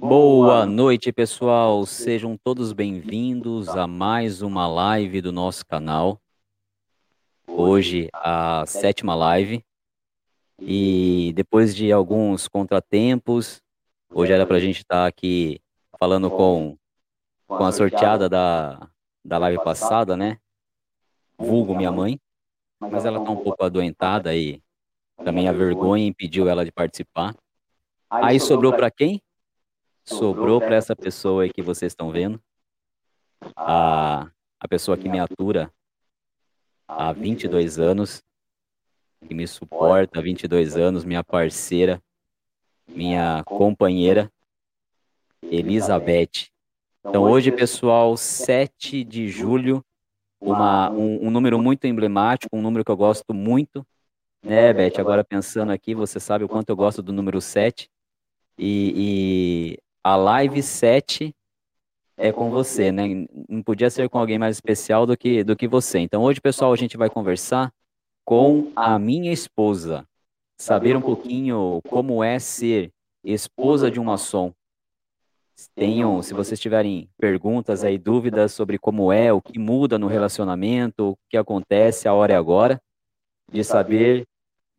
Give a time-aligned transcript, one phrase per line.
[0.00, 1.84] Boa noite, pessoal.
[1.84, 6.22] Sejam todos bem-vindos a mais uma live do nosso canal.
[7.48, 9.64] Hoje, a sétima live.
[10.60, 13.60] E depois de alguns contratempos,
[14.08, 15.60] hoje era para a gente estar aqui
[15.98, 16.78] falando com,
[17.48, 18.88] com a sorteada da,
[19.24, 20.38] da live passada, né?
[21.36, 22.20] Vulgo minha mãe.
[22.78, 24.62] Mas ela está um pouco adoentada e
[25.24, 27.34] também a vergonha impediu ela de participar.
[28.08, 29.20] Aí sobrou para quem?
[30.08, 32.40] Sobrou para essa pessoa aí que vocês estão vendo.
[33.54, 35.70] A, a pessoa que me atura
[36.86, 38.22] há 22 anos,
[39.26, 42.02] que me suporta há 22 anos, minha parceira,
[42.88, 44.32] minha companheira,
[45.42, 46.48] Elizabeth.
[47.04, 49.84] Então hoje, pessoal, 7 de julho,
[50.40, 53.86] uma, um, um número muito emblemático, um número que eu gosto muito,
[54.42, 54.98] né, Beth?
[54.98, 57.90] Agora pensando aqui, você sabe o quanto eu gosto do número 7.
[58.56, 61.34] E, e a live 7
[62.16, 63.26] é com você, né?
[63.48, 66.00] Não podia ser com alguém mais especial do que, do que você.
[66.00, 67.72] Então, hoje, pessoal, a gente vai conversar
[68.24, 70.06] com a minha esposa.
[70.60, 72.92] Saber um pouquinho como é ser
[73.24, 74.52] esposa de um maçom.
[75.74, 81.10] Tenham, se vocês tiverem perguntas aí, dúvidas sobre como é, o que muda no relacionamento,
[81.10, 82.80] o que acontece, a hora é agora,
[83.50, 84.26] de saber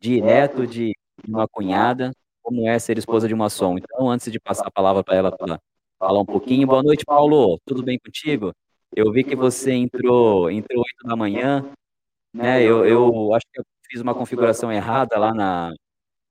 [0.00, 0.94] direto de
[1.26, 2.12] uma cunhada
[2.50, 3.78] como é ser esposa de uma som.
[3.78, 5.60] Então, antes de passar a palavra para ela para
[6.00, 7.60] falar um pouquinho, boa noite, Paulo.
[7.64, 8.52] Tudo bem contigo?
[8.94, 11.64] Eu vi que você entrou, entrou 8 da manhã,
[12.34, 12.60] né?
[12.60, 15.72] Eu, eu acho que eu fiz uma configuração errada lá na,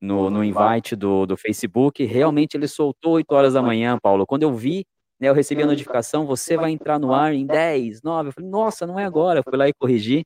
[0.01, 2.03] no, no invite do, do Facebook.
[2.03, 4.27] Realmente ele soltou 8 horas da manhã, Paulo.
[4.27, 4.85] Quando eu vi,
[5.17, 8.29] né, eu recebi a notificação, você vai entrar no ar em 10, 9.
[8.29, 9.39] Eu falei, nossa, não é agora.
[9.39, 10.25] Eu fui lá e corrigi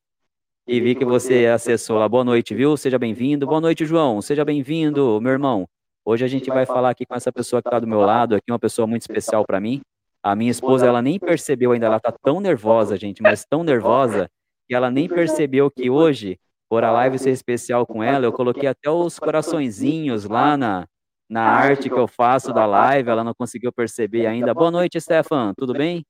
[0.67, 2.09] e vi que você acessou lá.
[2.09, 2.75] Boa noite, viu?
[2.77, 3.45] Seja bem-vindo.
[3.45, 4.23] Boa noite, João.
[4.23, 5.67] Seja bem-vindo, meu irmão.
[6.05, 8.51] Hoje a gente vai falar aqui com essa pessoa que está do meu lado, aqui
[8.51, 9.81] uma pessoa muito especial para mim.
[10.21, 14.29] A minha esposa, ela nem percebeu ainda, ela está tão nervosa, gente, mas tão nervosa,
[14.67, 16.37] que ela nem percebeu que hoje,
[16.69, 20.85] por a live ser especial com ela, eu coloquei até os coraçõezinhos lá na,
[21.29, 24.53] na arte que eu faço da live, ela não conseguiu perceber ainda.
[24.53, 26.05] Boa noite, Stefan, tudo bem?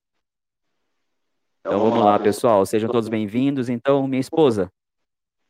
[1.59, 3.69] Então vamos lá, pessoal, sejam todos bem-vindos.
[3.69, 4.69] Então, minha esposa,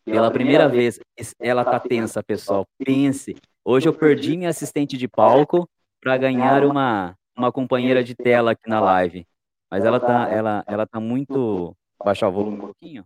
[0.06, 1.00] pela primeira vez,
[1.40, 2.66] ela tá tensa, pessoal.
[2.78, 3.36] Pense,
[3.66, 5.70] Hoje eu perdi minha assistente de palco
[6.02, 9.26] para ganhar uma, uma companheira de tela aqui na live.
[9.72, 11.76] Mas ela tá, ela, ela tá muito.
[12.04, 13.06] Baixar o volume um pouquinho.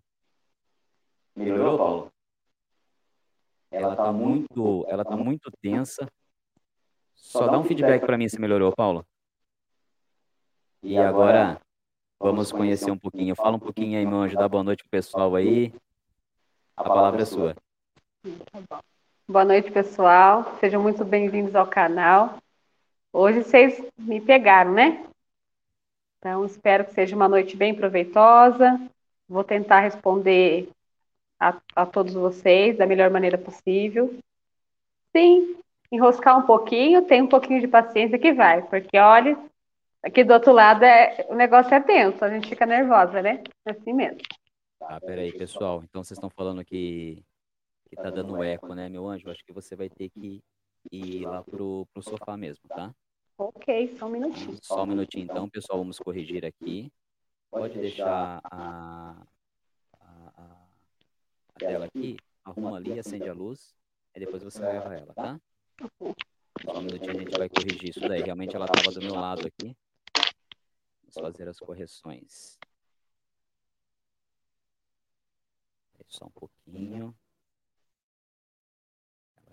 [1.35, 2.11] Melhorou, Paulo?
[3.69, 6.07] Ela tá muito, ela tá muito tensa.
[7.13, 9.05] Só dá um feedback para mim se melhorou, Paulo.
[10.81, 11.61] E agora
[12.19, 13.35] vamos conhecer um pouquinho.
[13.35, 14.35] Fala um pouquinho aí, meu anjo.
[14.35, 15.71] Dá boa noite pro pessoal aí.
[16.75, 17.55] A palavra é sua.
[18.67, 18.81] Tá
[19.29, 20.55] Boa noite, pessoal.
[20.61, 22.37] Sejam muito bem-vindos ao canal.
[23.11, 25.05] Hoje vocês me pegaram, né?
[26.17, 28.79] Então, espero que seja uma noite bem proveitosa.
[29.27, 30.69] Vou tentar responder
[31.37, 34.17] a, a todos vocês da melhor maneira possível.
[35.13, 35.57] Sim,
[35.91, 39.37] enroscar um pouquinho, tem um pouquinho de paciência que vai, porque olha,
[40.01, 43.43] aqui do outro lado é, o negócio é tenso, a gente fica nervosa, né?
[43.65, 44.21] É assim mesmo.
[44.79, 45.83] Ah, peraí, pessoal.
[45.83, 47.25] Então vocês estão falando que
[47.87, 49.29] que tá dando eco, né, meu anjo?
[49.29, 50.43] Acho que você vai ter que
[50.91, 52.93] ir lá pro, pro sofá mesmo, tá?
[53.37, 54.57] Ok, só um minutinho.
[54.61, 56.91] Só um minutinho, então, pessoal, vamos corrigir aqui.
[57.49, 59.15] Pode deixar a,
[59.99, 60.67] a, a,
[61.49, 63.73] a tela aqui, arruma ali, acende a luz,
[64.15, 65.39] e depois você leva ela, tá?
[66.63, 68.21] Só um minutinho a gente vai corrigir isso daí.
[68.23, 69.77] Realmente ela estava do meu lado aqui.
[71.03, 72.57] Vamos fazer as correções.
[76.07, 77.15] Só um pouquinho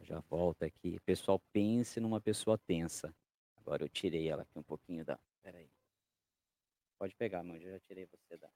[0.05, 1.01] já volta aqui.
[1.01, 3.15] Pessoal, pense numa pessoa tensa.
[3.57, 5.19] Agora eu tirei ela aqui um pouquinho da.
[5.43, 5.69] Peraí.
[6.99, 7.63] Pode pegar, mãe.
[7.63, 8.49] Eu já tirei você da.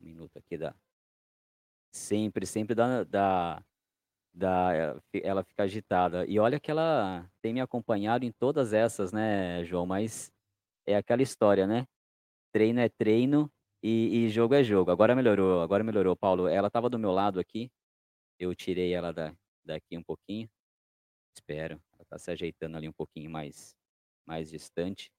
[0.00, 0.74] Um minuto aqui da.
[1.92, 3.62] Sempre, sempre da, da,
[4.32, 5.00] da.
[5.12, 6.24] Ela fica agitada.
[6.26, 9.86] E olha que ela tem me acompanhado em todas essas, né, João?
[9.86, 10.32] Mas
[10.86, 11.86] é aquela história, né?
[12.52, 13.50] Treino é treino
[13.82, 14.90] e, e jogo é jogo.
[14.90, 16.48] Agora melhorou, agora melhorou, Paulo.
[16.48, 17.70] Ela estava do meu lado aqui.
[18.38, 19.34] Eu tirei ela da,
[19.70, 20.50] daqui um pouquinho.
[21.34, 21.80] Espero.
[21.92, 23.76] Ela está se ajeitando ali um pouquinho mais,
[24.26, 25.12] mais distante.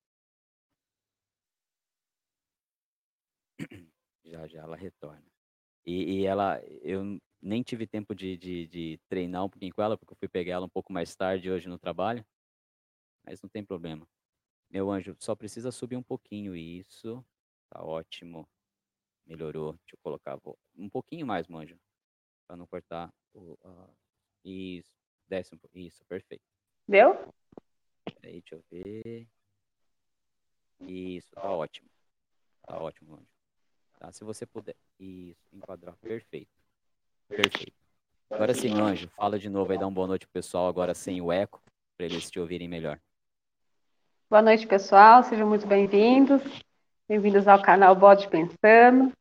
[4.24, 5.26] Já já ela retorna.
[5.86, 9.98] E, e ela, eu nem tive tempo de, de, de, treinar um pouquinho com ela,
[9.98, 12.24] porque eu fui pegar ela um pouco mais tarde hoje no trabalho.
[13.26, 14.08] Mas não tem problema.
[14.70, 16.56] Meu anjo, só precisa subir um pouquinho.
[16.56, 17.26] Isso.
[17.70, 18.48] Tá ótimo.
[19.26, 19.74] Melhorou.
[19.74, 20.40] Deixa eu colocar
[20.78, 21.78] um pouquinho mais, manjo.
[22.48, 23.90] Para não cortar o, a,
[24.44, 24.92] isso,
[25.28, 25.78] desce um pouco.
[25.78, 26.44] Isso, perfeito.
[26.88, 27.16] Deu?
[28.22, 29.28] Peraí, deixa eu ver.
[30.82, 31.90] Isso, tá ótimo.
[32.66, 33.28] Tá ótimo, Anjo.
[34.00, 34.76] Tá, se você puder.
[35.00, 35.96] Isso, enquadrar.
[35.98, 36.52] Perfeito.
[37.28, 37.74] Perfeito.
[38.30, 41.22] Agora sim, Anjo, fala de novo aí, dá uma boa noite pro pessoal, agora sem
[41.22, 41.62] o eco,
[41.98, 43.00] para eles te ouvirem melhor.
[44.30, 45.24] Boa noite, pessoal.
[45.24, 46.42] Sejam muito bem-vindos.
[47.08, 49.12] Bem-vindos ao canal Bode Pensando.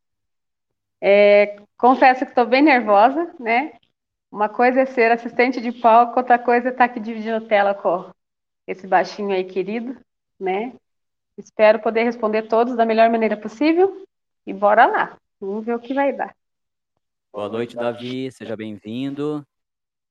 [1.01, 3.80] É, confesso que estou bem nervosa, né?
[4.31, 8.11] Uma coisa é ser assistente de palco, outra coisa é estar aqui dividindo tela com
[8.67, 9.99] esse baixinho aí querido,
[10.39, 10.73] né?
[11.37, 14.07] Espero poder responder todos da melhor maneira possível
[14.47, 15.19] e bora lá.
[15.41, 16.35] Vamos ver o que vai dar.
[17.33, 18.31] Boa noite, Davi.
[18.31, 19.45] Seja bem-vindo.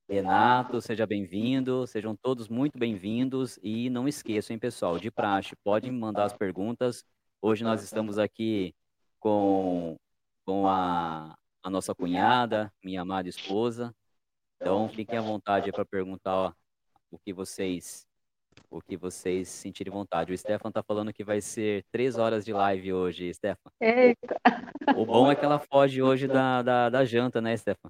[0.10, 1.86] Renato, seja bem-vindo.
[1.88, 3.58] Sejam todos muito bem-vindos.
[3.62, 7.06] E não esqueçam, hein, pessoal, de praxe, podem mandar as perguntas.
[7.42, 8.74] Hoje nós estamos aqui
[9.20, 9.96] com,
[10.46, 13.94] com a, a nossa cunhada, minha amada esposa,
[14.62, 16.54] então, fiquem à vontade para perguntar ó,
[17.10, 18.06] o que vocês
[18.70, 20.34] o que vocês sentirem vontade.
[20.34, 23.72] O Stefan tá falando que vai ser três horas de live hoje, Stefan.
[23.80, 24.36] Eita!
[24.96, 27.90] O bom é que ela foge hoje da, da, da janta, né, Stefan?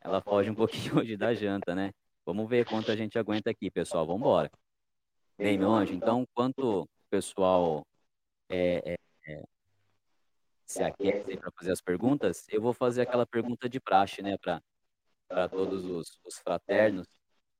[0.00, 1.92] Ela foge um pouquinho hoje da janta, né?
[2.26, 4.06] Vamos ver quanto a gente aguenta aqui, pessoal.
[4.06, 4.50] Vamos embora.
[5.38, 7.82] Bem, meu anjo, então, enquanto o pessoal
[8.48, 8.96] é, é,
[9.32, 9.42] é,
[10.66, 14.60] se aquece para fazer as perguntas, eu vou fazer aquela pergunta de praxe, né, para
[15.30, 17.06] para todos os, os fraternos,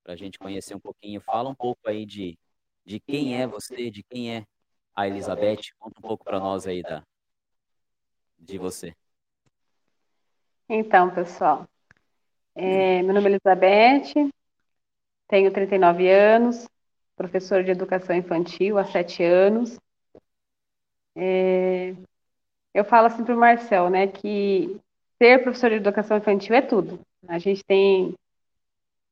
[0.03, 1.21] para a gente conhecer um pouquinho.
[1.21, 2.37] Fala um pouco aí de,
[2.85, 4.45] de quem é você, de quem é
[4.95, 5.73] a Elizabeth.
[5.79, 7.05] Conta um pouco para nós aí da,
[8.37, 8.93] de você.
[10.69, 11.69] Então, pessoal,
[12.57, 14.33] é, meu nome é Elizabeth,
[15.29, 16.69] tenho 39 anos,
[17.15, 19.79] professor de educação infantil há sete anos.
[21.15, 21.95] É,
[22.75, 24.81] eu falo assim para o Marcel, né, que
[25.19, 27.01] ser professor de educação infantil é tudo.
[27.29, 28.15] A gente tem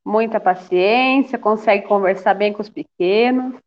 [0.05, 3.61] muita paciência, consegue conversar bem com os pequenos,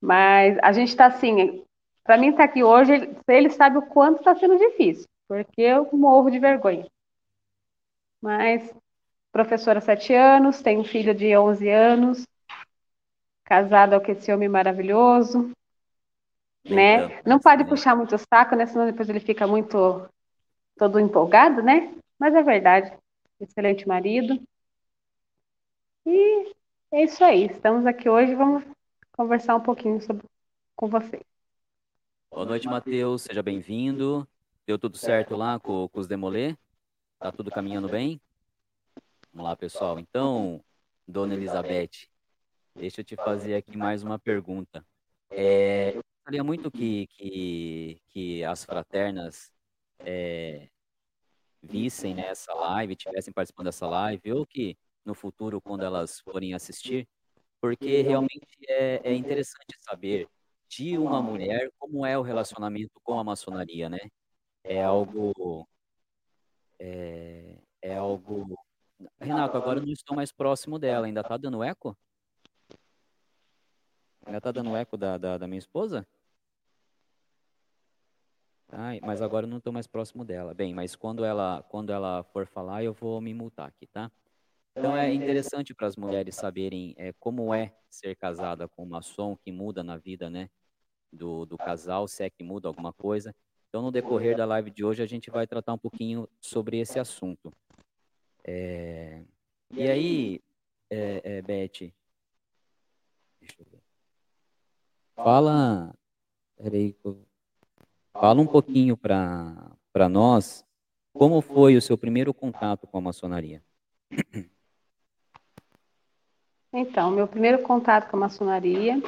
[0.00, 1.64] mas a gente está assim,
[2.04, 2.92] para mim estar tá aqui hoje,
[3.26, 6.86] ele sabe o quanto está sendo difícil, porque eu morro de vergonha.
[8.22, 8.72] Mas
[9.32, 12.26] professora há sete anos, tenho um filho de 11 anos,
[13.44, 15.50] casada com esse homem maravilhoso,
[16.64, 17.20] né?
[17.24, 18.66] Não pode puxar muito o saco, né?
[18.66, 20.08] Senão depois ele fica muito
[20.76, 21.92] todo empolgado, né?
[22.18, 22.92] Mas é verdade
[23.40, 24.40] excelente marido.
[26.06, 26.52] E
[26.92, 27.46] é isso aí.
[27.46, 28.64] Estamos aqui hoje vamos
[29.12, 30.26] conversar um pouquinho sobre,
[30.74, 31.22] com vocês.
[32.30, 33.22] Boa noite, Matheus.
[33.22, 34.26] Seja bem-vindo.
[34.66, 36.56] Deu tudo certo lá com, com os Demolê?
[37.18, 38.20] Tá tudo caminhando bem?
[39.32, 39.98] Vamos lá, pessoal.
[39.98, 40.62] Então,
[41.06, 42.08] Dona Elizabeth,
[42.74, 44.84] deixa eu te fazer aqui mais uma pergunta.
[45.30, 49.52] É, eu gostaria muito que, que, que as fraternas
[50.00, 50.68] é,
[51.62, 57.08] vissem né, live, tivessem participando dessa live, ou que no futuro, quando elas forem assistir,
[57.60, 60.28] porque realmente é, é interessante saber
[60.68, 63.98] de uma mulher como é o relacionamento com a maçonaria, né?
[64.62, 65.66] É algo.
[66.78, 68.54] É, é algo.
[69.18, 71.96] Renato, agora eu não estou mais próximo dela, ainda tá dando eco?
[74.26, 76.06] Ainda tá dando eco da, da, da minha esposa?
[78.70, 80.52] Ai, mas agora eu não estou mais próximo dela.
[80.52, 84.10] Bem, mas quando ela, quando ela for falar, eu vou me multar aqui, tá?
[84.76, 89.36] Então é interessante para as mulheres saberem é, como é ser casada com um maçom,
[89.36, 90.48] que muda na vida, né,
[91.12, 93.34] do, do casal, se é que muda alguma coisa.
[93.68, 96.98] Então, no decorrer da live de hoje, a gente vai tratar um pouquinho sobre esse
[96.98, 97.52] assunto.
[98.44, 99.22] É...
[99.72, 100.40] E aí,
[100.88, 101.92] é, é, Beth,
[103.40, 103.82] deixa eu ver.
[105.14, 105.92] Fala,
[106.56, 106.96] peraí,
[108.20, 110.64] Fala um pouquinho para nós
[111.12, 113.62] como foi o seu primeiro contato com a maçonaria.
[116.72, 119.00] Então, meu primeiro contato com a maçonaria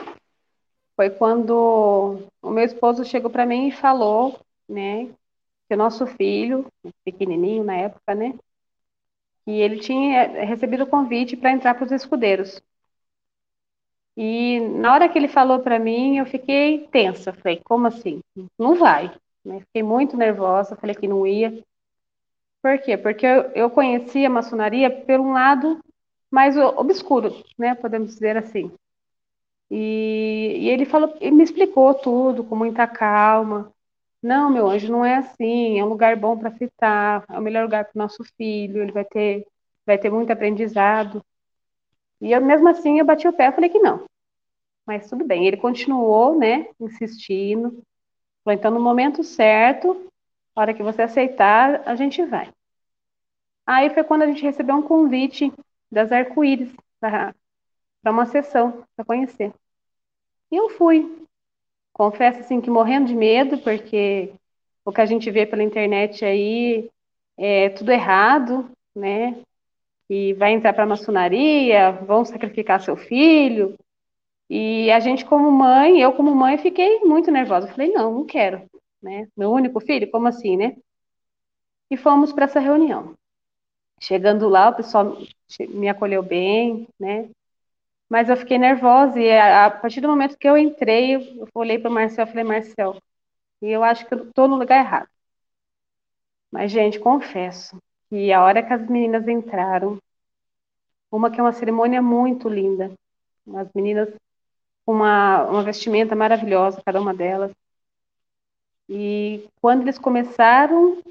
[0.94, 4.38] foi quando o meu esposo chegou para mim e falou,
[4.68, 5.06] né,
[5.68, 6.66] que o nosso filho,
[7.04, 8.38] pequenininho na época, né,
[9.44, 12.62] que ele tinha recebido o convite para entrar para os escudeiros.
[14.22, 17.32] E na hora que ele falou para mim, eu fiquei tensa.
[17.32, 18.20] Falei, como assim?
[18.58, 19.10] Não vai.
[19.42, 19.60] Né?
[19.60, 21.64] Fiquei muito nervosa, falei que não ia.
[22.62, 22.98] Por quê?
[22.98, 23.24] Porque
[23.54, 25.80] eu, conhecia a maçonaria por um lado
[26.30, 27.74] mais obscuro, né?
[27.74, 28.70] Podemos dizer assim.
[29.70, 33.72] E, e ele falou, ele me explicou tudo com muita calma.
[34.22, 35.78] Não, meu anjo, não é assim.
[35.78, 37.24] É um lugar bom para ficar.
[37.30, 38.82] É o melhor lugar para o nosso filho.
[38.82, 39.46] Ele vai ter,
[39.86, 41.24] vai ter muito aprendizado.
[42.20, 44.09] E eu, mesmo assim, eu bati o pé e falei que não.
[44.86, 45.46] Mas tudo bem.
[45.46, 47.82] Ele continuou, né, insistindo.
[48.44, 50.10] Falou, então, no momento certo,
[50.56, 52.52] na hora que você aceitar, a gente vai.
[53.66, 55.52] Aí foi quando a gente recebeu um convite
[55.90, 57.34] das arco-íris para
[58.06, 59.52] uma sessão, para conhecer.
[60.50, 61.24] E eu fui.
[61.92, 64.32] Confesso assim que morrendo de medo, porque
[64.84, 66.90] o que a gente vê pela internet aí
[67.36, 69.40] é tudo errado, né?
[70.08, 73.76] E vai entrar para a maçonaria, vão sacrificar seu filho.
[74.50, 77.68] E a gente como mãe, eu como mãe, fiquei muito nervosa.
[77.68, 78.68] falei, não, não quero,
[79.00, 79.28] né?
[79.36, 80.76] Meu único filho, como assim, né?
[81.88, 83.14] E fomos para essa reunião.
[84.00, 85.16] Chegando lá, o pessoal
[85.68, 87.30] me acolheu bem, né?
[88.08, 91.90] Mas eu fiquei nervosa e a, partir do momento que eu entrei, eu olhei para
[91.90, 92.96] o Marcel e falei, Marcel,
[93.62, 95.08] eu acho que eu estou no lugar errado.
[96.50, 97.78] Mas, gente, confesso
[98.08, 99.98] que a hora que as meninas entraram,
[101.10, 102.92] uma que é uma cerimônia muito linda,
[103.54, 104.12] as meninas
[104.86, 107.52] uma, uma vestimenta maravilhosa, cada uma delas.
[108.88, 111.02] E quando eles começaram,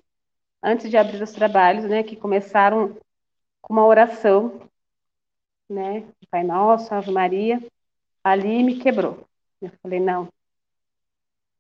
[0.61, 2.97] antes de abrir os trabalhos, né, que começaram
[3.61, 4.61] com uma oração,
[5.69, 6.05] né?
[6.29, 7.63] Pai Nosso, Ave Maria,
[8.23, 9.25] ali me quebrou.
[9.61, 10.27] Eu falei, não,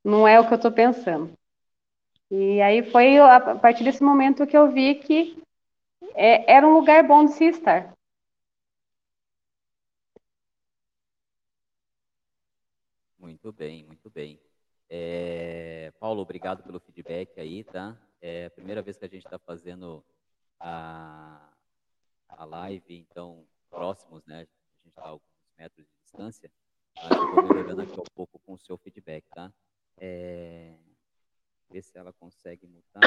[0.03, 1.31] não é o que eu estou pensando.
[2.31, 5.41] E aí foi a partir desse momento que eu vi que
[6.15, 7.93] é, era um lugar bom de se estar.
[13.29, 14.41] Muito bem, muito bem.
[14.89, 17.95] É, Paulo, obrigado pelo feedback aí, tá?
[18.19, 20.03] É a primeira vez que a gente está fazendo
[20.59, 21.53] a,
[22.27, 24.37] a live, então próximos, né?
[24.37, 26.51] A gente está a alguns metros de distância,
[26.95, 29.53] mas eu vou melhorando aqui um pouco com o seu feedback, tá?
[29.97, 30.75] É...
[31.69, 33.03] Ver se ela consegue mutar.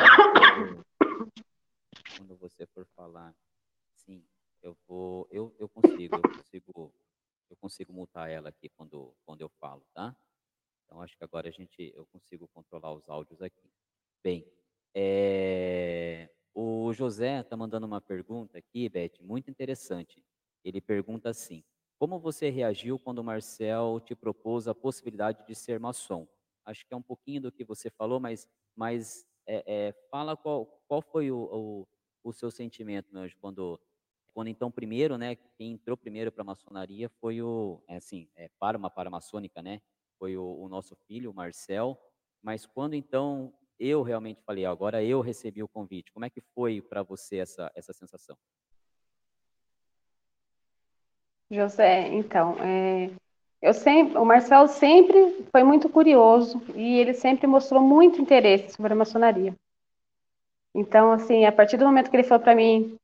[2.17, 3.35] Quando você for falar,
[3.97, 4.25] sim,
[4.62, 6.95] eu vou, eu, eu consigo, eu consigo,
[7.52, 10.16] eu consigo mutar ela aqui quando, quando eu falo, tá?
[10.85, 13.71] Então acho que agora a gente, eu consigo controlar os áudios aqui.
[14.25, 14.50] Bem,
[14.94, 16.30] é...
[16.54, 20.25] o José está mandando uma pergunta aqui, Beth, muito interessante.
[20.64, 21.62] Ele pergunta assim:
[21.99, 26.26] Como você reagiu quando o Marcel te propôs a possibilidade de ser maçom?
[26.64, 30.66] Acho que é um pouquinho do que você falou, mas, mas é, é, fala qual,
[30.88, 31.88] qual foi o, o,
[32.25, 33.78] o seu sentimento, meu anjo, quando,
[34.34, 38.48] quando então primeiro, né, quem entrou primeiro para a maçonaria foi o, é assim, é,
[38.58, 39.80] para uma paramaçônica, né,
[40.18, 41.98] foi o, o nosso filho, o Marcel,
[42.42, 46.80] mas quando então eu realmente falei, agora eu recebi o convite, como é que foi
[46.80, 48.36] para você essa, essa sensação?
[51.50, 53.10] José, então, é,
[53.60, 58.92] eu sempre, o Marcelo sempre foi muito curioso e ele sempre mostrou muito interesse sobre
[58.92, 59.54] a maçonaria.
[60.74, 62.98] Então, assim, a partir do momento que ele falou para mim,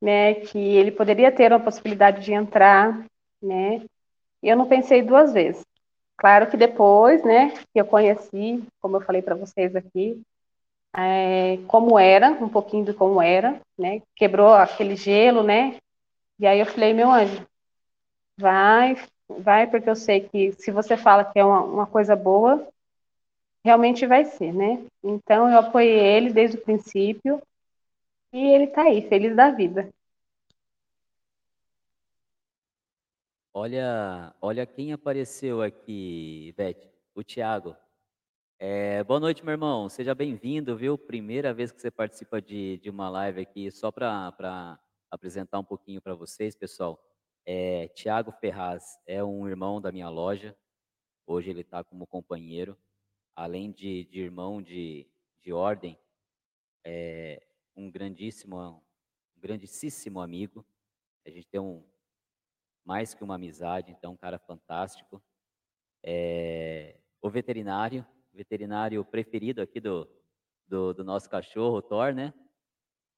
[0.00, 3.04] né, que ele poderia ter uma possibilidade de entrar,
[3.42, 3.82] né,
[4.42, 5.64] eu não pensei duas vezes.
[6.16, 10.20] Claro que depois, né, que eu conheci, como eu falei para vocês aqui,
[10.96, 15.76] é, como era, um pouquinho de como era, né, quebrou aquele gelo, né,
[16.38, 17.46] e aí eu falei, meu anjo,
[18.38, 18.96] vai,
[19.28, 22.66] vai, porque eu sei que se você fala que é uma, uma coisa boa,
[23.64, 24.82] realmente vai ser, né?
[25.04, 27.42] Então eu apoiei ele desde o princípio
[28.32, 29.92] e ele está aí, feliz da vida.
[33.52, 37.76] Olha, olha quem apareceu aqui, Beth, o Tiago.
[38.58, 39.88] É, boa noite, meu irmão.
[39.88, 40.96] Seja bem-vindo, viu?
[40.96, 44.78] Primeira vez que você participa de, de uma live aqui, só para
[45.10, 47.02] apresentar um pouquinho para vocês, pessoal.
[47.44, 50.56] É, Tiago Ferraz é um irmão da minha loja.
[51.26, 52.78] Hoje ele está como companheiro.
[53.34, 55.06] Além de, de irmão de,
[55.40, 55.98] de ordem,
[56.84, 57.42] é
[57.76, 58.58] um grandíssimo,
[59.36, 60.64] um grandíssimo amigo.
[61.26, 61.84] A gente tem um
[62.84, 65.22] mais que uma amizade, então um cara fantástico.
[66.02, 70.08] É, o veterinário, veterinário preferido aqui do,
[70.66, 72.32] do, do nosso cachorro, o Thor, né?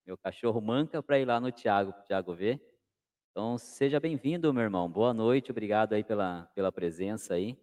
[0.04, 2.60] Meu cachorro manca para ir lá no Tiago, para o Tiago ver.
[3.30, 4.90] Então, seja bem-vindo, meu irmão.
[4.90, 7.56] Boa noite, obrigado aí pela, pela presença aí.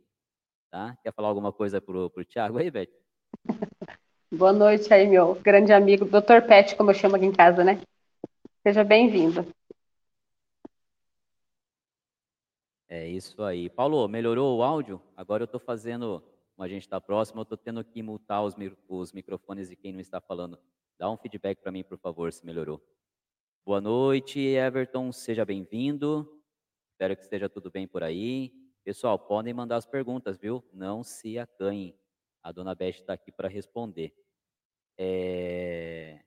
[0.71, 0.95] Tá?
[1.03, 2.89] Quer falar alguma coisa pro, pro Thiago aí, Beth?
[4.31, 6.45] Boa noite aí, meu grande amigo, Dr.
[6.47, 7.81] Pet, como eu chamo aqui em casa, né?
[8.61, 9.43] Seja bem-vindo.
[12.87, 13.71] É isso aí.
[13.71, 15.01] Paulo, melhorou o áudio?
[15.17, 16.23] Agora eu estou fazendo,
[16.55, 18.53] como a gente está próximo, eu estou tendo que multar os,
[18.87, 20.59] os microfones de quem não está falando.
[20.99, 22.79] Dá um feedback para mim, por favor, se melhorou.
[23.65, 26.39] Boa noite, Everton, seja bem-vindo.
[26.91, 28.53] Espero que esteja tudo bem por aí.
[28.83, 30.63] Pessoal, podem mandar as perguntas, viu?
[30.71, 31.98] Não se acanhem.
[32.43, 34.13] A dona Beth está aqui para responder.
[34.97, 36.23] É...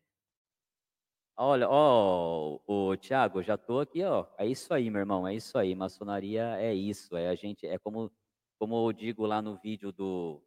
[1.36, 4.26] Olha, ó, o Tiago, já estou aqui, ó.
[4.38, 5.74] É isso aí, meu irmão, é isso aí.
[5.74, 7.16] Maçonaria é isso.
[7.16, 8.12] É a gente, é como,
[8.58, 10.42] como eu digo lá no vídeo do,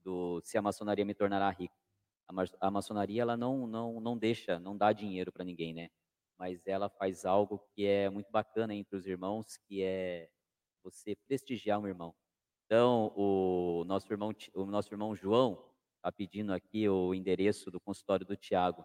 [0.00, 1.74] do Se a Maçonaria me tornará rico.
[2.28, 5.90] A, a maçonaria ela não, não, não deixa, não dá dinheiro para ninguém, né?
[6.42, 10.28] mas ela faz algo que é muito bacana entre os irmãos, que é
[10.82, 12.12] você prestigiar um irmão.
[12.66, 15.64] Então, o nosso irmão, o nosso irmão João
[15.96, 18.84] está pedindo aqui o endereço do consultório do Tiago.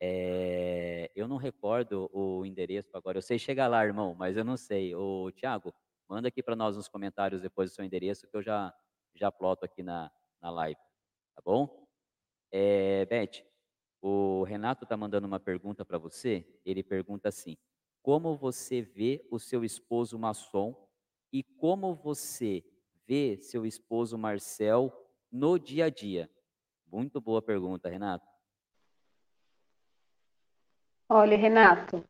[0.00, 3.18] É, eu não recordo o endereço agora.
[3.18, 4.94] Eu sei chegar lá, irmão, mas eu não sei.
[4.94, 5.74] O Tiago,
[6.08, 8.74] manda aqui para nós nos comentários depois o seu endereço que eu já
[9.14, 10.80] já ploto aqui na, na live,
[11.34, 11.86] tá bom?
[12.52, 13.44] É, Beth,
[14.00, 16.46] o Renato está mandando uma pergunta para você.
[16.64, 17.56] Ele pergunta assim:
[18.02, 20.88] Como você vê o seu esposo maçom
[21.32, 22.64] e como você
[23.06, 24.92] vê seu esposo Marcel
[25.30, 26.30] no dia a dia?
[26.90, 28.26] Muito boa pergunta, Renato.
[31.08, 32.04] Olha, Renato,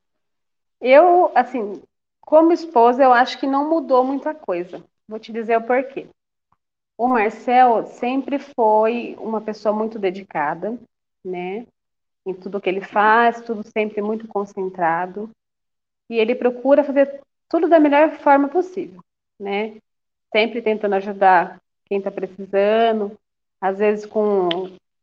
[0.81, 1.83] eu, assim,
[2.21, 4.83] como esposa, eu acho que não mudou muita coisa.
[5.07, 6.09] Vou te dizer o porquê.
[6.99, 10.79] O Marcel sempre foi uma pessoa muito dedicada,
[11.25, 11.67] né?
[12.25, 15.31] Em tudo que ele faz, tudo sempre muito concentrado.
[16.09, 19.01] E ele procura fazer tudo da melhor forma possível,
[19.39, 19.77] né?
[20.33, 23.17] Sempre tentando ajudar quem está precisando,
[23.61, 24.49] às vezes com,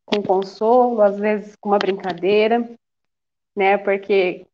[0.05, 2.67] com consolo, às vezes com uma brincadeira
[3.55, 3.77] né?
[3.77, 4.45] Porque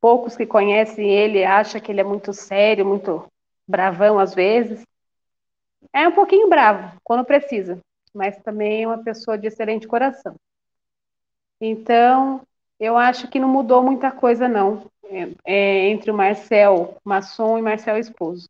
[0.00, 3.26] poucos que conhecem ele acham que ele é muito sério, muito
[3.66, 4.82] bravão às vezes.
[5.92, 7.78] É um pouquinho bravo quando precisa,
[8.12, 10.34] mas também é uma pessoa de excelente coração.
[11.60, 12.42] Então,
[12.78, 17.62] eu acho que não mudou muita coisa não é, é entre o Marcel maçom e
[17.62, 18.48] Marcel esposo.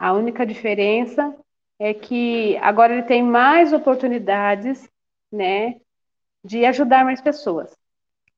[0.00, 1.36] A única diferença
[1.78, 4.90] é que agora ele tem mais oportunidades,
[5.30, 5.78] né,
[6.42, 7.76] de ajudar mais pessoas.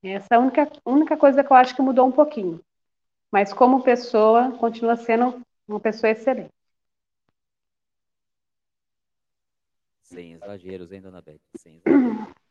[0.02, 2.61] Essa é a única, única coisa que eu acho que mudou um pouquinho.
[3.31, 6.50] Mas como pessoa, continua sendo uma pessoa excelente.
[10.02, 11.38] Sem exageros, hein, dona Beth?
[11.59, 12.35] Sem exageros.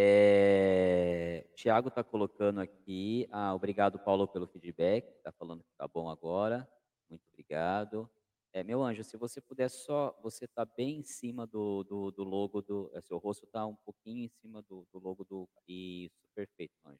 [0.00, 3.26] É, Tiago está colocando aqui.
[3.32, 5.08] Ah, obrigado, Paulo, pelo feedback.
[5.16, 6.68] Está falando que está bom agora.
[7.08, 8.10] Muito obrigado.
[8.52, 12.24] É, meu anjo, se você puder só, você está bem em cima do, do, do
[12.24, 16.16] logo do, é, seu rosto está um pouquinho em cima do, do logo do, isso,
[16.34, 16.98] perfeito, anjo.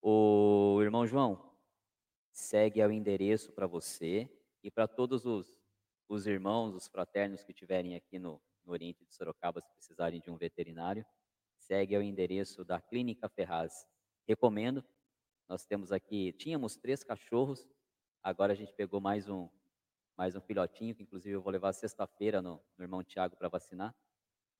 [0.00, 1.54] O irmão João,
[2.32, 4.30] segue o endereço para você
[4.62, 5.54] e para todos os,
[6.08, 10.30] os irmãos, os fraternos que estiverem aqui no, no Oriente de Sorocaba, se precisarem de
[10.30, 11.04] um veterinário,
[11.58, 13.86] segue o endereço da Clínica Ferraz.
[14.26, 14.84] Recomendo,
[15.48, 17.66] nós temos aqui, tínhamos três cachorros,
[18.22, 19.48] agora a gente pegou mais um,
[20.16, 23.94] mais um filhotinho, que inclusive eu vou levar sexta-feira no, no irmão Tiago para vacinar.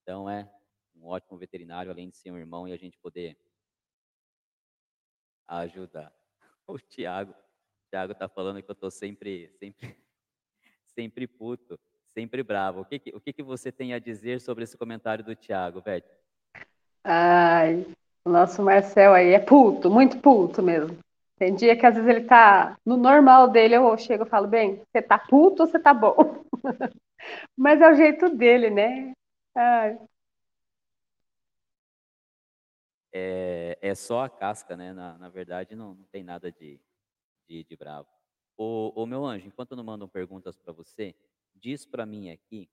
[0.03, 0.51] Então é
[0.95, 3.37] um ótimo veterinário, além de ser um irmão e a gente poder
[5.49, 6.13] ajudar.
[6.67, 7.35] O Tiago,
[7.89, 9.97] Tiago está falando que eu estou sempre, sempre,
[10.87, 11.77] sempre puto,
[12.15, 12.83] sempre bravo.
[12.83, 15.81] O que, que, o que, que você tem a dizer sobre esse comentário do Tiago,
[15.81, 16.05] Beth?
[17.03, 17.85] Ai,
[18.25, 20.97] o nosso Marcel aí é puto, muito puto mesmo.
[21.41, 24.85] Tem dia que às vezes ele tá no normal dele, eu chego e falo, bem,
[24.93, 26.15] você tá puto ou você tá bom?
[27.57, 29.15] Mas é o jeito dele, né?
[29.55, 29.99] Ai.
[33.11, 34.93] É, é só a casca, né?
[34.93, 36.79] Na, na verdade, não, não tem nada de,
[37.49, 38.07] de, de bravo.
[38.55, 41.15] O, o meu anjo, enquanto não mandam perguntas para você,
[41.55, 42.69] diz para mim aqui,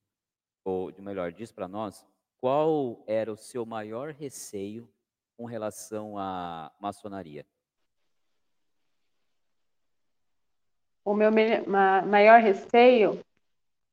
[0.65, 2.05] ou de melhor, diz para nós,
[2.37, 4.93] qual era o seu maior receio
[5.37, 7.47] com relação à maçonaria?
[11.07, 11.31] O meu
[12.05, 13.21] maior receio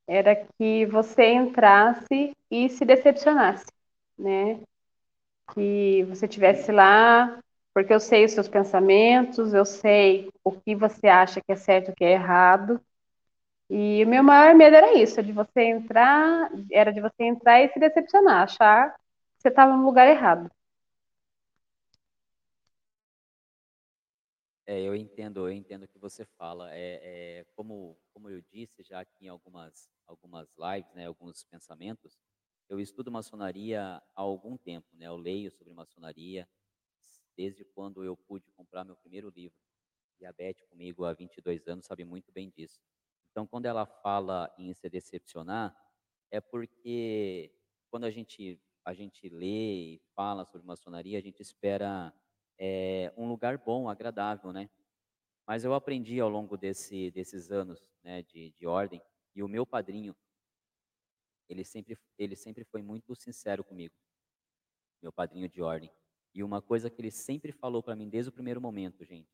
[0.06, 3.66] era que você entrasse e se decepcionasse,
[4.18, 4.58] né?
[5.54, 7.38] Que você tivesse lá,
[7.72, 11.92] porque eu sei os seus pensamentos, eu sei o que você acha que é certo
[11.92, 12.80] o que é errado.
[13.70, 17.68] E o meu maior medo era isso, de você entrar, era de você entrar e
[17.68, 18.98] se decepcionar, achar que
[19.42, 20.50] você estava no lugar errado.
[24.66, 26.74] É, eu entendo, eu entendo o que você fala.
[26.74, 32.18] É, é, como, como eu disse já aqui em algumas, algumas lives, né, alguns pensamentos,
[32.68, 35.06] eu estudo maçonaria há algum tempo, né?
[35.06, 36.48] Eu leio sobre maçonaria
[37.36, 39.58] desde quando eu pude comprar meu primeiro livro.
[40.18, 42.80] E a Beth comigo há 22 anos sabe muito bem disso.
[43.30, 45.76] Então, quando ela fala em se decepcionar,
[46.30, 47.52] é porque
[47.90, 52.12] quando a gente a gente lê e fala sobre maçonaria, a gente espera
[52.58, 54.68] é, um lugar bom, agradável, né?
[55.46, 59.02] Mas eu aprendi ao longo desse, desses anos né, de, de ordem,
[59.34, 60.16] e o meu padrinho,
[61.48, 63.94] ele sempre, ele sempre foi muito sincero comigo,
[65.02, 65.90] meu padrinho de ordem.
[66.34, 69.28] E uma coisa que ele sempre falou para mim desde o primeiro momento, gente,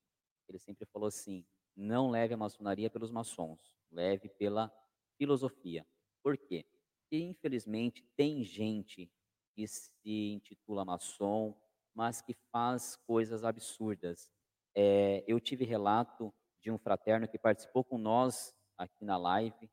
[0.49, 1.45] ele sempre falou assim:
[1.77, 4.73] não leve a maçonaria pelos maçons, leve pela
[5.17, 5.87] filosofia.
[6.23, 6.67] Por quê?
[7.03, 9.11] Porque, infelizmente, tem gente
[9.55, 11.57] que se intitula maçom,
[11.95, 14.31] mas que faz coisas absurdas.
[14.75, 19.71] É, eu tive relato de um fraterno que participou com nós aqui na live,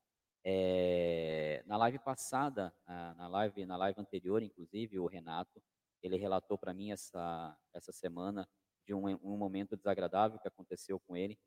[0.49, 2.73] É, na live passada,
[3.17, 5.61] na live, na live anterior, inclusive, o Renato,
[6.01, 8.47] ele relatou para mim essa, essa semana
[8.85, 11.37] de um, um momento desagradável que aconteceu com ele.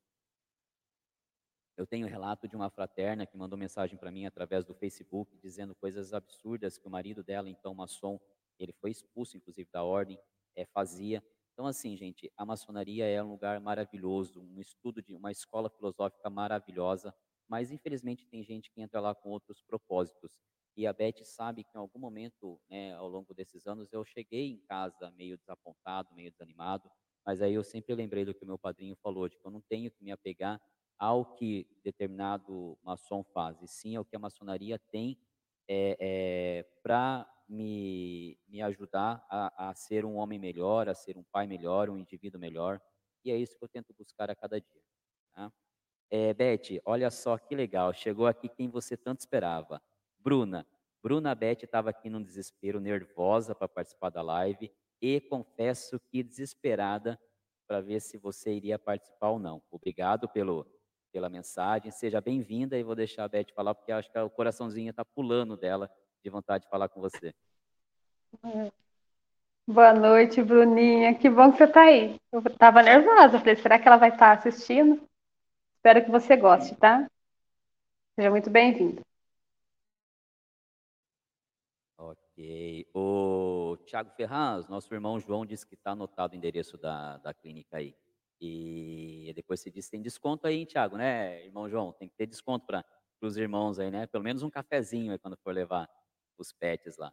[1.78, 5.74] Eu tenho relato de uma fraterna que mandou mensagem para mim através do Facebook, dizendo
[5.74, 8.20] coisas absurdas que o marido dela, então maçom,
[8.58, 10.18] ele foi expulso, inclusive, da ordem,
[10.60, 11.22] é, fazia.
[11.52, 16.28] Então, assim, gente, a maçonaria é um lugar maravilhoso, um estudo de uma escola filosófica
[16.30, 17.14] maravilhosa,
[17.48, 20.38] mas infelizmente tem gente que entra lá com outros propósitos.
[20.76, 24.52] E a Beth sabe que em algum momento, né, ao longo desses anos, eu cheguei
[24.52, 26.90] em casa meio desapontado, meio desanimado,
[27.26, 29.60] mas aí eu sempre lembrei do que o meu padrinho falou, de que eu não
[29.60, 30.60] tenho que me apegar
[30.98, 35.18] ao que determinado maçom faz, e sim ao que a maçonaria tem
[35.68, 41.24] é, é, para me, me ajudar a, a ser um homem melhor, a ser um
[41.24, 42.80] pai melhor, um indivíduo melhor,
[43.24, 44.82] e é isso que eu tento buscar a cada dia.
[45.34, 45.52] Tá?
[46.08, 49.82] É, Beth, olha só que legal, chegou aqui quem você tanto esperava.
[50.16, 50.64] Bruna.
[51.02, 54.70] Bruna Beth estava aqui num desespero, nervosa para participar da live
[55.02, 57.18] e confesso que desesperada
[57.66, 59.62] para ver se você iria participar ou não.
[59.70, 60.66] Obrigado pelo,
[61.10, 64.90] pela mensagem, seja bem-vinda e vou deixar a Beth falar porque acho que o coraçãozinho
[64.90, 65.90] está pulando dela
[66.22, 67.34] de vontade de falar com você.
[69.66, 71.14] Boa noite, Bruninha.
[71.14, 72.20] Que bom que você está aí.
[72.32, 75.00] Eu estava nervosa, falei, será que ela vai estar tá assistindo?
[75.76, 77.08] Espero que você goste, tá?
[78.14, 79.00] Seja muito bem-vindo.
[81.96, 82.86] Ok.
[82.94, 87.76] O Tiago Ferraz, nosso irmão João, disse que está anotado o endereço da, da clínica
[87.76, 87.94] aí.
[88.40, 91.92] E depois você disse tem desconto aí, hein, Tiago, né, irmão João?
[91.92, 92.84] Tem que ter desconto para
[93.20, 94.06] os irmãos aí, né?
[94.06, 95.88] Pelo menos um cafezinho aí quando for levar
[96.42, 97.12] os pets lá.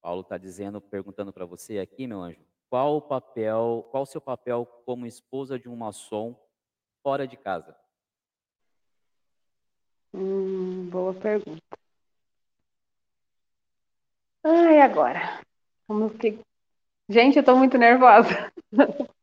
[0.00, 4.20] Paulo está dizendo, perguntando para você aqui, meu anjo, qual o papel, qual o seu
[4.20, 6.38] papel como esposa de um maçom
[7.02, 7.76] fora de casa?
[10.12, 11.62] Hum, boa pergunta.
[14.42, 15.40] Ai, agora.
[15.88, 16.38] Vamos que...
[17.08, 18.52] Gente, eu estou muito nervosa.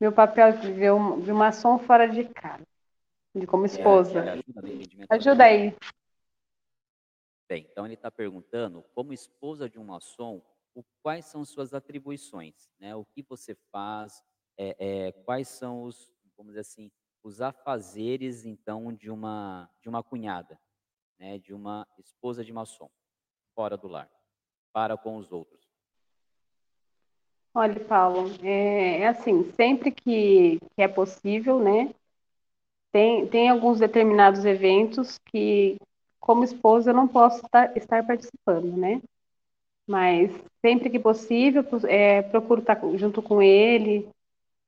[0.00, 2.66] Meu papel de um, de uma som fora de casa,
[3.34, 4.18] de como é, esposa.
[4.18, 5.76] É, ajuda, ajuda aí.
[7.48, 10.40] Bem, então ele está perguntando, como esposa de um maçom,
[10.74, 12.94] o, quais são suas atribuições, né?
[12.94, 14.22] O que você faz,
[14.56, 16.90] é, é, quais são os, vamos dizer assim,
[17.22, 20.60] os afazeres então de uma de uma cunhada,
[21.18, 21.38] né?
[21.38, 22.88] De uma esposa de maçom,
[23.54, 24.10] fora do lar,
[24.72, 25.60] para com os outros.
[27.52, 31.92] Olha, Paulo, é, é assim, sempre que, que, é possível, né?
[32.92, 35.76] Tem, tem alguns determinados eventos que,
[36.18, 39.00] como esposa, eu não posso estar, estar participando, né?
[39.88, 40.32] Mas
[40.64, 44.08] sempre que possível, é, procuro estar junto com ele,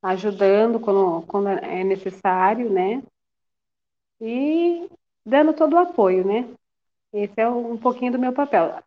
[0.03, 3.03] ajudando quando, quando é necessário, né?
[4.21, 4.89] E
[5.25, 6.49] dando todo o apoio, né?
[7.13, 8.83] Esse é um pouquinho do meu papel.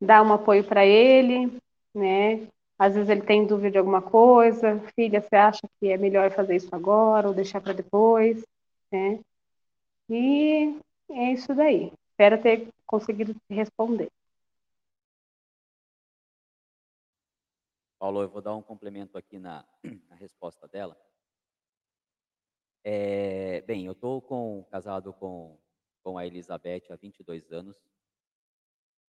[0.00, 1.58] Dar um apoio para ele,
[1.94, 2.48] né?
[2.78, 6.56] Às vezes ele tem dúvida de alguma coisa, filha, você acha que é melhor fazer
[6.56, 8.42] isso agora ou deixar para depois,
[8.92, 9.24] né?
[10.08, 10.78] E
[11.10, 11.92] é isso daí.
[12.10, 14.10] Espero ter conseguido responder.
[17.98, 19.64] Paulo, eu vou dar um complemento aqui na,
[20.08, 20.96] na resposta dela.
[22.84, 24.20] É, bem, eu estou
[24.64, 25.56] casado com,
[26.02, 27.76] com a Elizabeth há 22 anos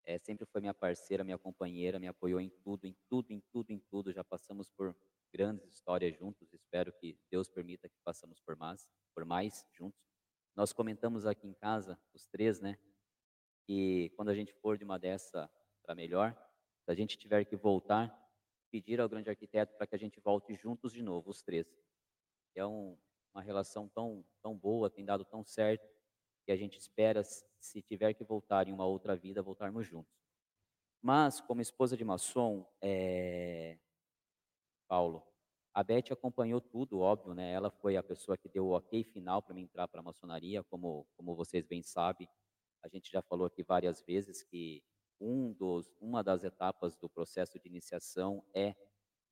[0.06, 3.72] é, sempre foi minha parceira, minha companheira, me apoiou em tudo, em tudo, em tudo,
[3.72, 4.12] em tudo.
[4.12, 4.96] Já passamos por
[5.34, 6.54] grandes histórias juntos.
[6.54, 10.00] Espero que Deus permita que passamos por mais, por mais juntos.
[10.56, 12.78] Nós comentamos aqui em casa, os três, né?
[13.66, 15.50] Que quando a gente for de uma dessa
[15.82, 16.34] para melhor,
[16.86, 18.16] se a gente tiver que voltar,
[18.72, 21.68] pedir ao grande arquiteto para que a gente volte juntos de novo, os três.
[22.56, 22.96] É um,
[23.34, 25.92] uma relação tão, tão boa, tem dado tão certo
[26.46, 30.14] que a gente espera, se tiver que voltar em uma outra vida, voltarmos juntos.
[31.02, 33.78] Mas, como esposa de maçom, é...
[34.94, 35.24] Paulo,
[35.74, 37.52] a Beth acompanhou tudo, óbvio, né?
[37.52, 40.64] Ela foi a pessoa que deu o ok final para mim entrar para a maçonaria,
[40.66, 42.30] como, como vocês bem sabem.
[42.84, 44.84] A gente já falou aqui várias vezes que
[45.20, 48.76] um dos, uma das etapas do processo de iniciação é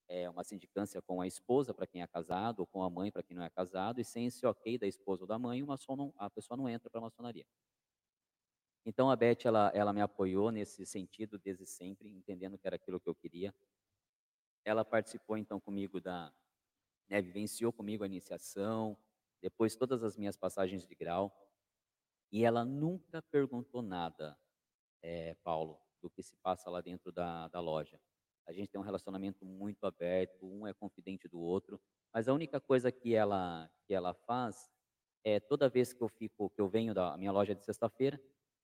[0.08, 3.22] é, uma sindicância com a esposa para quem é casado, ou com a mãe para
[3.22, 6.12] quem não é casado, e sem esse ok da esposa ou da mãe, uma não,
[6.18, 7.46] a pessoa não entra para a maçonaria.
[8.84, 13.00] Então a Beth, ela, ela me apoiou nesse sentido desde sempre, entendendo que era aquilo
[13.00, 13.54] que eu queria.
[14.64, 16.34] Ela participou então comigo da,
[17.10, 18.98] né, vivenciou comigo a iniciação,
[19.42, 21.36] depois todas as minhas passagens de grau,
[22.32, 24.38] e ela nunca perguntou nada,
[25.02, 28.00] é, Paulo, do que se passa lá dentro da, da loja.
[28.48, 31.80] A gente tem um relacionamento muito aberto, um é confidente do outro.
[32.14, 34.70] Mas a única coisa que ela que ela faz
[35.24, 38.20] é toda vez que eu fico que eu venho da minha loja de sexta-feira,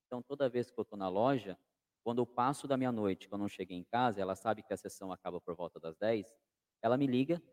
[0.06, 1.58] então toda vez que eu estou na loja,
[2.08, 5.12] quando eu passo da meia-noite, que eu cheguei em casa, ela sabe que a sessão
[5.12, 6.34] acaba por volta das 10,
[6.82, 7.44] ela me liga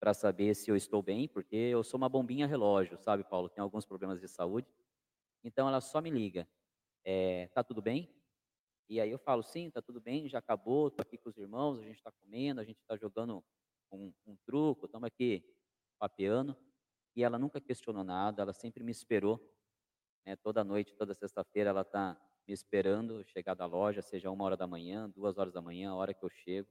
[0.00, 3.50] para saber se eu estou bem, porque eu sou uma bombinha relógio, sabe, Paulo?
[3.50, 4.66] Tenho alguns problemas de saúde.
[5.44, 6.48] Então ela só me liga.
[7.04, 8.10] É, tá tudo bem?
[8.88, 11.78] E aí eu falo, sim, tá tudo bem, já acabou, tô aqui com os irmãos,
[11.78, 13.44] a gente está comendo, a gente está jogando
[13.92, 15.44] um, um truco, estamos aqui
[15.98, 16.56] papeando.
[17.14, 19.38] E ela nunca questionou nada, ela sempre me esperou.
[20.24, 20.34] Né?
[20.36, 24.66] Toda noite, toda sexta-feira, ela está me esperando chegar da loja, seja uma hora da
[24.66, 26.66] manhã, duas horas da manhã, a hora que eu chego.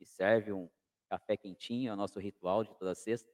[0.00, 0.70] E serve um
[1.08, 3.28] café quentinho, é o nosso ritual de toda sexta.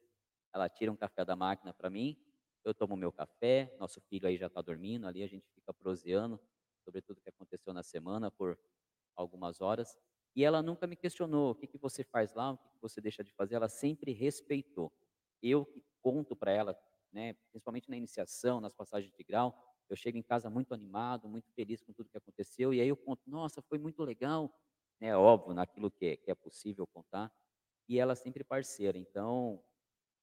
[0.54, 2.16] Ela tira um café da máquina para mim,
[2.64, 6.40] eu tomo meu café, nosso filho aí já está dormindo, ali a gente fica proseando
[6.82, 8.58] sobre tudo que aconteceu na semana por
[9.14, 9.98] algumas horas.
[10.34, 13.02] E ela nunca me questionou o que, que você faz lá, o que, que você
[13.02, 14.90] deixa de fazer, ela sempre respeitou.
[15.42, 16.78] Eu que conto para ela,
[17.12, 21.50] né, principalmente na iniciação, nas passagens de grau, eu chego em casa muito animado, muito
[21.52, 24.52] feliz com tudo que aconteceu, e aí eu conto, nossa, foi muito legal,
[25.00, 27.32] né, óbvio, naquilo que é, que é possível contar,
[27.88, 28.96] e ela sempre parceira.
[28.98, 29.62] Então,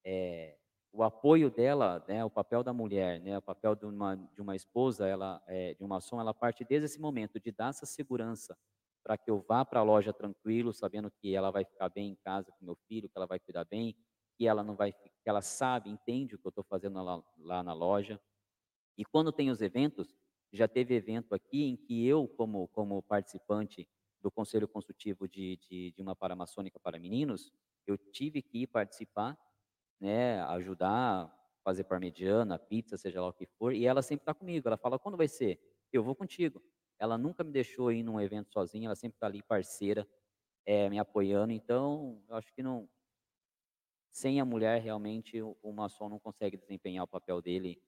[0.05, 0.57] é,
[0.91, 4.55] o apoio dela, né, o papel da mulher, né, o papel de uma, de uma
[4.55, 8.57] esposa, ela, é, de uma ação, ela parte desde esse momento de dar essa segurança
[9.03, 12.15] para que eu vá para a loja tranquilo, sabendo que ela vai ficar bem em
[12.23, 13.95] casa com meu filho, que ela vai cuidar bem,
[14.37, 17.63] que ela não vai, que ela sabe, entende o que eu estou fazendo lá, lá
[17.63, 18.19] na loja.
[18.97, 20.15] E quando tem os eventos,
[20.51, 23.87] já teve evento aqui em que eu, como, como participante
[24.21, 27.51] do Conselho Consultivo de, de, de uma paramaçônica para meninos,
[27.87, 29.37] eu tive que participar
[30.01, 31.31] né, ajudar,
[31.63, 34.67] fazer parmegiana, pizza, seja lá o que for, e ela sempre está comigo.
[34.67, 35.59] Ela fala, quando vai ser?
[35.93, 36.61] Eu vou contigo.
[36.97, 40.07] Ela nunca me deixou ir num evento sozinha, ela sempre está ali parceira,
[40.65, 41.53] é, me apoiando.
[41.53, 42.89] Então, eu acho que não,
[44.11, 47.79] sem a mulher, realmente, o maçom não consegue desempenhar o papel dele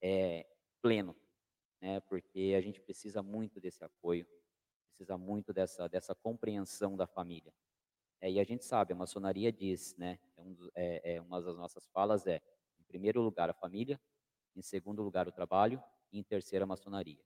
[0.00, 0.46] é,
[0.80, 1.16] pleno,
[1.80, 2.00] né?
[2.00, 4.26] porque a gente precisa muito desse apoio,
[4.88, 7.52] precisa muito dessa, dessa compreensão da família.
[8.20, 11.56] É, e a gente sabe, a maçonaria diz, né, é, um, é, é, uma das
[11.56, 12.42] nossas falas é,
[12.80, 14.00] em primeiro lugar, a família,
[14.56, 17.22] em segundo lugar, o trabalho, e em terceiro, a maçonaria.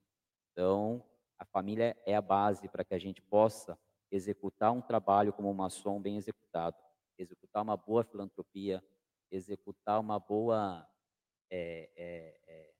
[0.51, 1.03] Então,
[1.39, 3.77] a família é a base para que a gente possa
[4.11, 6.77] executar um trabalho como maçom bem executado,
[7.17, 8.83] executar uma boa filantropia,
[9.31, 10.87] executar uma boa
[11.55, 12.73] é, é,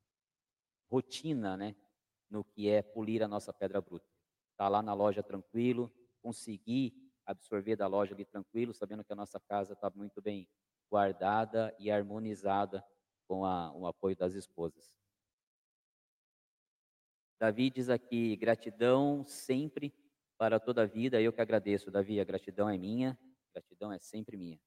[0.89, 1.75] rotina, né,
[2.29, 4.05] no que é polir a nossa pedra bruta.
[4.51, 6.93] Estar tá lá na loja tranquilo, conseguir
[7.25, 10.47] absorver da loja ali tranquilo, sabendo que a nossa casa está muito bem
[10.89, 12.83] guardada e harmonizada
[13.27, 14.95] com a, o apoio das esposas.
[17.39, 19.93] Davi diz aqui, gratidão sempre
[20.37, 23.17] para toda a vida, eu que agradeço, Davi, a gratidão é minha,
[23.51, 24.59] gratidão é sempre minha.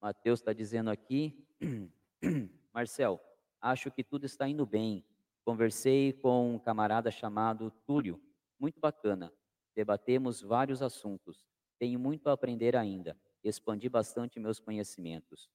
[0.00, 1.46] Mateus está dizendo aqui,
[2.72, 3.20] Marcel,
[3.60, 5.04] acho que tudo está indo bem.
[5.44, 8.20] Conversei com um camarada chamado Túlio,
[8.58, 9.32] muito bacana.
[9.74, 11.44] Debatemos vários assuntos.
[11.78, 13.16] Tenho muito a aprender ainda.
[13.42, 15.50] Expandi bastante meus conhecimentos.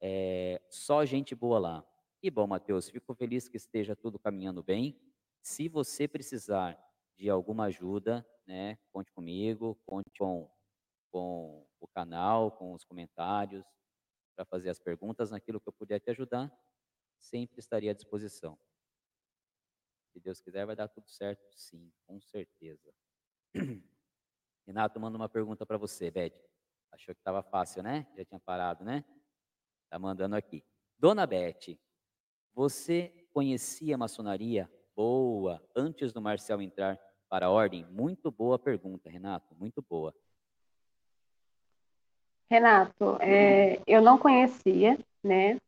[0.00, 1.84] É, só gente boa lá.
[2.22, 5.00] E bom, Mateus, fico feliz que esteja tudo caminhando bem.
[5.40, 6.78] Se você precisar
[7.16, 10.48] de alguma ajuda, né, conte comigo, conte com,
[11.10, 13.64] com o canal, com os comentários,
[14.42, 16.52] para fazer as perguntas naquilo que eu puder te ajudar,
[17.20, 18.58] sempre estaria à disposição.
[20.12, 22.92] Se Deus quiser, vai dar tudo certo, sim, com certeza.
[24.66, 26.34] Renato manda uma pergunta para você, Beth.
[26.90, 28.06] Achou que estava fácil, né?
[28.16, 29.04] Já tinha parado, né?
[29.88, 30.64] Tá mandando aqui.
[30.98, 31.78] Dona Beth,
[32.52, 37.86] você conhecia a maçonaria boa antes do Marcel entrar para a ordem?
[37.86, 40.14] Muito boa pergunta, Renato, muito boa.
[42.50, 45.58] Renato, é, eu não conhecia, né?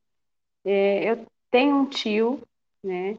[0.65, 2.43] É, eu tenho um tio,
[2.83, 3.15] né?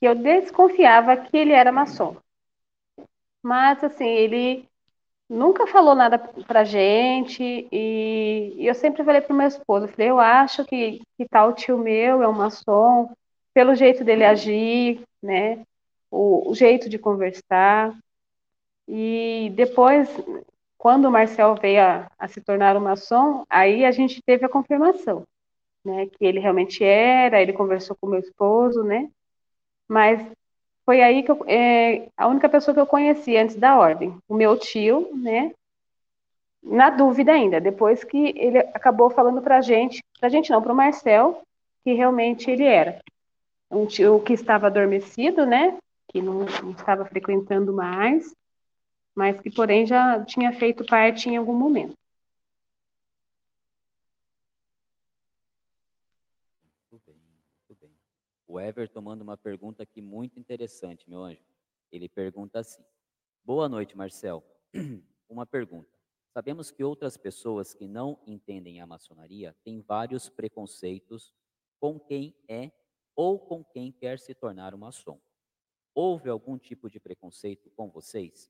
[0.00, 2.16] Que eu desconfiava que ele era maçom.
[3.42, 4.68] Mas, assim, ele
[5.28, 10.18] nunca falou nada pra gente e, e eu sempre falei pro meu esposo, falei, eu
[10.20, 13.12] acho que, que tal tio meu é um maçom,
[13.54, 15.64] pelo jeito dele agir, né,
[16.10, 17.96] o, o jeito de conversar.
[18.88, 20.08] E depois,
[20.78, 24.48] quando o Marcel veio a, a se tornar um maçom, aí a gente teve a
[24.48, 25.24] confirmação,
[25.84, 29.10] né, que ele realmente era, ele conversou com meu esposo, né,
[29.88, 30.24] mas
[30.88, 34.34] foi aí que eu, é, a única pessoa que eu conheci antes da ordem, o
[34.34, 35.52] meu tio, né?
[36.62, 40.62] Na dúvida ainda, depois que ele acabou falando para a gente, para a gente não,
[40.62, 41.42] para o Marcel,
[41.84, 43.00] que realmente ele era
[43.70, 45.76] um tio que estava adormecido, né?
[46.08, 48.34] Que não, não estava frequentando mais,
[49.18, 51.92] mas que porém já tinha feito parte em algum momento.
[56.88, 57.16] Muito bem,
[57.68, 57.90] muito bem.
[58.46, 61.42] O Everton manda uma pergunta aqui muito interessante, meu anjo.
[61.90, 62.80] Ele pergunta assim:
[63.44, 64.44] Boa noite, Marcel.
[65.28, 65.90] uma pergunta.
[66.32, 71.34] Sabemos que outras pessoas que não entendem a maçonaria têm vários preconceitos
[71.80, 72.70] com quem é
[73.16, 75.20] ou com quem quer se tornar um maçom.
[75.92, 78.48] Houve algum tipo de preconceito com vocês?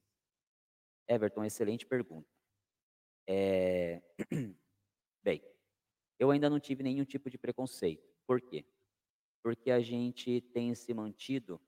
[1.08, 2.28] Everton, excelente pergunta.
[3.26, 4.02] É...
[5.24, 5.42] Bem,
[6.18, 8.06] eu ainda não tive nenhum tipo de preconceito.
[8.26, 8.64] Por quê?
[9.42, 11.60] Porque a gente tem se mantido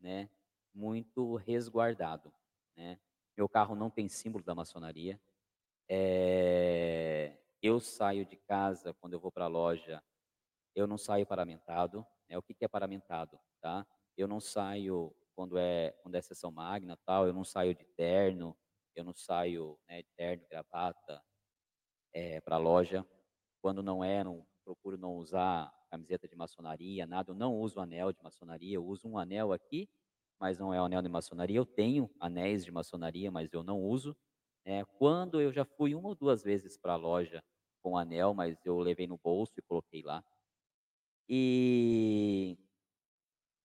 [0.00, 0.28] né,
[0.74, 2.32] muito resguardado.
[2.76, 2.98] Né?
[3.36, 5.20] Meu carro não tem símbolo da maçonaria.
[5.88, 7.36] É...
[7.62, 10.02] Eu saio de casa, quando eu vou para a loja,
[10.74, 12.06] eu não saio paramentado.
[12.28, 12.38] Né?
[12.38, 13.38] O que, que é paramentado?
[13.60, 13.86] Tá?
[14.16, 18.56] Eu não saio quando é quando é sessão magna tal, eu não saio de terno,
[18.94, 21.22] eu não saio né, terno, gravata
[22.12, 23.06] é, eh, para a loja.
[23.62, 27.32] Quando não é, não, procuro não usar camiseta de maçonaria, nada.
[27.32, 29.88] Eu não uso anel de maçonaria, eu uso um anel aqui,
[30.38, 31.56] mas não é um anel de maçonaria.
[31.56, 34.16] Eu tenho anéis de maçonaria, mas eu não uso.
[34.64, 37.42] É, quando eu já fui uma ou duas vezes para a loja
[37.82, 40.22] com anel, mas eu levei no bolso e coloquei lá.
[41.28, 42.58] E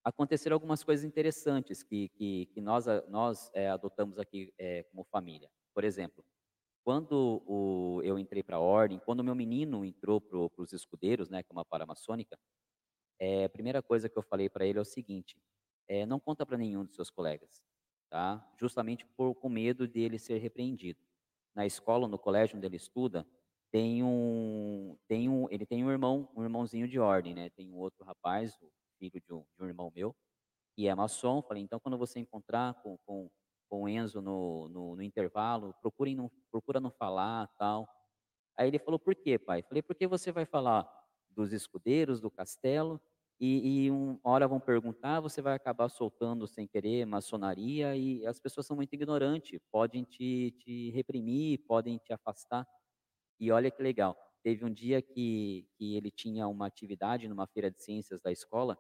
[0.06, 5.50] aconteceram algumas coisas interessantes que, que, que nós, nós é, adotamos aqui é, como família.
[5.74, 6.24] Por exemplo,
[6.84, 11.28] quando o, eu entrei para a ordem, quando o meu menino entrou para os escudeiros,
[11.28, 12.38] né, que é uma paramaçônica,
[13.20, 15.36] é, a primeira coisa que eu falei para ele é o seguinte:
[15.88, 17.64] é, não conta para nenhum dos seus colegas,
[18.10, 18.46] tá?
[18.60, 21.00] Justamente por com medo de ele ser repreendido.
[21.56, 23.26] Na escola, no colégio onde ele estuda,
[23.72, 27.50] tem um, tem um, ele tem um irmão, um irmãozinho de ordem, né?
[27.50, 28.60] Tem um outro rapaz,
[29.10, 30.16] filho de um, de um irmão meu,
[30.76, 31.42] que é maçom.
[31.42, 33.30] Falei, então quando você encontrar com, com,
[33.70, 37.88] com o Enzo no, no, no intervalo, procurem não, procura não falar, tal.
[38.58, 39.62] Aí ele falou, por quê, pai?
[39.64, 40.90] Falei, porque você vai falar
[41.30, 43.02] dos escudeiros, do castelo,
[43.40, 48.40] e, e uma hora vão perguntar, você vai acabar soltando sem querer maçonaria, e as
[48.40, 52.66] pessoas são muito ignorantes, podem te, te reprimir, podem te afastar.
[53.38, 57.70] E olha que legal, teve um dia que, que ele tinha uma atividade numa feira
[57.70, 58.78] de ciências da escola,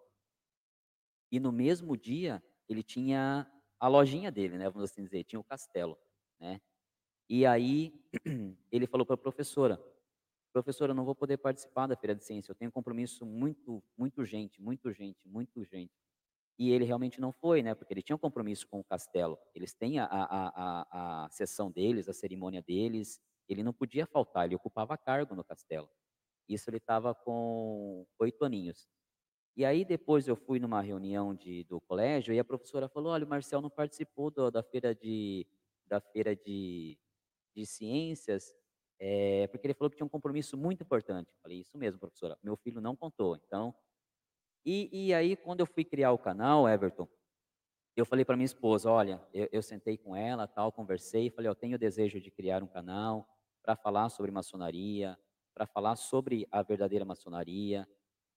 [1.36, 3.48] e no mesmo dia ele tinha
[3.80, 5.98] a lojinha dele, né, vamos assim dizer, tinha o castelo,
[6.40, 6.60] né?
[7.30, 7.94] E aí
[8.72, 9.80] ele falou para a professora:
[10.54, 13.84] "Professora, eu não vou poder participar da feira de ciência, eu tenho um compromisso muito
[13.98, 15.94] muito urgente, muito urgente, muito urgente".
[16.60, 19.38] E ele realmente não foi, né, porque ele tinha um compromisso com o castelo.
[19.56, 24.46] Eles têm a a a a sessão deles, a cerimônia deles, ele não podia faltar,
[24.46, 25.90] ele ocupava cargo no castelo.
[26.50, 28.88] Isso ele estava com oito aninhos.
[29.56, 33.26] E aí depois eu fui numa reunião de, do colégio e a professora falou, olha,
[33.26, 35.48] o Marcel não participou do, da feira de,
[35.88, 36.98] da feira de,
[37.56, 38.54] de ciências,
[39.00, 41.32] é, porque ele falou que tinha um compromisso muito importante.
[41.32, 43.38] Eu falei, isso mesmo, professora, meu filho não contou.
[43.38, 43.74] Então,
[44.66, 47.08] e, e aí quando eu fui criar o canal, Everton,
[47.96, 51.56] eu falei para minha esposa, olha, eu, eu, sentei com ela, tal, conversei, falei, eu
[51.56, 53.26] tenho o desejo de criar um canal
[53.64, 55.18] para falar sobre maçonaria,
[55.54, 57.88] para falar sobre a verdadeira maçonaria,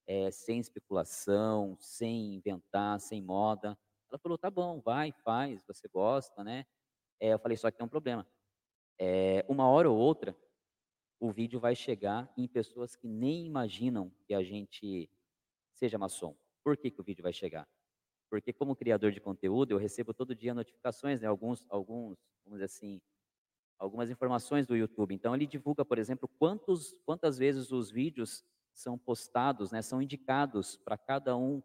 [0.08, 3.78] é, sem especulação, sem inventar, sem moda.
[4.08, 6.64] Ela falou, tá bom, vai, faz, você gosta, né?
[7.20, 8.26] É, eu falei, só que tem um problema.
[8.98, 10.34] É, uma hora ou outra,
[11.20, 15.10] o vídeo vai chegar em pessoas que nem imaginam que a gente
[15.74, 16.34] seja maçom.
[16.64, 17.68] Por que, que o vídeo vai chegar?
[18.30, 21.26] Porque como criador de conteúdo, eu recebo todo dia notificações, né?
[21.26, 23.00] Alguns, alguns, vamos dizer assim,
[23.78, 25.14] algumas informações do YouTube.
[25.14, 28.42] Então ele divulga, por exemplo, quantos, quantas vezes os vídeos
[28.78, 31.60] são postados, né, são indicados para cada um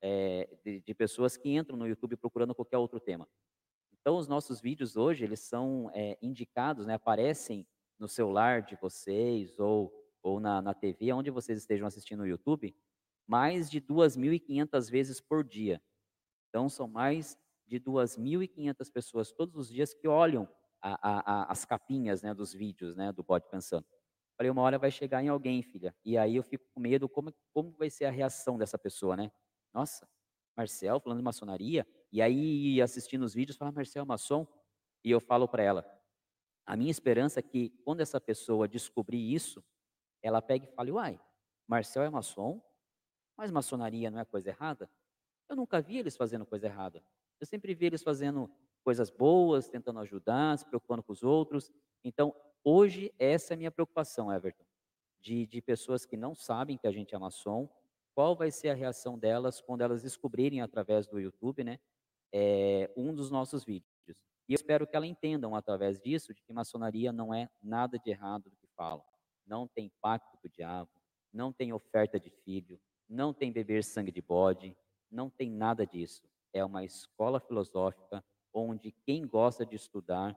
[0.00, 3.28] é, de, de, pessoas que entram no YouTube procurando qualquer outro tema.
[3.92, 7.66] Então, os nossos vídeos hoje, eles são é, indicados, né, aparecem
[7.98, 12.74] no celular de vocês ou, ou na, na TV, onde vocês estejam assistindo no YouTube,
[13.26, 15.82] mais de 2.500 vezes por dia.
[16.48, 20.48] Então, são mais de 2.500 pessoas todos os dias que olham
[20.80, 23.84] a, a, a, as capinhas né, dos vídeos né, do Pode Pensando.
[24.38, 25.92] Falei, uma hora vai chegar em alguém, filha.
[26.04, 29.32] E aí eu fico com medo, como, como vai ser a reação dessa pessoa, né?
[29.74, 30.08] Nossa,
[30.56, 31.84] Marcel falando de maçonaria.
[32.12, 34.46] E aí, assistindo os vídeos, fala, Marcel, maçom?
[35.04, 36.00] E eu falo para ela,
[36.64, 39.60] a minha esperança é que quando essa pessoa descobrir isso,
[40.22, 41.20] ela pegue e fale, uai,
[41.66, 42.62] Marcel é maçom,
[43.36, 44.88] mas maçonaria não é coisa errada?
[45.48, 47.02] Eu nunca vi eles fazendo coisa errada.
[47.40, 48.48] Eu sempre vi eles fazendo
[48.84, 51.72] coisas boas, tentando ajudar, se preocupando com os outros.
[52.04, 52.34] Então,
[52.64, 54.64] Hoje, essa é a minha preocupação, Everton,
[55.20, 57.68] de, de pessoas que não sabem que a gente é maçom,
[58.14, 61.78] qual vai ser a reação delas quando elas descobrirem através do YouTube, né,
[62.32, 63.88] é, um dos nossos vídeos.
[64.48, 68.10] E eu espero que elas entendam através disso de que maçonaria não é nada de
[68.10, 69.04] errado do que falam.
[69.46, 70.90] Não tem pacto com o diabo,
[71.32, 74.76] não tem oferta de filho, não tem beber sangue de bode,
[75.10, 76.22] não tem nada disso.
[76.52, 80.36] É uma escola filosófica onde quem gosta de estudar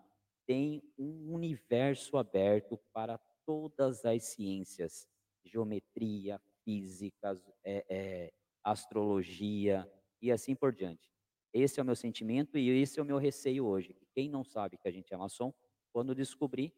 [0.51, 5.07] tem um universo aberto para todas as ciências,
[5.45, 9.89] geometria, física, é, é, astrologia
[10.21, 11.09] e assim por diante.
[11.53, 13.95] Esse é o meu sentimento e esse é o meu receio hoje.
[14.13, 15.53] Quem não sabe que a gente é maçom,
[15.93, 16.73] quando descobrir,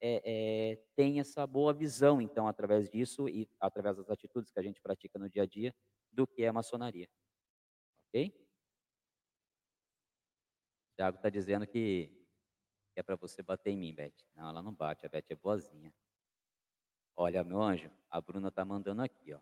[0.00, 4.64] é, é, tem essa boa visão, então, através disso e através das atitudes que a
[4.64, 5.72] gente pratica no dia a dia,
[6.10, 7.08] do que é a maçonaria.
[8.08, 8.34] Ok?
[10.90, 12.20] O Thiago está dizendo que
[12.96, 14.12] é para você bater em mim, Beth.
[14.34, 15.92] Não, ela não bate, a Beth é boazinha.
[17.16, 19.40] Olha, meu anjo, a Bruna está mandando aqui, ó.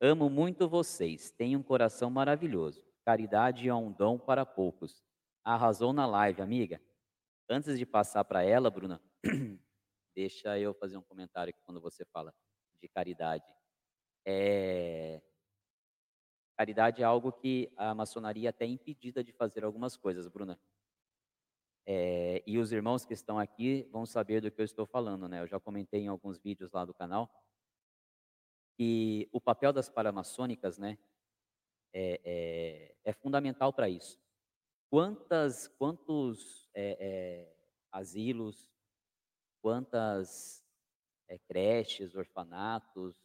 [0.00, 2.82] Amo muito vocês, tenho um coração maravilhoso.
[3.04, 5.04] Caridade é um dom para poucos.
[5.44, 6.80] Arrasou na live, amiga.
[7.48, 9.02] Antes de passar para ela, Bruna,
[10.14, 12.34] deixa eu fazer um comentário quando você fala
[12.80, 13.44] de caridade.
[14.24, 15.20] É...
[16.56, 20.58] Caridade é algo que a maçonaria até é impedida de fazer algumas coisas, Bruna.
[21.92, 22.40] É...
[22.46, 25.40] E os irmãos que estão aqui vão saber do que eu estou falando, né?
[25.40, 27.28] Eu já comentei em alguns vídeos lá do canal
[28.76, 30.96] que o papel das paramaçônicas, né,
[31.92, 34.18] é, é, é fundamental para isso.
[34.88, 37.56] Quantas, quantos é, é
[37.90, 38.70] asilos,
[39.60, 40.64] quantas
[41.28, 43.16] é, creches, orfanatos,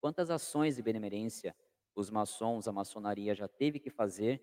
[0.00, 1.56] quantas ações de benemerência
[1.94, 4.42] os maçons, a maçonaria já teve que fazer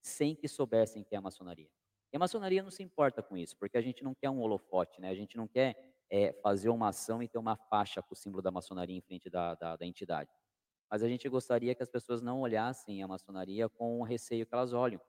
[0.00, 1.70] sem que soubessem que é a maçonaria.
[2.12, 5.00] E a maçonaria não se importa com isso, porque a gente não quer um holofote,
[5.00, 5.08] né?
[5.08, 5.74] A gente não quer
[6.10, 9.30] é, fazer uma ação e ter uma faixa com o símbolo da maçonaria em frente
[9.30, 10.30] da, da, da entidade.
[10.90, 14.54] Mas a gente gostaria que as pessoas não olhassem a maçonaria com o receio que
[14.54, 15.00] elas olham.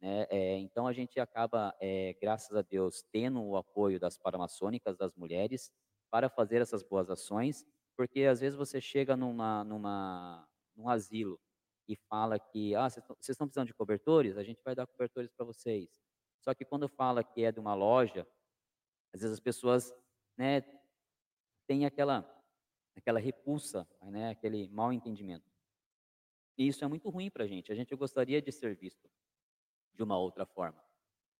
[0.00, 0.26] Né?
[0.28, 5.14] É, então a gente acaba, é, graças a Deus, tendo o apoio das paramaçônicas, das
[5.14, 5.70] mulheres,
[6.10, 7.64] para fazer essas boas ações,
[7.96, 11.40] porque às vezes você chega numa, numa, num asilo
[11.88, 15.46] e fala que ah, vocês estão precisando de cobertores, a gente vai dar cobertores para
[15.46, 16.03] vocês.
[16.44, 18.26] Só que quando fala que é de uma loja,
[19.12, 19.94] às vezes as pessoas
[20.36, 20.60] né,
[21.66, 22.22] têm aquela,
[22.94, 25.50] aquela repulsa, né, aquele mal entendimento.
[26.58, 27.72] E isso é muito ruim para a gente.
[27.72, 29.08] A gente gostaria de ser visto
[29.94, 30.78] de uma outra forma.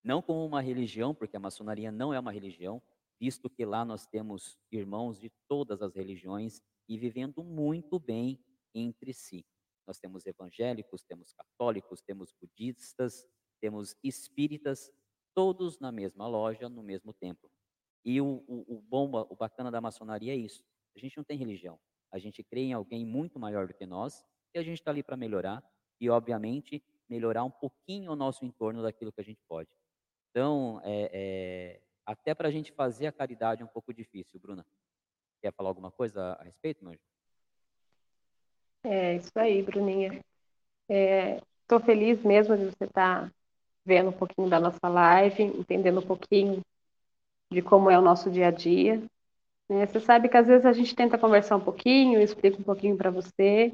[0.03, 2.83] Não como uma religião, porque a maçonaria não é uma religião,
[3.21, 8.43] visto que lá nós temos irmãos de todas as religiões e vivendo muito bem
[8.75, 9.47] entre si.
[9.87, 13.27] Nós temos evangélicos, temos católicos, temos budistas,
[13.65, 14.93] temos espíritas,
[15.33, 17.51] todos na mesma loja, no mesmo templo.
[18.05, 20.63] E o, o, o o bacana da maçonaria é isso.
[20.95, 21.81] A gente não tem religião.
[22.13, 25.03] A gente crê em alguém muito maior do que nós e a gente está ali
[25.03, 25.65] para melhorar
[25.99, 29.71] e, obviamente, melhorar um pouquinho o nosso entorno daquilo que a gente pode.
[30.31, 34.39] Então, é, é, até para a gente fazer a caridade é um pouco difícil.
[34.39, 34.67] Bruna,
[35.41, 36.99] quer falar alguma coisa a respeito, meu?
[38.85, 40.23] É isso aí, Bruninha.
[40.87, 43.35] Estou é, feliz mesmo de você estar tá
[43.85, 46.63] vendo um pouquinho da nossa live, entendendo um pouquinho
[47.53, 49.03] de como é o nosso dia a dia.
[49.69, 49.87] Né?
[49.87, 53.11] Você sabe que às vezes a gente tenta conversar um pouquinho, explica um pouquinho para
[53.11, 53.73] você,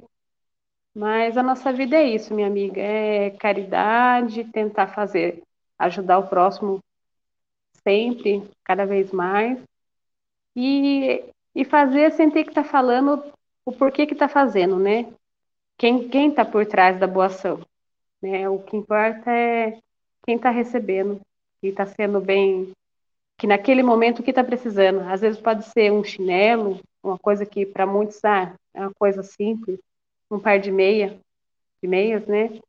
[0.95, 5.43] mas a nossa vida é isso, minha amiga, é caridade, tentar fazer,
[5.79, 6.81] ajudar o próximo
[7.83, 9.59] sempre, cada vez mais,
[10.55, 13.23] e, e fazer sem ter que estar tá falando
[13.65, 15.13] o porquê que está fazendo, né?
[15.79, 17.61] Quem está por trás da boa ação,
[18.21, 18.49] né?
[18.49, 19.79] O que importa é
[20.31, 21.21] quem está recebendo,
[21.61, 22.71] e está sendo bem,
[23.37, 25.01] que naquele momento o que está precisando.
[25.01, 29.25] Às vezes pode ser um chinelo, uma coisa que para muitos ah, é uma coisa
[29.25, 29.81] simples,
[30.31, 31.19] um par de meia,
[31.83, 32.61] de meias, né?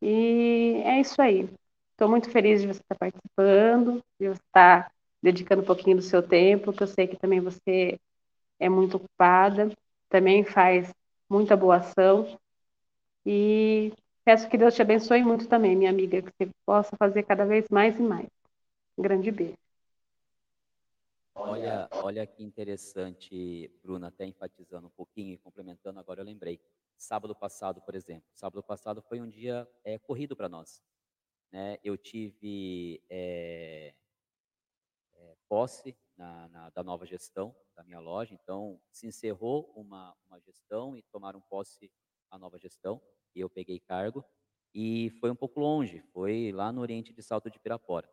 [0.00, 1.50] E é isso aí.
[1.90, 4.90] Estou muito feliz de você estar participando, de você estar
[5.22, 8.00] dedicando um pouquinho do seu tempo, que eu sei que também você
[8.58, 9.70] é muito ocupada,
[10.08, 10.90] também faz
[11.28, 12.38] muita boa ação.
[13.26, 13.92] E
[14.24, 17.68] peço que Deus te abençoe muito também, minha amiga, que você possa fazer cada vez
[17.68, 18.28] mais e mais.
[18.96, 19.58] Um grande beijo.
[21.34, 26.60] Olha, olha que interessante, Bruna, até enfatizando um pouquinho e complementando, agora eu lembrei.
[26.96, 28.28] Sábado passado, por exemplo.
[28.32, 30.80] Sábado passado foi um dia é, corrido para nós.
[31.50, 31.78] Né?
[31.82, 33.92] Eu tive é,
[35.16, 40.38] é, posse na, na, da nova gestão da minha loja, então se encerrou uma, uma
[40.40, 41.90] gestão e tomaram posse
[42.30, 43.02] a nova gestão,
[43.34, 44.24] e eu peguei cargo,
[44.74, 48.08] e foi um pouco longe, foi lá no Oriente de Salto de Pirapora.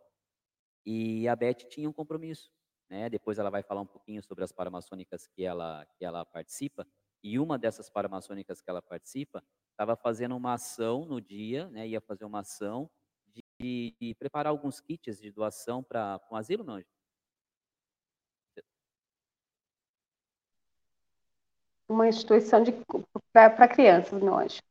[0.86, 2.52] E a Beth tinha um compromisso,
[2.90, 3.10] né?
[3.10, 6.88] Depois ela vai falar um pouquinho sobre as paramaçônicas que ela, que ela participa.
[7.24, 11.88] E uma dessas paramaçônicas que ela participa estava fazendo uma ação no dia, né?
[11.88, 12.90] Ia fazer uma ação
[13.28, 16.82] de, de preparar alguns kits de doação para um asilo, não?
[21.92, 22.64] uma instituição
[23.34, 24.62] para crianças, meu anjo.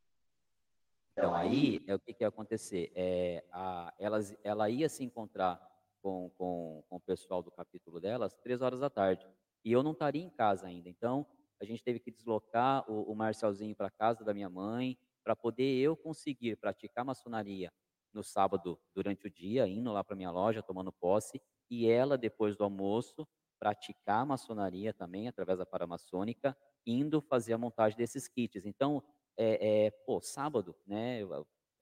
[1.21, 2.91] Então, aí, é o que, que ia acontecer?
[2.95, 5.61] É, a, elas, ela ia se encontrar
[6.01, 9.23] com, com, com o pessoal do capítulo delas três horas da tarde.
[9.63, 10.89] E eu não estaria em casa ainda.
[10.89, 11.23] Então,
[11.61, 15.77] a gente teve que deslocar o, o Marcelzinho para casa da minha mãe, para poder
[15.77, 17.71] eu conseguir praticar maçonaria
[18.11, 22.57] no sábado durante o dia, indo lá para minha loja, tomando posse, e ela, depois
[22.57, 23.27] do almoço,
[23.59, 28.65] praticar maçonaria também, através da paramaçônica, indo fazer a montagem desses kits.
[28.65, 29.03] Então,
[29.37, 31.21] é, é, pô, sábado, né?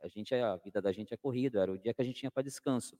[0.01, 2.31] A gente, a vida da gente é corrida, era o dia que a gente tinha
[2.31, 2.97] para descanso.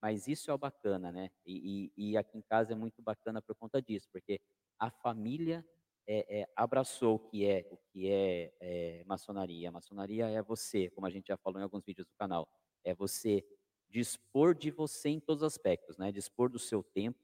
[0.00, 1.30] Mas isso é o bacana, né?
[1.46, 4.40] E, e, e, aqui em casa é muito bacana por conta disso, porque
[4.78, 5.64] a família
[6.06, 9.68] é, é, abraçou o que é o que é, é, maçonaria.
[9.68, 12.48] A maçonaria é você, como a gente já falou em alguns vídeos do canal,
[12.84, 13.44] é você
[13.88, 16.10] dispor de você em todos os aspectos, né?
[16.10, 17.20] Dispor do seu tempo,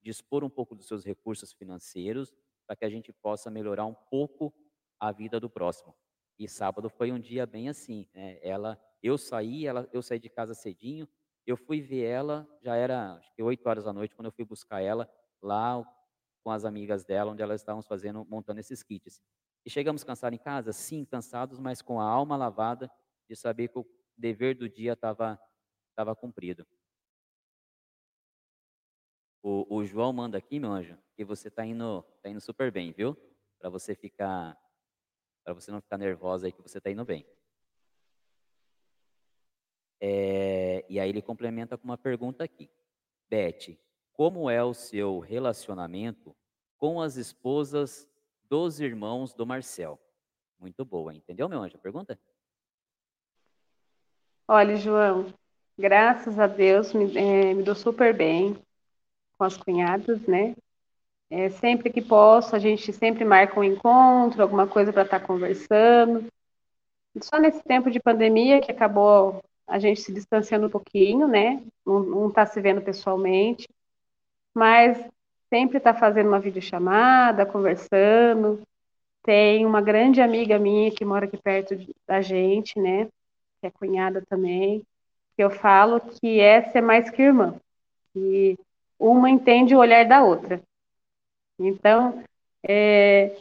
[0.00, 2.32] dispor um pouco dos seus recursos financeiros,
[2.66, 4.54] para que a gente possa melhorar um pouco
[5.00, 5.92] a vida do próximo.
[6.42, 8.36] E sábado foi um dia bem assim, né?
[8.42, 11.08] Ela, eu saí, ela, eu saí de casa cedinho,
[11.46, 14.44] eu fui ver ela, já era acho que 8 horas da noite, quando eu fui
[14.44, 15.08] buscar ela
[15.40, 15.80] lá
[16.42, 19.22] com as amigas dela, onde elas estavam fazendo, montando esses kits.
[19.64, 20.72] E chegamos cansados em casa?
[20.72, 22.90] Sim, cansados, mas com a alma lavada
[23.28, 23.86] de saber que o
[24.18, 25.40] dever do dia estava
[25.94, 26.66] tava cumprido.
[29.40, 32.90] O, o, João manda aqui, meu anjo, que você está indo, tá indo super bem,
[32.90, 33.16] viu?
[33.60, 34.58] Para você ficar,
[35.44, 37.26] para você não ficar nervosa aí, que você está indo bem.
[40.00, 42.68] É, e aí ele complementa com uma pergunta aqui.
[43.30, 43.78] Beth,
[44.12, 46.34] como é o seu relacionamento
[46.76, 48.08] com as esposas
[48.48, 50.00] dos irmãos do Marcel?
[50.58, 51.78] Muito boa, entendeu, meu anjo?
[51.78, 52.18] Pergunta?
[54.46, 55.32] Olha, João,
[55.78, 58.56] graças a Deus me, é, me dou super bem
[59.38, 60.54] com as cunhadas, né?
[61.34, 65.26] É, sempre que posso, a gente sempre marca um encontro, alguma coisa para estar tá
[65.26, 66.26] conversando.
[67.22, 71.62] Só nesse tempo de pandemia que acabou a gente se distanciando um pouquinho, né?
[71.86, 73.66] Não está se vendo pessoalmente,
[74.54, 75.02] mas
[75.48, 78.60] sempre está fazendo uma videochamada, conversando.
[79.22, 81.74] Tem uma grande amiga minha que mora aqui perto
[82.06, 83.06] da gente, né?
[83.62, 84.82] Que é cunhada também,
[85.34, 87.54] que eu falo que essa é mais que irmã.
[88.14, 88.58] E
[88.98, 90.60] uma entende o olhar da outra.
[91.58, 92.22] Então,
[92.66, 93.36] é,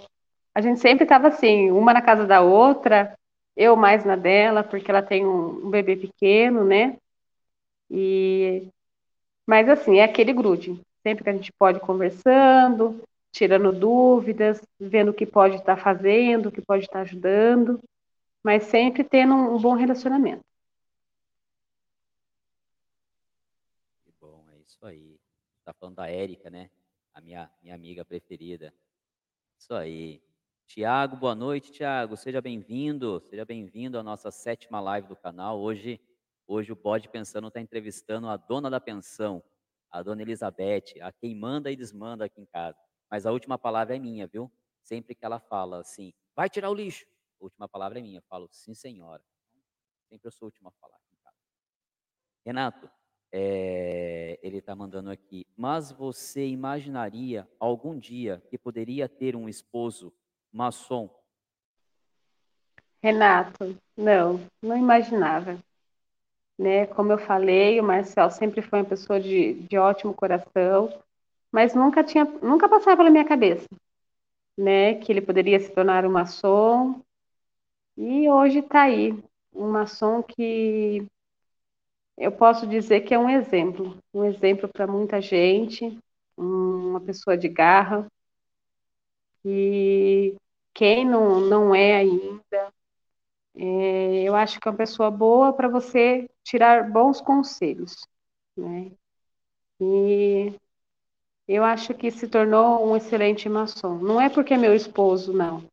[0.54, 3.18] a gente sempre estava assim, uma na casa da outra,
[3.56, 6.98] eu mais na dela, porque ela tem um, um bebê pequeno, né?
[7.90, 8.68] E
[9.46, 10.82] mas assim, é aquele grude.
[11.04, 13.02] Sempre que a gente pode conversando,
[13.32, 17.80] tirando dúvidas, vendo o que pode estar tá fazendo, o que pode estar tá ajudando,
[18.44, 20.44] mas sempre tendo um, um bom relacionamento.
[24.04, 25.20] Que bom, é isso aí.
[25.66, 26.70] Tá falando da Érica, né?
[27.14, 28.74] A minha, minha amiga preferida.
[29.58, 30.24] Isso aí.
[30.66, 32.16] Tiago, boa noite, Tiago.
[32.16, 35.60] Seja bem-vindo, seja bem-vindo à nossa sétima live do canal.
[35.60, 36.00] Hoje,
[36.48, 39.44] hoje o Bode Pensando está entrevistando a dona da pensão,
[39.90, 42.78] a dona Elizabeth, a quem manda e desmanda aqui em casa.
[43.10, 44.50] Mas a última palavra é minha, viu?
[44.82, 47.06] Sempre que ela fala assim, vai tirar o lixo,
[47.42, 48.20] a última palavra é minha.
[48.20, 49.22] Eu falo, sim, senhora.
[50.08, 51.38] Sempre eu sou a última a falar aqui em casa.
[52.46, 52.90] Renato,
[53.32, 60.14] é, ele está mandando aqui, mas você imaginaria algum dia que poderia ter um esposo
[60.52, 61.10] maçom?
[63.02, 65.58] Renato, não, não imaginava.
[66.58, 66.86] Né?
[66.88, 71.02] Como eu falei, o Marcel sempre foi uma pessoa de, de ótimo coração,
[71.52, 73.68] mas nunca tinha, nunca passava pela minha cabeça,
[74.58, 74.96] né?
[74.96, 77.02] Que ele poderia se tornar um maçom.
[77.98, 79.18] E hoje está aí,
[79.54, 81.08] um maçom que
[82.18, 85.98] eu posso dizer que é um exemplo, um exemplo para muita gente,
[86.38, 88.08] uma pessoa de garra,
[89.44, 90.36] e
[90.74, 92.72] quem não, não é ainda,
[93.56, 97.96] é, eu acho que é uma pessoa boa para você tirar bons conselhos,
[98.58, 98.92] né?
[99.82, 100.54] E
[101.48, 103.98] eu acho que se tornou um excelente maçom.
[104.00, 105.64] Não é porque é meu esposo, não.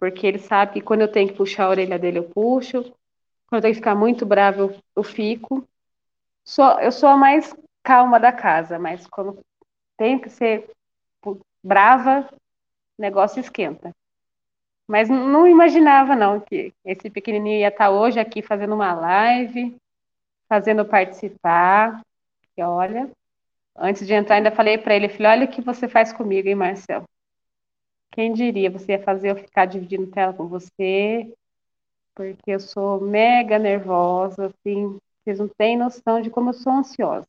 [0.00, 2.82] Porque ele sabe que quando eu tenho que puxar a orelha dele, eu puxo.
[3.48, 5.66] Quando eu tenho que ficar muito bravo, eu, eu fico.
[6.44, 9.40] Sou, eu sou a mais calma da casa, mas quando
[9.96, 10.68] tenho que ser
[11.62, 12.28] brava,
[12.98, 13.92] negócio esquenta.
[14.88, 19.76] Mas não imaginava, não, que esse pequenininho ia estar hoje aqui fazendo uma live,
[20.48, 22.02] fazendo participar.
[22.56, 23.10] E olha,
[23.76, 26.54] antes de entrar, ainda falei para ele, falei, olha o que você faz comigo, hein,
[26.54, 27.04] Marcel?
[28.10, 31.32] Quem diria, você ia fazer eu ficar dividindo tela com você,
[32.14, 37.26] porque eu sou mega nervosa, assim, vocês não têm noção de como eu sou ansiosa.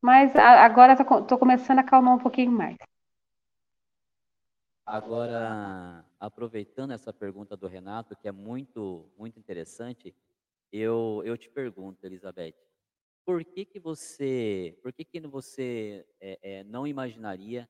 [0.00, 2.76] Mas agora estou começando a acalmar um pouquinho mais.
[4.86, 10.14] Agora, aproveitando essa pergunta do Renato, que é muito, muito interessante,
[10.72, 12.54] eu, eu te pergunto, Elizabeth,
[13.24, 17.68] por que que você, por que que você é, é, não imaginaria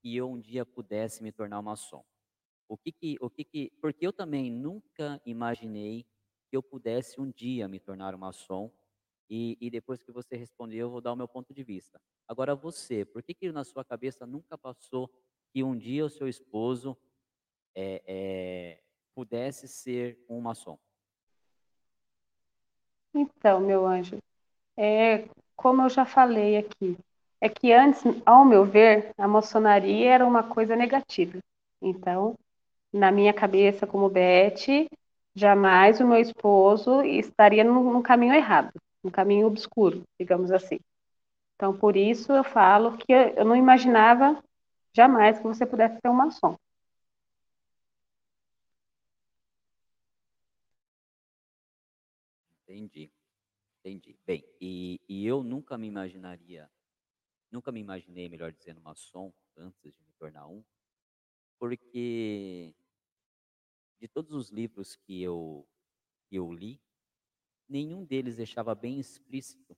[0.00, 2.02] que eu um dia pudesse me tornar maçom?
[2.66, 6.06] O que que, o que que, porque eu também nunca imaginei
[6.50, 8.70] que eu pudesse um dia me tornar um maçom,
[9.30, 12.00] e, e depois que você responder, eu vou dar o meu ponto de vista.
[12.26, 15.10] Agora você, por que que na sua cabeça nunca passou
[15.52, 16.96] que um dia o seu esposo
[17.74, 18.80] é, é,
[19.14, 20.78] pudesse ser um maçom?
[23.14, 24.18] Então, meu anjo,
[24.76, 26.96] é, como eu já falei aqui,
[27.40, 31.38] é que antes, ao meu ver, a maçonaria era uma coisa negativa.
[31.80, 32.34] Então,
[32.92, 34.88] na minha cabeça, como Beth,
[35.38, 38.72] jamais o meu esposo estaria num caminho errado,
[39.02, 40.78] num caminho obscuro, digamos assim.
[41.56, 44.42] Então, por isso eu falo que eu não imaginava
[44.94, 46.56] jamais que você pudesse ser um maçom.
[52.66, 53.10] Entendi,
[53.80, 54.16] entendi.
[54.26, 56.70] Bem, e, e eu nunca me imaginaria,
[57.50, 60.62] nunca me imaginei, melhor dizendo, maçom antes de me tornar um,
[61.58, 62.74] porque
[64.00, 65.66] de todos os livros que eu,
[66.28, 66.80] que eu li,
[67.68, 69.76] nenhum deles deixava bem explícito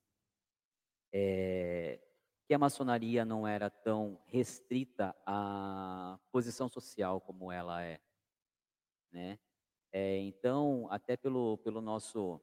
[1.13, 2.01] é,
[2.47, 8.01] que a maçonaria não era tão restrita à posição social como ela é,
[9.11, 9.39] né?
[9.93, 12.41] É, então, até pelo, pelo nosso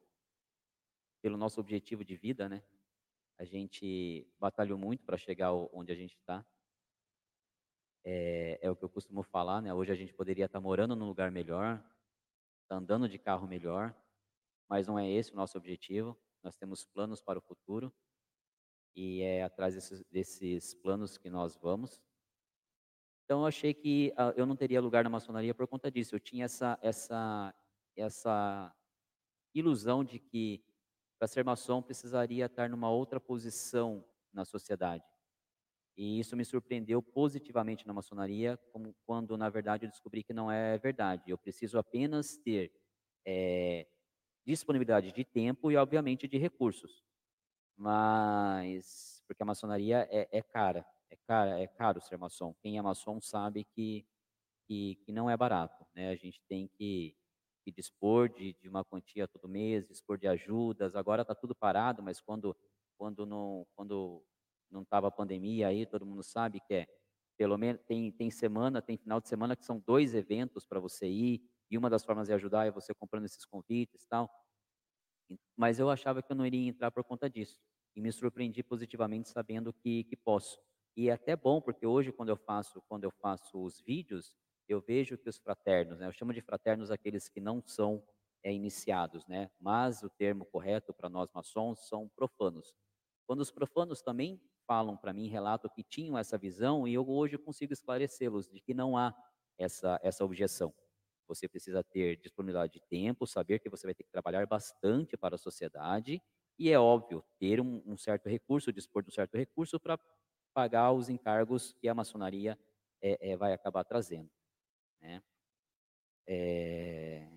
[1.22, 2.64] pelo nosso objetivo de vida, né?
[3.38, 6.46] A gente batalhou muito para chegar onde a gente está.
[8.10, 9.74] É, é, o que eu costumo falar, né?
[9.74, 11.84] Hoje a gente poderia estar morando num lugar melhor,
[12.66, 13.94] tá andando de carro melhor,
[14.70, 16.18] mas não é esse o nosso objetivo.
[16.42, 17.94] Nós temos planos para o futuro
[18.96, 22.02] e é atrás desses, desses planos que nós vamos.
[23.26, 26.16] Então eu achei que uh, eu não teria lugar na maçonaria por conta disso.
[26.16, 27.54] Eu tinha essa essa
[27.94, 28.74] essa
[29.54, 30.64] ilusão de que
[31.20, 34.02] para ser maçom precisaria estar numa outra posição
[34.32, 35.17] na sociedade.
[35.98, 40.52] E isso me surpreendeu positivamente na maçonaria, como quando na verdade eu descobri que não
[40.52, 41.32] é verdade.
[41.32, 42.72] Eu preciso apenas ter
[43.26, 43.88] é,
[44.46, 47.04] disponibilidade de tempo e obviamente de recursos.
[47.76, 52.54] Mas porque a maçonaria é, é cara, é cara, é caro ser maçom.
[52.62, 54.06] Quem é maçom sabe que
[54.68, 56.10] que, que não é barato, né?
[56.10, 57.16] A gente tem que
[57.64, 60.96] que dispor de, de uma quantia todo mês, dispor de ajudas.
[60.96, 62.56] Agora está tudo parado, mas quando
[62.98, 64.24] quando não quando
[64.72, 66.88] não estava a pandemia aí, todo mundo sabe que é
[67.38, 71.08] pelo menos tem tem semana, tem final de semana que são dois eventos para você
[71.08, 74.30] ir e uma das formas de ajudar é você comprando esses convites, tal.
[75.56, 77.60] Mas eu achava que eu não iria entrar por conta disso
[77.96, 80.60] e me surpreendi positivamente sabendo que que posso.
[80.96, 84.34] E é até bom porque hoje quando eu faço quando eu faço os vídeos
[84.68, 88.04] eu vejo que os fraternos, né, eu chamo de fraternos aqueles que não são
[88.44, 92.76] é, iniciados, né, mas o termo correto para nós maçons são profanos.
[93.26, 97.38] Quando os profanos também falam para mim, relatam que tinham essa visão, e eu hoje
[97.38, 99.16] consigo esclarecê-los de que não há
[99.58, 100.74] essa, essa objeção.
[101.28, 105.36] Você precisa ter disponibilidade de tempo, saber que você vai ter que trabalhar bastante para
[105.36, 106.22] a sociedade,
[106.60, 110.00] e é óbvio, ter um, um certo recurso, dispor de um certo recurso para
[110.54, 112.58] pagar os encargos que a maçonaria
[113.02, 114.30] é, é, vai acabar trazendo.
[115.00, 115.22] Né?
[116.26, 117.30] É...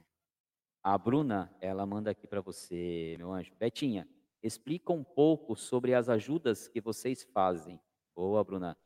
[0.83, 3.55] A Bruna, ela manda aqui para você, meu anjo.
[3.57, 4.09] Betinha,
[4.43, 7.81] explica um pouco sobre as ajudas que vocês fazem.
[8.15, 8.77] Boa, Bruna.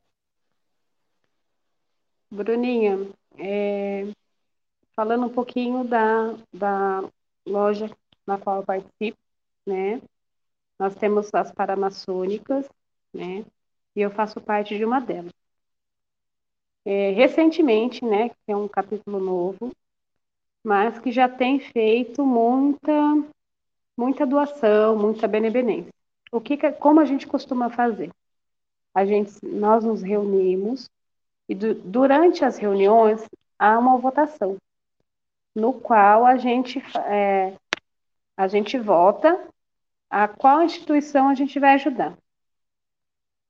[2.30, 4.06] Bruninha, é...
[4.94, 7.08] falando um pouquinho da, da
[7.46, 7.90] loja
[8.26, 9.18] na qual eu participo,
[9.66, 10.00] né?
[10.78, 12.68] Nós temos as paramaçônicas,
[13.12, 13.44] né?
[13.94, 15.32] E eu faço parte de uma delas
[16.84, 19.72] é, recentemente, né, que é um capítulo novo,
[20.62, 22.92] mas que já tem feito muita,
[23.96, 25.92] muita doação, muita benevolência.
[26.30, 28.10] O que, como a gente costuma fazer?
[28.94, 30.88] A gente, nós nos reunimos
[31.48, 33.24] e du, durante as reuniões
[33.58, 34.56] há uma votação,
[35.54, 37.54] no qual a gente é,
[38.36, 39.48] a gente vota
[40.10, 42.16] a qual instituição a gente vai ajudar.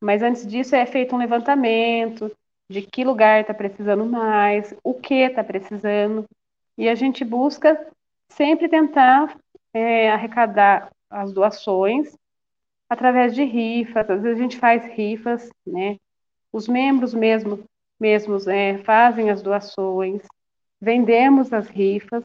[0.01, 2.31] Mas antes disso é feito um levantamento,
[2.69, 6.25] de que lugar está precisando mais, o que está precisando,
[6.77, 7.91] e a gente busca
[8.29, 9.37] sempre tentar
[9.75, 12.17] é, arrecadar as doações
[12.89, 15.97] através de rifas, às vezes a gente faz rifas, né?
[16.53, 17.65] Os membros mesmo,
[17.99, 20.23] mesmos é, fazem as doações,
[20.81, 22.25] vendemos as rifas,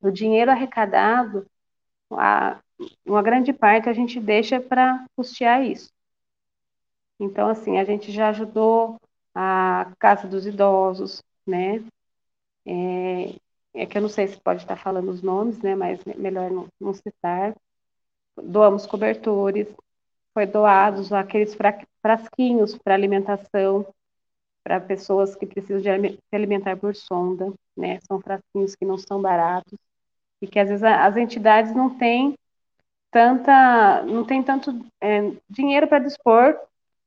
[0.00, 1.46] o dinheiro arrecadado,
[2.10, 2.58] a,
[3.06, 5.90] uma grande parte a gente deixa para custear isso.
[7.20, 8.96] Então, assim, a gente já ajudou
[9.34, 11.84] a Casa dos Idosos, né?
[12.66, 13.34] É,
[13.74, 15.74] é que eu não sei se pode estar falando os nomes, né?
[15.74, 17.54] Mas melhor não, não citar.
[18.42, 19.68] Doamos cobertores,
[20.32, 21.56] foi doados aqueles
[22.02, 23.86] frasquinhos para alimentação
[24.62, 27.98] para pessoas que precisam de se alimentar por sonda, né?
[28.06, 29.78] São frasquinhos que não são baratos
[30.40, 32.34] e que às vezes as entidades não têm
[33.10, 36.58] tanta, não tem tanto é, dinheiro para dispor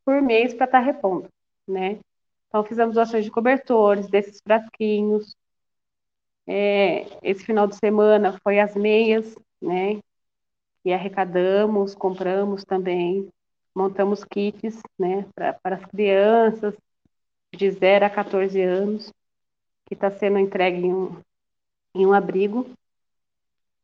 [0.05, 1.27] por mês para estar tá repondo,
[1.67, 1.99] né?
[2.47, 5.35] Então fizemos doações de cobertores, desses frasquinhos.
[6.47, 9.99] É, esse final de semana foi as meias, né?
[10.83, 13.29] E arrecadamos, compramos também,
[13.73, 15.25] montamos kits, né?
[15.35, 16.75] para as crianças
[17.55, 19.11] de 0 a 14 anos,
[19.85, 21.21] que está sendo entregue em um,
[21.95, 22.69] em um abrigo.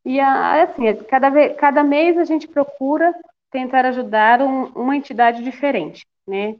[0.03, 3.13] E assim, cada, vez, cada mês a gente procura
[3.51, 6.57] tentar ajudar um, uma entidade diferente, né?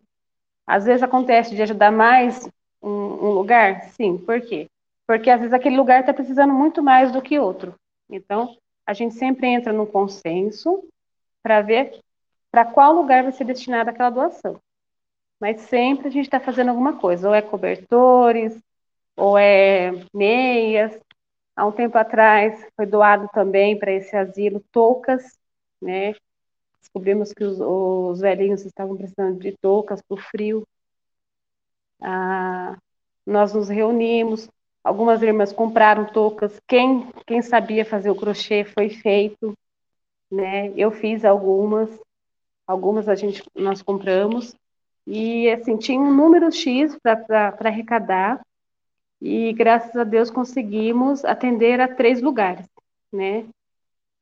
[0.66, 2.48] Às vezes acontece de ajudar mais
[2.82, 4.68] um, um lugar, sim, por quê?
[5.10, 7.74] Porque às vezes aquele lugar está precisando muito mais do que outro.
[8.08, 8.56] Então,
[8.86, 10.88] a gente sempre entra no consenso
[11.42, 12.00] para ver
[12.52, 14.62] para qual lugar vai ser destinada aquela doação.
[15.40, 18.56] Mas sempre a gente está fazendo alguma coisa, ou é cobertores,
[19.18, 20.96] ou é meias,
[21.56, 25.38] Há um tempo atrás foi doado também para esse asilo toucas,
[25.82, 26.14] né?
[26.80, 30.66] Descobrimos que os, os velhinhos estavam precisando de toucas para o frio.
[32.02, 32.78] Ah,
[33.26, 34.50] nós nos reunimos,
[34.84, 39.54] algumas irmãs compraram toucas, quem, quem sabia fazer o crochê foi feito,
[40.32, 40.72] né?
[40.76, 41.90] Eu fiz algumas,
[42.68, 44.56] algumas a gente nós compramos
[45.06, 48.40] e assim tinha um número X para arrecadar
[49.22, 52.66] e graças a Deus conseguimos atender a três lugares,
[53.12, 53.46] né?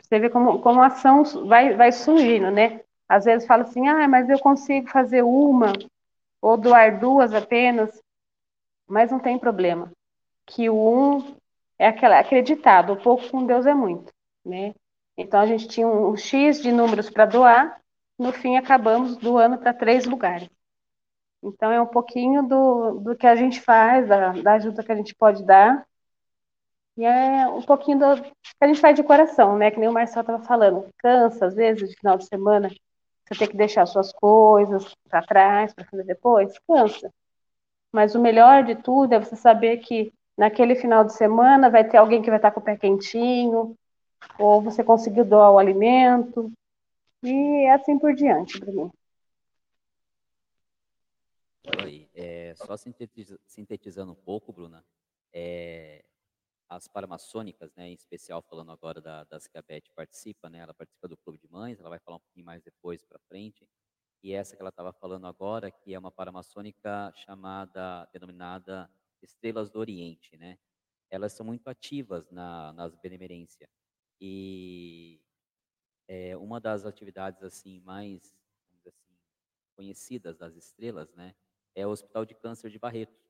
[0.02, 2.82] Você vê como, como a ação vai, vai surgindo, né?
[3.08, 5.74] Às vezes fala assim, ah, mas eu consigo fazer uma,
[6.42, 8.02] ou doar duas apenas,
[8.88, 9.92] mas não tem problema.
[10.48, 11.36] Que o um
[11.78, 14.12] é aquela, acreditado, o pouco com Deus é muito,
[14.44, 14.74] né?
[15.16, 17.80] Então a gente tinha um, um X de números para doar,
[18.18, 20.50] no fim acabamos doando para três lugares.
[21.44, 24.96] Então, é um pouquinho do, do que a gente faz, da, da ajuda que a
[24.96, 25.86] gente pode dar.
[26.98, 29.70] E é um pouquinho do que a gente faz de coração, né?
[29.72, 30.90] Que nem o Marcelo estava falando.
[30.98, 35.74] Cansa, às vezes, de final de semana, você tem que deixar suas coisas para trás
[35.74, 36.58] para fazer depois.
[36.68, 37.14] Cansa.
[37.92, 41.98] Mas o melhor de tudo é você saber que naquele final de semana vai ter
[41.98, 43.76] alguém que vai estar com o pé quentinho,
[44.38, 46.52] ou você conseguiu doar o alimento,
[47.24, 48.94] e assim por diante, Bruno.
[51.84, 54.86] Aí, é, só sintetiza, sintetizando um pouco, Bruna,
[55.34, 56.06] é,
[56.70, 60.74] as paramaçônicas, né, em especial falando agora da, das que a Beth participa, né, ela
[60.74, 63.68] participa do Clube de Mães, ela vai falar um pouquinho mais depois para frente,
[64.24, 68.90] e essa que ela estava falando agora, que é uma paramaçônica chamada, denominada
[69.22, 70.58] Estrelas do Oriente, né,
[71.10, 73.70] elas são muito ativas na, nas benemerência,
[74.20, 75.22] e
[76.08, 78.36] é, uma das atividades, assim, mais,
[78.86, 79.16] assim,
[79.76, 81.36] conhecidas das estrelas, né,
[81.76, 83.22] é o Hospital de Câncer de Barretos,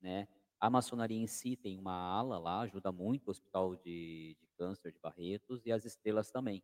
[0.00, 0.26] né?
[0.60, 4.92] A maçonaria em si tem uma ala lá, ajuda muito o Hospital de, de Câncer
[4.92, 6.62] de Barretos e as estrelas também.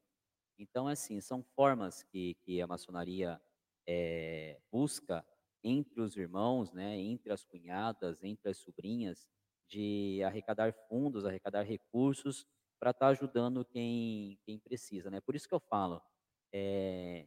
[0.59, 3.41] Então, assim, são formas que, que a maçonaria
[3.87, 5.25] é, busca
[5.63, 9.29] entre os irmãos, né, entre as cunhadas, entre as sobrinhas,
[9.69, 12.47] de arrecadar fundos, arrecadar recursos
[12.79, 15.11] para estar tá ajudando quem, quem precisa.
[15.11, 15.21] Né?
[15.21, 16.01] Por isso que eu falo,
[16.53, 17.27] é,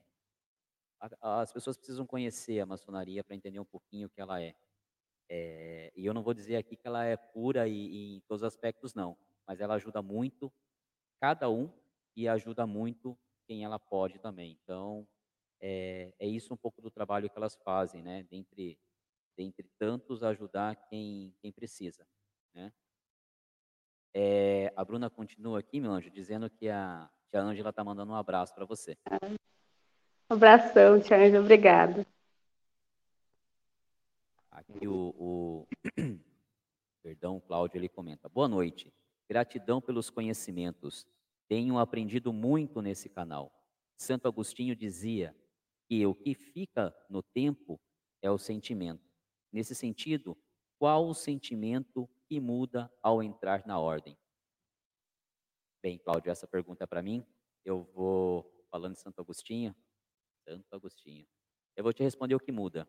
[1.22, 4.56] as pessoas precisam conhecer a maçonaria para entender um pouquinho o que ela é.
[5.30, 5.92] é.
[5.96, 8.48] E eu não vou dizer aqui que ela é pura e, e, em todos os
[8.48, 9.18] aspectos, não.
[9.48, 10.52] Mas ela ajuda muito
[11.20, 11.72] cada um
[12.16, 13.18] e ajuda muito
[13.48, 14.58] quem ela pode também.
[14.64, 15.08] Então,
[15.62, 18.24] é, é isso um pouco do trabalho que elas fazem, né?
[18.24, 18.80] Dentre,
[19.38, 22.06] dentre tantos, ajudar quem, quem precisa,
[22.54, 22.74] né?
[24.14, 28.16] É, a Bruna continua aqui, meu anjo, dizendo que a tia Ângela está mandando um
[28.16, 28.98] abraço para você.
[30.30, 32.06] Um abração, Charles, obrigado.
[34.50, 35.68] Aqui o, o
[37.02, 38.28] perdão, o Cláudio ele comenta.
[38.28, 38.92] Boa noite.
[39.30, 41.08] Gratidão pelos conhecimentos.
[41.48, 43.52] Tenho aprendido muito nesse canal.
[43.96, 45.34] Santo Agostinho dizia
[45.92, 47.78] que o que fica no tempo
[48.22, 49.12] é o sentimento.
[49.52, 50.38] Nesse sentido,
[50.80, 54.18] qual o sentimento que muda ao entrar na ordem?
[55.84, 57.28] Bem, Cláudio, essa pergunta é para mim.
[57.66, 59.76] Eu vou falando de Santo Agostinho,
[60.48, 61.28] Santo Agostinho.
[61.76, 62.88] Eu vou te responder o que muda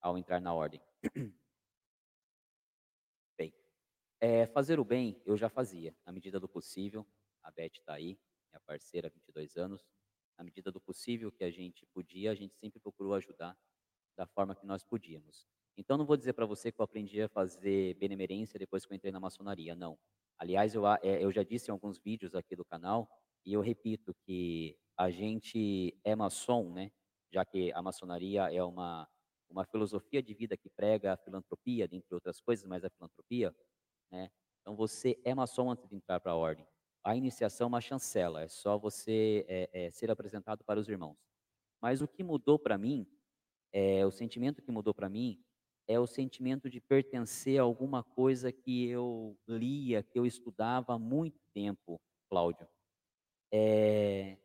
[0.00, 0.80] ao entrar na ordem.
[3.36, 3.52] Bem,
[4.20, 7.04] é, fazer o bem eu já fazia, na medida do possível.
[7.42, 8.16] A Beth está aí,
[8.52, 9.93] minha parceira, 22 anos.
[10.36, 13.56] Na medida do possível que a gente podia, a gente sempre procurou ajudar
[14.16, 15.46] da forma que nós podíamos.
[15.76, 18.96] Então, não vou dizer para você que eu aprendi a fazer benemerência depois que eu
[18.96, 19.98] entrei na maçonaria, não.
[20.38, 23.08] Aliás, eu, é, eu já disse em alguns vídeos aqui do canal,
[23.44, 26.90] e eu repito que a gente é maçom, né?
[27.32, 29.08] Já que a maçonaria é uma,
[29.48, 33.54] uma filosofia de vida que prega a filantropia, dentre outras coisas, mas a filantropia,
[34.10, 34.30] né?
[34.60, 36.66] Então, você é maçom antes de entrar para a ordem.
[37.04, 41.18] A iniciação é uma chancela, é só você é, é, ser apresentado para os irmãos.
[41.80, 43.06] Mas o que mudou para mim,
[43.70, 45.38] é, o sentimento que mudou para mim,
[45.86, 50.98] é o sentimento de pertencer a alguma coisa que eu lia, que eu estudava há
[50.98, 52.00] muito tempo,
[52.30, 52.66] Cláudio.
[53.52, 54.38] É,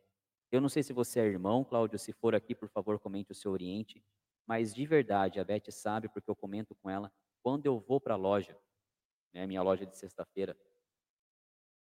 [0.52, 3.34] eu não sei se você é irmão, Cláudio, se for aqui, por favor, comente o
[3.34, 4.04] seu Oriente,
[4.46, 7.10] mas de verdade, a Beth sabe, porque eu comento com ela,
[7.42, 8.54] quando eu vou para a loja,
[9.32, 10.54] né, minha loja de sexta-feira,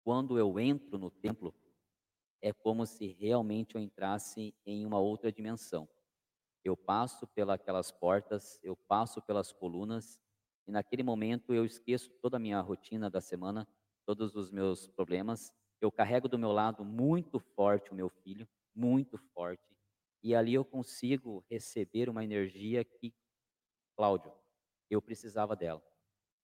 [0.04, 1.54] quando eu entro no templo,
[2.42, 5.88] é como se realmente eu entrasse em uma outra dimensão.
[6.62, 10.20] Eu passo pelas portas, eu passo pelas colunas,
[10.66, 13.66] e naquele momento eu esqueço toda a minha rotina da semana,
[14.04, 15.50] todos os meus problemas.
[15.80, 19.74] Eu carrego do meu lado muito forte o meu filho, muito forte,
[20.22, 23.14] e ali eu consigo receber uma energia que,
[23.96, 24.32] Cláudio,
[24.90, 25.82] eu precisava dela.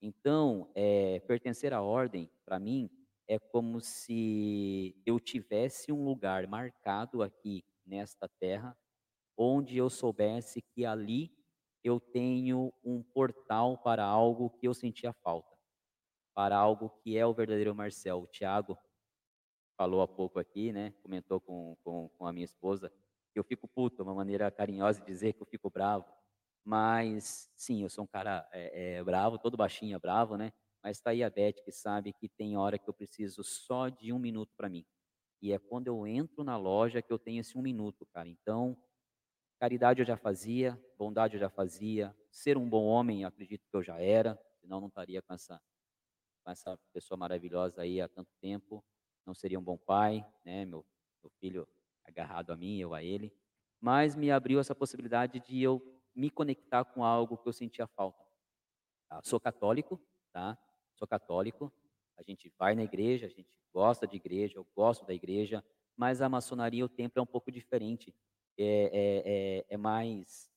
[0.00, 2.90] Então, é, pertencer à ordem, para mim,
[3.30, 8.76] é como se eu tivesse um lugar marcado aqui nesta terra
[9.38, 11.32] onde eu soubesse que ali
[11.84, 15.56] eu tenho um portal para algo que eu sentia falta,
[16.34, 18.20] para algo que é o verdadeiro Marcel.
[18.20, 18.76] O Tiago
[19.76, 20.92] falou há pouco aqui, né?
[21.00, 22.92] Comentou com, com, com a minha esposa
[23.32, 26.04] que eu fico puto, uma maneira carinhosa de dizer que eu fico bravo.
[26.64, 30.52] Mas sim, eu sou um cara é, é, bravo, todo baixinho é bravo, né?
[30.82, 34.12] Mas está aí a Beth que sabe que tem hora que eu preciso só de
[34.12, 34.84] um minuto para mim.
[35.42, 38.28] E é quando eu entro na loja que eu tenho esse um minuto, cara.
[38.28, 38.76] Então,
[39.60, 43.82] Caridade eu já fazia, bondade eu já fazia, ser um bom homem acredito que eu
[43.82, 45.60] já era, senão não estaria com essa,
[46.42, 48.82] com essa pessoa maravilhosa aí há tanto tempo.
[49.26, 50.64] Não seria um bom pai, né?
[50.64, 50.82] Meu,
[51.22, 51.68] meu filho
[52.06, 53.30] agarrado a mim, eu a ele.
[53.78, 55.82] Mas me abriu essa possibilidade de eu
[56.14, 58.24] me conectar com algo que eu sentia falta.
[59.10, 59.20] Tá?
[59.22, 60.00] Sou católico,
[60.32, 60.58] tá?
[61.00, 61.72] Sou católico.
[62.18, 65.64] A gente vai na igreja, a gente gosta de igreja, eu gosto da igreja,
[65.96, 68.14] mas a maçonaria, o templo é um pouco diferente
[68.58, 70.50] é, é, é, é mais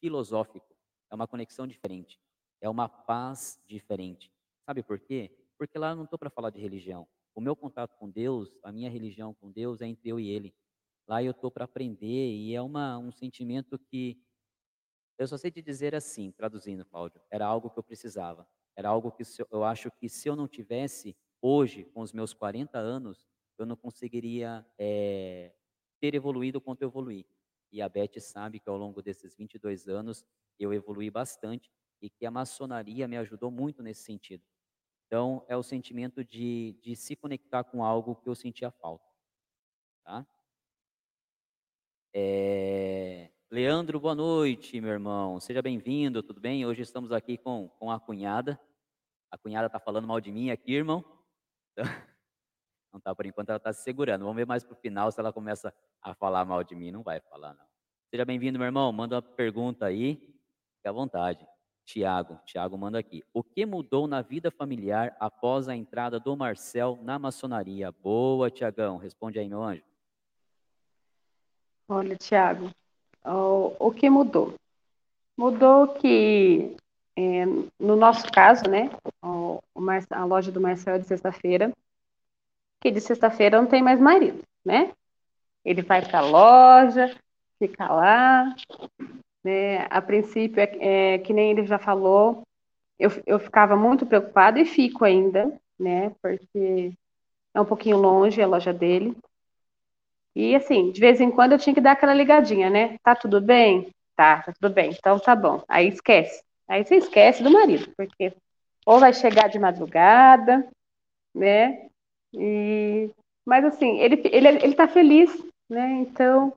[0.00, 0.76] filosófico,
[1.10, 2.20] é uma conexão diferente,
[2.60, 4.32] é uma paz diferente.
[4.64, 5.36] Sabe por quê?
[5.58, 7.08] Porque lá eu não estou para falar de religião.
[7.34, 10.54] O meu contato com Deus, a minha religião com Deus é entre eu e Ele.
[11.08, 14.16] Lá eu estou para aprender e é uma, um sentimento que
[15.18, 18.46] eu só sei te dizer assim, traduzindo, Cláudio, era algo que eu precisava.
[18.76, 22.78] Era algo que eu acho que se eu não tivesse hoje, com os meus 40
[22.78, 23.26] anos,
[23.58, 25.52] eu não conseguiria é,
[26.00, 27.26] ter evoluído quanto eu evoluí.
[27.70, 30.24] E a Beth sabe que ao longo desses 22 anos
[30.58, 31.70] eu evolui bastante
[32.00, 34.44] e que a maçonaria me ajudou muito nesse sentido.
[35.06, 39.04] Então, é o sentimento de, de se conectar com algo que eu sentia falta.
[40.04, 40.26] Tá?
[42.14, 43.31] É...
[43.52, 45.38] Leandro, boa noite, meu irmão.
[45.38, 46.64] Seja bem-vindo, tudo bem?
[46.64, 48.58] Hoje estamos aqui com, com a cunhada.
[49.30, 51.04] A cunhada está falando mal de mim aqui, irmão.
[52.90, 54.22] Não tá, por enquanto ela está se segurando.
[54.22, 56.90] Vamos ver mais para o final se ela começa a falar mal de mim.
[56.90, 57.66] Não vai falar, não.
[58.08, 58.90] Seja bem-vindo, meu irmão.
[58.90, 60.14] Manda uma pergunta aí.
[60.76, 61.46] Fique à vontade.
[61.84, 63.22] Tiago, Tiago manda aqui.
[63.34, 67.92] O que mudou na vida familiar após a entrada do Marcel na maçonaria?
[67.92, 68.96] Boa, Tiagão.
[68.96, 69.84] Responde aí, meu anjo.
[71.86, 72.70] Olha, Tiago,
[73.24, 74.54] o, o que mudou?
[75.36, 76.76] Mudou que,
[77.16, 77.44] é,
[77.78, 78.90] no nosso caso, né,
[79.22, 79.60] o,
[80.10, 81.72] a loja do Marcel é de sexta-feira,
[82.80, 84.92] que de sexta-feira não tem mais marido, né?
[85.64, 87.14] Ele vai para a loja,
[87.58, 88.54] fica lá,
[89.44, 89.86] né?
[89.88, 92.42] A princípio, é, é, que nem ele já falou,
[92.98, 96.12] eu, eu ficava muito preocupada e fico ainda, né?
[96.20, 96.92] Porque
[97.54, 99.16] é um pouquinho longe a loja dele.
[100.34, 102.96] E assim, de vez em quando eu tinha que dar aquela ligadinha, né?
[103.02, 103.90] Tá tudo bem?
[104.16, 104.90] Tá, tá tudo bem.
[104.90, 105.62] Então tá bom.
[105.68, 106.42] Aí esquece.
[106.68, 108.32] Aí você esquece do marido, porque
[108.86, 110.66] ou vai chegar de madrugada,
[111.34, 111.86] né?
[112.34, 113.10] E,
[113.44, 115.30] mas assim, ele, ele, ele tá feliz,
[115.68, 115.98] né?
[116.00, 116.52] Então,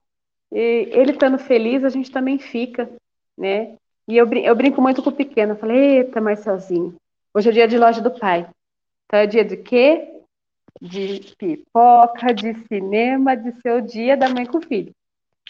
[0.52, 2.90] ele estando feliz, a gente também fica,
[3.38, 3.76] né?
[4.08, 6.96] E eu, eu brinco muito com o pequeno, eu falei, eita, Marcelzinho,
[7.34, 8.48] hoje é dia de loja do pai.
[9.06, 10.15] Então é dia de quê?
[10.82, 14.94] De pipoca, de cinema, de ser o dia da mãe com o filho.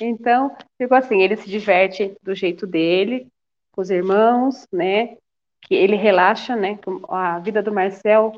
[0.01, 3.27] Então, ficou assim, ele se diverte do jeito dele,
[3.71, 5.17] com os irmãos, né?
[5.61, 6.77] Que ele relaxa, né?
[7.09, 8.33] A vida do Marcel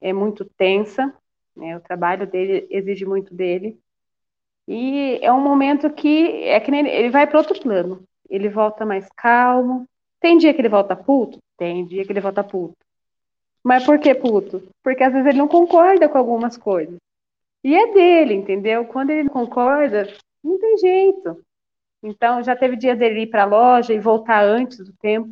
[0.00, 1.14] é muito tensa,
[1.56, 1.76] né?
[1.76, 3.78] O trabalho dele exige muito dele.
[4.66, 8.04] E é um momento que é que nem, ele vai para outro plano.
[8.28, 9.86] Ele volta mais calmo,
[10.22, 11.38] Tem dia que ele volta puto?
[11.58, 12.76] Tem dia que ele volta puto.
[13.64, 14.62] Mas por que puto?
[14.82, 16.96] Porque às vezes ele não concorda com algumas coisas.
[17.62, 18.84] E é dele, entendeu?
[18.86, 21.40] Quando ele não concorda, não tem jeito.
[22.02, 25.30] Então, já teve dia dele ir para a loja e voltar antes do tempo,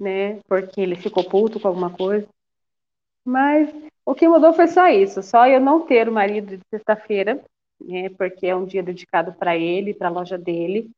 [0.00, 0.40] né?
[0.48, 2.26] Porque ele ficou puto com alguma coisa.
[3.24, 3.72] Mas
[4.04, 7.40] o que mudou foi só isso, só eu não ter o marido de sexta-feira,
[7.80, 8.08] né?
[8.10, 10.90] Porque é um dia dedicado para ele, para a loja dele.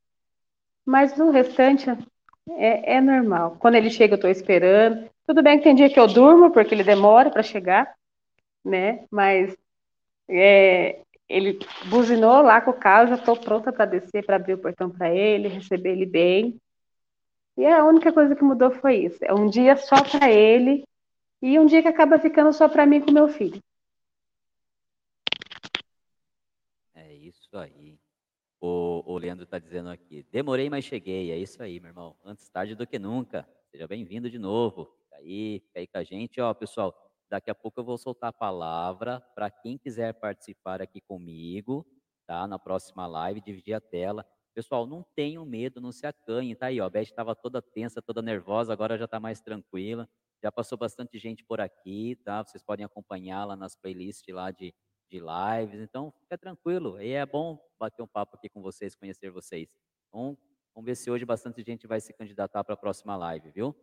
[0.84, 1.90] Mas o restante
[2.50, 3.56] é, é normal.
[3.58, 5.08] Quando ele chega, eu estou esperando.
[5.28, 7.94] Tudo bem que tem dia que eu durmo, porque ele demora para chegar,
[8.64, 9.04] né?
[9.10, 9.54] Mas
[10.26, 11.58] é, ele
[11.90, 15.14] buzinou lá com o carro, já estou pronta para descer, para abrir o portão para
[15.14, 16.58] ele, receber ele bem.
[17.58, 19.18] E a única coisa que mudou foi isso.
[19.20, 20.88] É um dia só para ele
[21.42, 23.62] e um dia que acaba ficando só para mim com meu filho.
[26.94, 27.98] É isso aí.
[28.58, 31.30] O, o Leandro está dizendo aqui, demorei, mas cheguei.
[31.30, 32.16] É isso aí, meu irmão.
[32.24, 33.46] Antes tarde do que nunca.
[33.70, 34.96] Seja bem-vindo de novo.
[35.18, 36.40] Aí, fica aí com a gente.
[36.40, 36.94] Ó, pessoal,
[37.30, 41.86] Daqui a pouco eu vou soltar a palavra para quem quiser participar aqui comigo,
[42.26, 42.46] tá?
[42.46, 44.26] Na próxima live, dividir a tela.
[44.54, 46.86] Pessoal, não tenham medo, não se acanhem, tá aí, ó.
[46.86, 50.08] A Beth estava toda tensa, toda nervosa, agora já está mais tranquila.
[50.42, 52.42] Já passou bastante gente por aqui, tá?
[52.42, 54.74] Vocês podem acompanhar lá nas playlists lá de,
[55.10, 55.80] de lives.
[55.80, 56.98] Então, fica tranquilo.
[56.98, 59.68] É bom bater um papo aqui com vocês, conhecer vocês.
[60.08, 60.38] Então,
[60.74, 63.76] vamos ver se hoje bastante gente vai se candidatar para a próxima live, viu?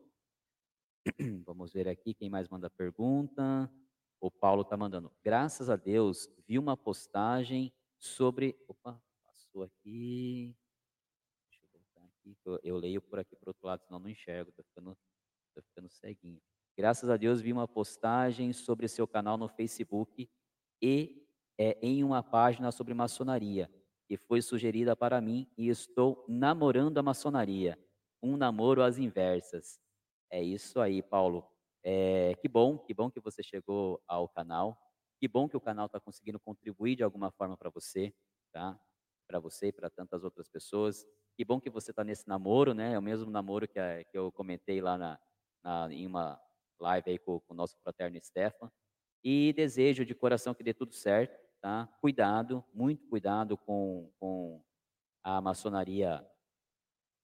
[1.45, 3.71] Vamos ver aqui quem mais manda pergunta.
[4.19, 5.11] O Paulo está mandando.
[5.23, 8.57] Graças a Deus, vi uma postagem sobre.
[8.67, 10.55] Opa, passou aqui.
[11.47, 12.37] Deixa eu voltar aqui.
[12.43, 14.49] Eu, eu leio por aqui para outro lado, senão não enxergo.
[14.49, 14.97] Estou ficando,
[15.53, 16.41] tô ficando ceguinho.
[16.75, 20.27] Graças a Deus, vi uma postagem sobre seu canal no Facebook
[20.81, 21.23] e
[21.57, 23.71] é, em uma página sobre maçonaria,
[24.07, 27.79] que foi sugerida para mim e estou namorando a maçonaria.
[28.21, 29.79] Um namoro às inversas.
[30.36, 31.49] É isso aí, Paulo.
[31.81, 34.77] É, que bom, que bom que você chegou ao canal.
[35.17, 38.13] Que bom que o canal está conseguindo contribuir de alguma forma para você,
[38.51, 38.77] tá?
[39.25, 41.05] Para você e para tantas outras pessoas.
[41.38, 42.95] Que bom que você está nesse namoro, né?
[42.95, 43.79] É o mesmo namoro que,
[44.11, 45.17] que eu comentei lá na,
[45.63, 46.38] na, em uma
[46.81, 48.69] live aí com, com o nosso fraterno Stefan.
[49.23, 51.88] E desejo de coração que dê tudo certo, tá?
[52.01, 54.61] Cuidado, muito cuidado com, com
[55.23, 56.27] a maçonaria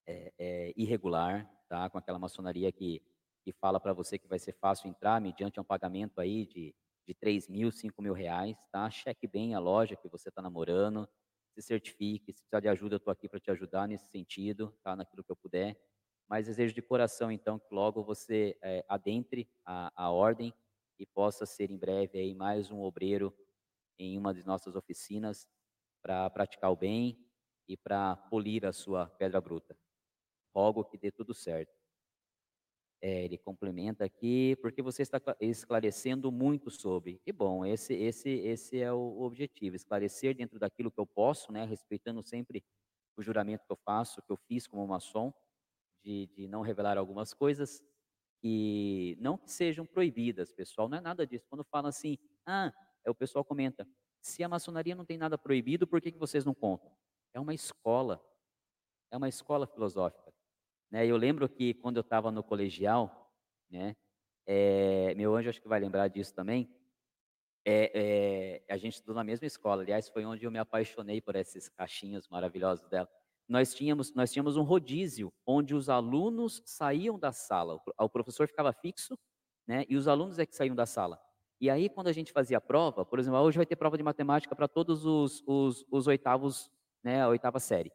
[0.07, 1.89] é, é, irregular, tá?
[1.89, 3.01] Com aquela maçonaria que,
[3.45, 6.75] que fala para você que vai ser fácil entrar mediante um pagamento aí de,
[7.07, 8.89] de 3 mil, 5 mil reais, tá?
[8.89, 11.07] Cheque bem a loja que você está namorando,
[11.53, 14.97] se certifique, se precisar de ajuda, eu estou aqui para te ajudar nesse sentido, tá?
[14.97, 15.79] Naquilo que eu puder.
[16.27, 20.53] Mas desejo de coração, então, que logo você é, adentre a, a ordem
[20.99, 23.33] e possa ser em breve aí mais um obreiro
[23.97, 25.47] em uma de nossas oficinas
[26.01, 27.17] para praticar o bem
[27.65, 29.73] e para polir a sua pedra bruta
[30.53, 31.71] rogo que dê tudo certo.
[33.03, 37.19] É, ele complementa aqui, porque você está esclarecendo muito sobre.
[37.25, 41.65] E bom, esse, esse, esse é o objetivo, esclarecer dentro daquilo que eu posso, né,
[41.65, 42.63] respeitando sempre
[43.17, 45.33] o juramento que eu faço, que eu fiz como maçom,
[46.03, 47.83] de, de não revelar algumas coisas
[48.41, 51.45] que não que sejam proibidas, pessoal, não é nada disso.
[51.49, 52.71] Quando fala assim, ah,
[53.05, 53.87] é, o pessoal comenta,
[54.19, 56.91] se a maçonaria não tem nada proibido, por que, que vocês não contam?
[57.33, 58.23] É uma escola,
[59.11, 60.30] é uma escola filosófica.
[60.91, 61.07] Né?
[61.07, 63.31] Eu lembro que quando eu estava no colegial,
[63.69, 63.95] né,
[64.45, 66.69] é, meu anjo acho que vai lembrar disso também,
[67.65, 69.83] é, é, a gente estudou na mesma escola.
[69.83, 73.07] Aliás, foi onde eu me apaixonei por esses caixinhos maravilhosos dela.
[73.47, 77.75] Nós tínhamos, nós tínhamos um rodízio onde os alunos saíam da sala.
[77.75, 79.17] O, o professor ficava fixo,
[79.67, 79.85] né?
[79.87, 81.21] E os alunos é que saíam da sala.
[81.59, 84.03] E aí, quando a gente fazia a prova, por exemplo, hoje vai ter prova de
[84.03, 86.71] matemática para todos os, os, os oitavos,
[87.03, 87.21] né?
[87.21, 87.91] A oitava série,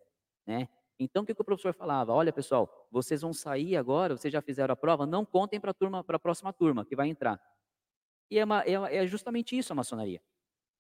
[0.47, 0.69] né?
[0.99, 2.13] Então, o que, que o professor falava?
[2.13, 5.75] Olha, pessoal, vocês vão sair agora, vocês já fizeram a prova, não contem para a
[5.75, 7.41] turma, para a próxima turma que vai entrar.
[8.31, 10.23] E é, uma, é, é, justamente isso a maçonaria.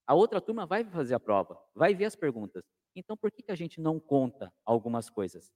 [0.06, 2.64] A outra turma vai fazer a prova, vai ver as perguntas.
[2.94, 5.52] Então, por que, que a gente não conta algumas coisas?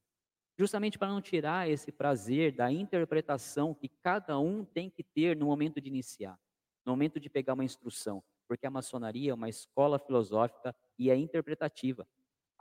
[0.58, 5.46] Justamente para não tirar esse prazer da interpretação que cada um tem que ter no
[5.46, 6.38] momento de iniciar,
[6.84, 8.22] no momento de pegar uma instrução.
[8.46, 12.06] Porque a maçonaria é uma escola filosófica e é interpretativa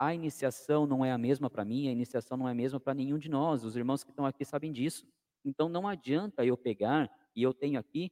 [0.00, 2.94] a iniciação não é a mesma para mim, a iniciação não é a mesma para
[2.94, 3.64] nenhum de nós.
[3.64, 5.06] Os irmãos que estão aqui sabem disso.
[5.44, 8.10] Então não adianta eu pegar, e eu tenho aqui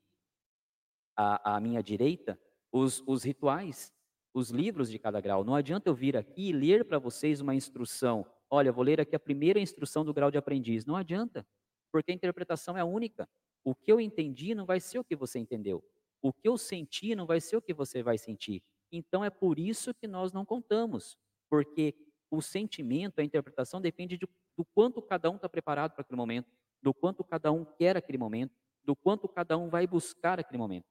[1.17, 2.39] à, à minha direita
[2.71, 3.91] os, os rituais,
[4.35, 5.43] os livros de cada grau.
[5.43, 8.27] Não adianta eu vir aqui e ler para vocês uma instrução.
[8.51, 10.85] Olha, vou ler aqui a primeira instrução do grau de aprendiz.
[10.85, 11.47] Não adianta,
[11.91, 13.27] porque a interpretação é única.
[13.65, 15.83] O que eu entendi não vai ser o que você entendeu.
[16.21, 18.63] O que eu senti não vai ser o que você vai sentir.
[18.93, 21.17] Então é por isso que nós não contamos
[21.49, 21.95] porque
[22.31, 26.51] o sentimento, a interpretação depende de do quanto cada um está preparado para aquele momento,
[26.83, 30.87] do quanto cada um quer aquele momento, do quanto cada um vai buscar aquele momento,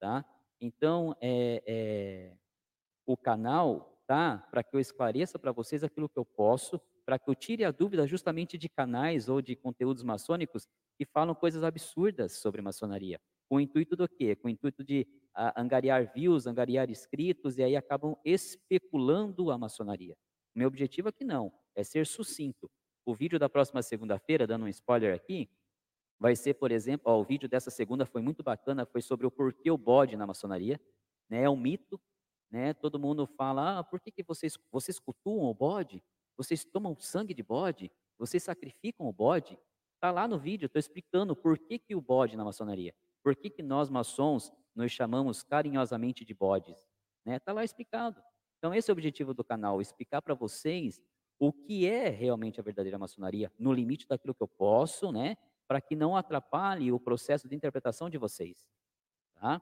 [0.00, 0.24] tá?
[0.60, 2.36] Então, é, é,
[3.06, 7.28] o canal tá para que eu esclareça para vocês aquilo que eu posso, para que
[7.28, 12.32] eu tire a dúvida justamente de canais ou de conteúdos maçônicos que falam coisas absurdas
[12.38, 13.20] sobre maçonaria.
[13.48, 14.36] Com o intuito do quê?
[14.36, 20.16] Com o intuito de a, angariar views, angariar inscritos, e aí acabam especulando a maçonaria.
[20.54, 22.70] O meu objetivo aqui não, é ser sucinto.
[23.04, 25.50] O vídeo da próxima segunda-feira, dando um spoiler aqui,
[26.18, 29.30] vai ser, por exemplo, ó, o vídeo dessa segunda foi muito bacana, foi sobre o
[29.30, 30.80] porquê o bode na maçonaria.
[31.28, 32.00] Né, é um mito,
[32.50, 32.74] né?
[32.74, 36.02] Todo mundo fala, ah, por que, que vocês, vocês cultuam o bode?
[36.36, 37.90] Vocês tomam sangue de bode?
[38.18, 39.58] Vocês sacrificam o bode?
[39.94, 42.94] Está lá no vídeo, estou explicando por que, que o bode na maçonaria.
[43.22, 46.76] Por que, que nós maçons nos chamamos carinhosamente de bodes?
[46.76, 46.90] Está
[47.24, 47.38] né?
[47.38, 48.22] Tá lá explicado.
[48.58, 51.02] Então esse é o objetivo do canal, explicar para vocês
[51.38, 55.36] o que é realmente a verdadeira maçonaria, no limite daquilo que eu posso, né?
[55.66, 58.68] Para que não atrapalhe o processo de interpretação de vocês.
[59.34, 59.60] Tá?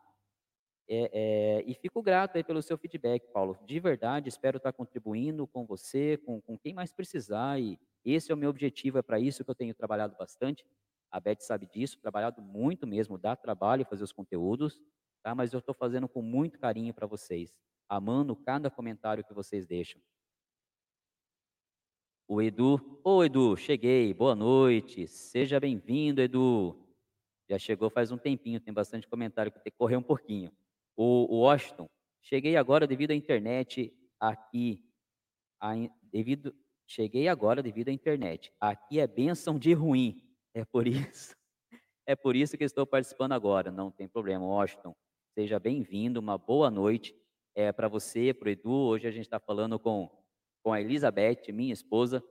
[0.87, 3.57] É, é, e fico grato aí pelo seu feedback, Paulo.
[3.65, 7.61] De verdade, espero estar contribuindo com você, com, com quem mais precisar.
[7.61, 10.67] E esse é o meu objetivo, é para isso que eu tenho trabalhado bastante.
[11.11, 14.81] A Beth sabe disso, trabalhado muito mesmo, dá trabalho fazer os conteúdos,
[15.23, 15.35] tá?
[15.35, 17.55] mas eu estou fazendo com muito carinho para vocês,
[17.89, 20.01] amando cada comentário que vocês deixam.
[22.27, 26.77] O Edu, ô Edu, cheguei, boa noite, seja bem-vindo, Edu.
[27.49, 30.53] Já chegou faz um tempinho, tem bastante comentário que tem que correr um pouquinho.
[30.97, 31.89] O, o Washington,
[32.23, 34.85] cheguei agora devido à internet aqui,
[35.61, 35.73] a,
[36.05, 36.55] devido,
[36.87, 38.53] cheguei agora devido à internet.
[38.61, 40.23] Aqui é bênção de ruim.
[40.55, 41.35] É por isso.
[42.07, 43.71] É por isso que estou participando agora.
[43.71, 44.97] Não tem problema, Washington.
[45.33, 47.15] Seja bem-vindo, uma boa noite.
[47.55, 48.73] É para você, para o Edu.
[48.73, 50.11] Hoje a gente está falando com,
[50.61, 52.23] com a Elizabeth, minha esposa.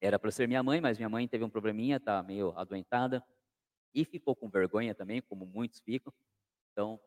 [0.00, 3.24] Era para ser minha mãe, mas minha mãe teve um probleminha, está meio adoentada.
[3.94, 6.12] E ficou com vergonha também, como muitos ficam.
[6.72, 7.00] Então,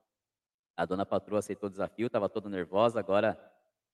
[0.77, 3.37] a dona patroa aceitou o desafio, estava toda nervosa, agora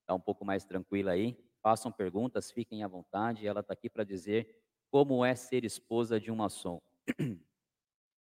[0.02, 1.36] está um pouco mais tranquila aí.
[1.64, 3.48] Façam perguntas, fiquem à vontade.
[3.48, 4.56] Ela está aqui para dizer
[4.92, 6.80] como é ser esposa de um maçom.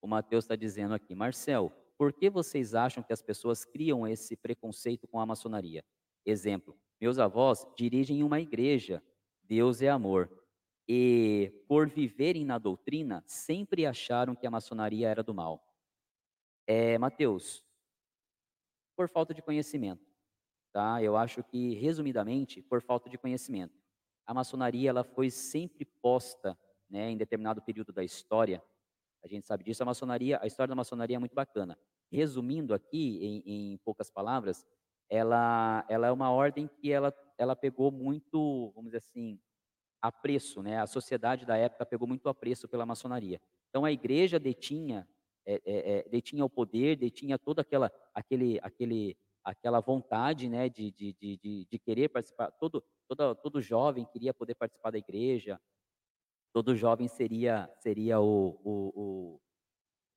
[0.03, 4.36] O Mateus está dizendo aqui, Marcel, por que vocês acham que as pessoas criam esse
[4.36, 5.84] preconceito com a maçonaria?
[6.24, 9.03] Exemplo, meus avós dirigem uma igreja,
[9.42, 10.30] Deus é amor.
[10.88, 15.64] E por viverem na doutrina, sempre acharam que a maçonaria era do mal.
[16.66, 17.64] É, Mateus,
[18.97, 20.07] por falta de conhecimento,
[20.72, 21.03] tá?
[21.03, 23.86] Eu acho que, resumidamente, por falta de conhecimento
[24.26, 26.59] a maçonaria ela foi sempre posta,
[26.90, 28.62] né, em determinado período da história.
[29.27, 29.83] A gente sabe disso.
[29.83, 31.77] A maçonaria, a história da maçonaria é muito bacana.
[32.11, 34.64] Resumindo aqui em, em poucas palavras,
[35.11, 39.39] ela, ela é uma ordem que ela, ela pegou muito, vamos dizer assim,
[40.01, 40.79] apreço, né?
[40.81, 43.41] A sociedade da época pegou muito apreço pela maçonaria.
[43.68, 45.07] Então a igreja detinha,
[45.45, 50.93] é, é, é detinha o poder, detinha toda aquela, aquele, aquele, aquela vontade, né, de,
[50.93, 52.53] de, de, de, querer participar.
[52.53, 55.61] Todo, todo, todo jovem queria poder participar da igreja,
[56.57, 59.41] todo jovem seria, seria o, o, o,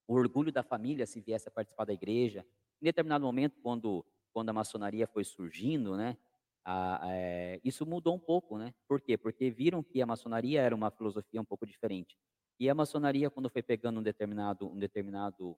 [0.08, 2.46] o orgulho da família se viesse a participar da igreja.
[2.82, 6.18] Em determinado momento, quando, quando a maçonaria foi surgindo, né,
[6.64, 8.74] a, é, isso mudou um pouco, né?
[8.88, 9.18] Por quê?
[9.18, 12.18] Porque viram que a maçonaria era uma filosofia um pouco diferente.
[12.58, 15.58] E a maçonaria, quando foi pegando um determinado, um determinado,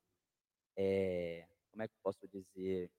[0.76, 2.90] é, como é que eu posso dizer,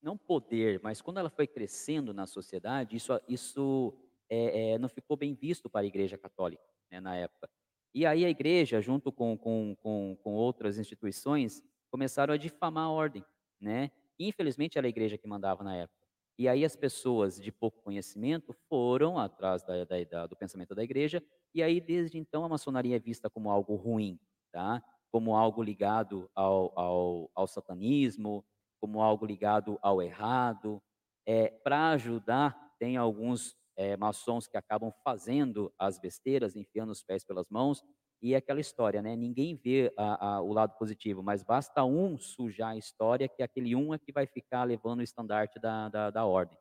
[0.00, 3.94] não poder, mas quando ela foi crescendo na sociedade, isso, isso
[4.30, 7.50] é, é, não ficou bem visto para a Igreja Católica né, na época.
[7.92, 12.90] E aí a Igreja, junto com, com, com, com, outras instituições, começaram a difamar a
[12.90, 13.24] ordem,
[13.60, 13.90] né?
[14.18, 16.06] Infelizmente era a Igreja que mandava na época.
[16.38, 20.84] E aí as pessoas de pouco conhecimento foram atrás da, da, da, do pensamento da
[20.84, 24.18] Igreja, e aí desde então a maçonaria é vista como algo ruim,
[24.52, 24.82] tá?
[25.10, 28.44] Como algo ligado ao, ao, ao satanismo,
[28.80, 30.80] como algo ligado ao errado.
[31.26, 37.24] É, Para ajudar, tem alguns é, maçons que acabam fazendo as besteiras, enfiando os pés
[37.24, 37.82] pelas mãos,
[38.22, 39.16] e é aquela história, né?
[39.16, 43.74] Ninguém vê a, a, o lado positivo, mas basta um sujar a história, que aquele
[43.74, 46.58] um é que vai ficar levando o estandarte da, da, da ordem.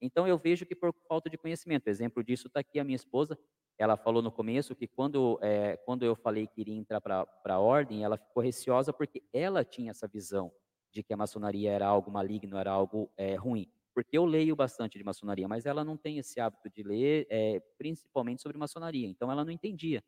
[0.00, 3.38] Então eu vejo que por falta de conhecimento, exemplo disso está aqui a minha esposa,
[3.76, 7.58] ela falou no começo que quando, é, quando eu falei que iria entrar para a
[7.58, 10.52] ordem, ela ficou receosa porque ela tinha essa visão
[10.92, 13.68] de que a maçonaria era algo maligno, era algo é, ruim.
[13.94, 17.60] Porque eu leio bastante de maçonaria, mas ela não tem esse hábito de ler, é,
[17.78, 19.06] principalmente sobre maçonaria.
[19.06, 20.02] Então ela não entendia.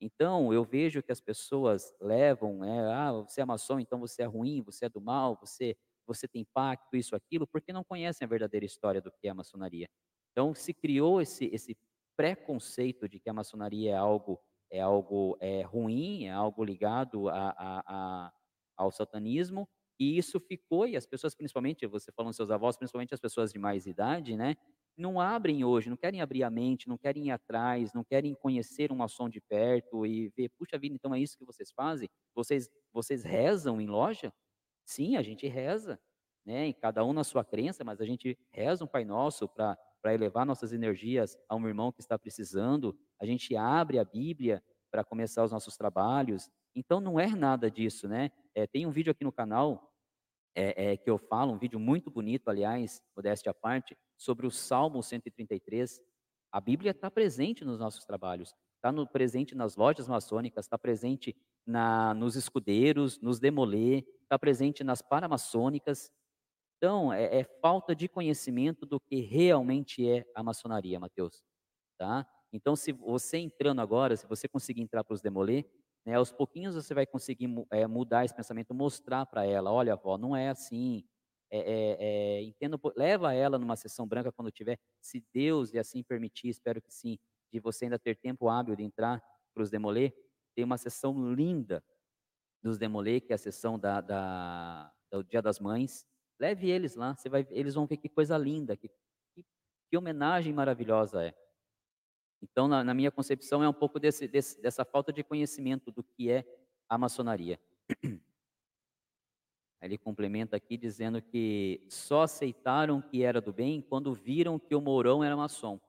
[0.00, 4.26] Então eu vejo que as pessoas levam, é, ah, você é maçom, então você é
[4.26, 8.28] ruim, você é do mal, você você tem pacto, isso, aquilo, porque não conhecem a
[8.28, 9.88] verdadeira história do que é a maçonaria.
[10.32, 11.76] Então se criou esse esse
[12.16, 14.40] preconceito de que a maçonaria é algo
[14.70, 18.32] é algo é, ruim, é algo ligado a, a, a,
[18.76, 23.20] ao satanismo, e isso ficou, e as pessoas, principalmente, você falando seus avós, principalmente as
[23.20, 24.56] pessoas de mais idade, né,
[24.96, 28.92] não abrem hoje, não querem abrir a mente, não querem ir atrás, não querem conhecer
[28.92, 32.08] um maçom de perto e ver, puxa vida, então é isso que vocês fazem?
[32.34, 34.32] Vocês, vocês rezam em loja?
[34.84, 35.98] Sim, a gente reza,
[36.44, 36.68] né?
[36.68, 39.76] E cada um na sua crença, mas a gente reza um Pai Nosso para
[40.14, 42.96] elevar nossas energias a um irmão que está precisando.
[43.18, 46.48] A gente abre a Bíblia para começar os nossos trabalhos.
[46.74, 48.30] Então não é nada disso, né?
[48.54, 49.92] É, tem um vídeo aqui no canal
[50.54, 54.50] é, é, que eu falo, um vídeo muito bonito, aliás, modéstia à parte, sobre o
[54.50, 56.00] Salmo 133.
[56.52, 61.36] A Bíblia está presente nos nossos trabalhos, está presente nas lojas maçônicas, está presente
[61.66, 66.12] na, nos escudeiros, nos demolê, está presente nas paramaçônicas.
[66.76, 71.42] Então, é, é, falta de conhecimento do que realmente é a maçonaria, Mateus.
[71.98, 72.24] Tá?
[72.52, 75.64] Então, se você entrando agora, se você conseguir entrar para os demolê,
[76.04, 80.18] né, aos pouquinhos você vai conseguir é, mudar esse pensamento, mostrar para ela, olha, avó,
[80.18, 81.04] não é assim.
[81.50, 86.02] É, é, é, entendo, leva ela numa sessão branca quando tiver, se Deus e assim
[86.02, 87.18] permitir, espero que sim,
[87.52, 89.22] de você ainda ter tempo hábil de entrar
[89.54, 90.12] para os demolê,
[90.54, 91.82] tem uma sessão linda
[92.62, 96.06] dos demolê, que é a sessão da, da, do Dia das Mães.
[96.40, 99.44] Leve eles lá, vai, eles vão ver que coisa linda, que, que,
[99.90, 101.34] que homenagem maravilhosa é.
[102.44, 106.04] Então, na, na minha concepção, é um pouco desse, desse, dessa falta de conhecimento do
[106.04, 106.44] que é
[106.86, 107.58] a maçonaria.
[109.80, 114.80] Ele complementa aqui dizendo que só aceitaram que era do bem quando viram que o
[114.80, 115.80] Mourão era maçom.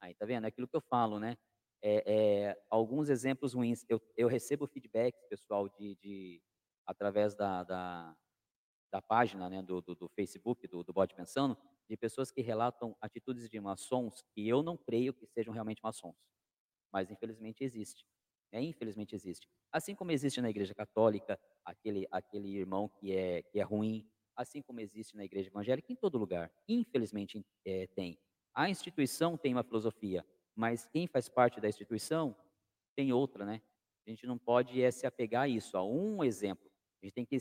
[0.00, 0.44] Aí, tá vendo?
[0.44, 1.38] É aquilo que eu falo, né?
[1.80, 3.84] É, é, alguns exemplos ruins.
[3.88, 6.42] Eu, eu recebo feedback, pessoal, de, de
[6.84, 8.16] através da, da,
[8.90, 11.56] da, página né, do, do, do Facebook, do, do Bode Pensando,
[11.88, 16.16] de pessoas que relatam atitudes de maçons que eu não creio que sejam realmente maçons.
[16.92, 18.04] Mas, infelizmente, existe.
[18.52, 19.48] É, infelizmente existe.
[19.72, 24.62] Assim como existe na Igreja Católica aquele, aquele irmão que é, que é ruim, assim
[24.62, 26.50] como existe na Igreja Evangélica, em todo lugar.
[26.68, 28.18] Infelizmente é, tem.
[28.54, 32.36] A instituição tem uma filosofia, mas quem faz parte da instituição
[32.94, 33.60] tem outra, né?
[34.06, 36.70] A gente não pode é, se apegar a isso, a um exemplo.
[37.02, 37.36] A gente tem que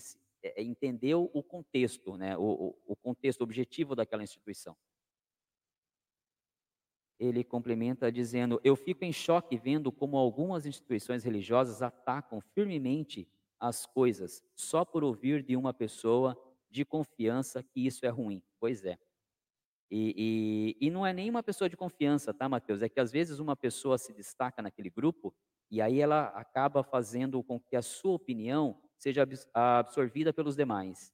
[0.45, 2.38] é, entender o contexto, né?
[2.38, 4.77] o, o contexto objetivo daquela instituição.
[7.19, 13.27] Ele complementa dizendo: Eu fico em choque vendo como algumas instituições religiosas atacam firmemente
[13.59, 16.38] as coisas só por ouvir de uma pessoa
[16.69, 18.43] de confiança que isso é ruim.
[18.59, 18.99] Pois é.
[19.89, 22.81] E, e, e, não é nem uma pessoa de confiança, tá, Mateus?
[22.81, 25.34] É que às vezes uma pessoa se destaca naquele grupo
[25.72, 31.13] e aí ela acaba fazendo com que a sua opinião seja absorvida pelos demais,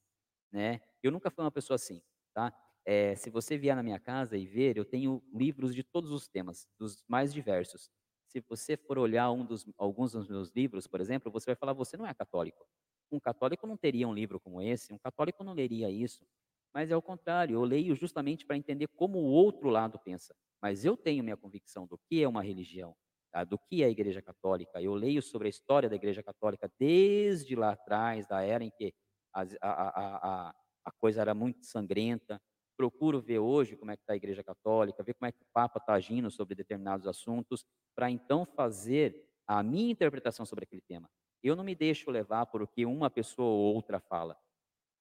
[0.51, 0.81] né?
[1.01, 2.01] Eu nunca fui uma pessoa assim,
[2.33, 2.53] tá?
[2.85, 6.27] É, se você vier na minha casa e ver, eu tenho livros de todos os
[6.27, 7.89] temas, dos mais diversos.
[8.27, 11.73] Se você for olhar um dos, alguns dos meus livros, por exemplo, você vai falar,
[11.73, 12.65] você não é católico.
[13.11, 16.25] Um católico não teria um livro como esse, um católico não leria isso.
[16.73, 20.33] Mas é o contrário, eu leio justamente para entender como o outro lado pensa.
[20.61, 22.95] Mas eu tenho minha convicção do que é uma religião,
[23.31, 23.43] tá?
[23.43, 24.81] do que é a Igreja Católica.
[24.81, 28.93] Eu leio sobre a história da Igreja Católica desde lá atrás, da era em que
[29.33, 30.55] a, a, a,
[30.85, 32.41] a coisa era muito sangrenta.
[32.77, 35.47] Procuro ver hoje como é que está a Igreja Católica, ver como é que o
[35.53, 39.15] Papa está agindo sobre determinados assuntos, para então fazer
[39.47, 41.09] a minha interpretação sobre aquele tema.
[41.43, 44.37] Eu não me deixo levar por o que uma pessoa ou outra fala.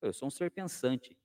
[0.02, 1.16] Eu sou um ser pensante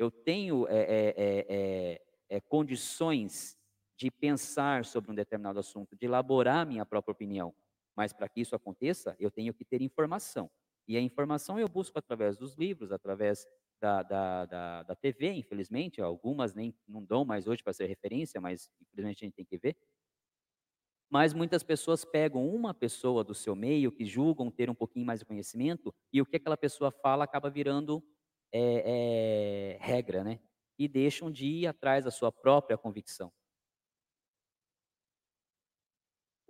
[0.00, 2.00] eu tenho é, é,
[2.30, 3.58] é, condições
[4.00, 7.54] de pensar sobre um determinado assunto, de elaborar minha própria opinião.
[7.94, 10.50] Mas para que isso aconteça, eu tenho que ter informação.
[10.88, 13.46] E a informação eu busco através dos livros, através
[13.78, 16.00] da, da, da, da TV, infelizmente.
[16.00, 19.58] Algumas nem não dão mais hoje para ser referência, mas infelizmente a gente tem que
[19.58, 19.76] ver.
[21.10, 25.20] Mas muitas pessoas pegam uma pessoa do seu meio que julgam ter um pouquinho mais
[25.20, 28.02] de conhecimento e o que aquela pessoa fala acaba virando
[28.50, 30.40] é, é, regra, né?
[30.78, 33.30] E deixam de ir atrás da sua própria convicção.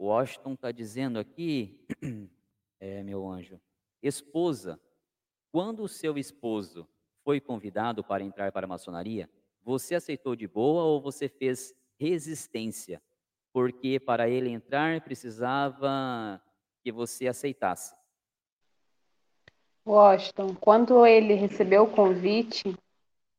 [0.00, 1.78] O Washington está dizendo aqui,
[2.80, 3.60] é, meu anjo,
[4.02, 4.80] esposa,
[5.52, 6.88] quando o seu esposo
[7.22, 9.28] foi convidado para entrar para a maçonaria,
[9.62, 13.02] você aceitou de boa ou você fez resistência?
[13.52, 16.40] Porque para ele entrar precisava
[16.82, 17.94] que você aceitasse.
[19.86, 22.74] Washington, quando ele recebeu o convite,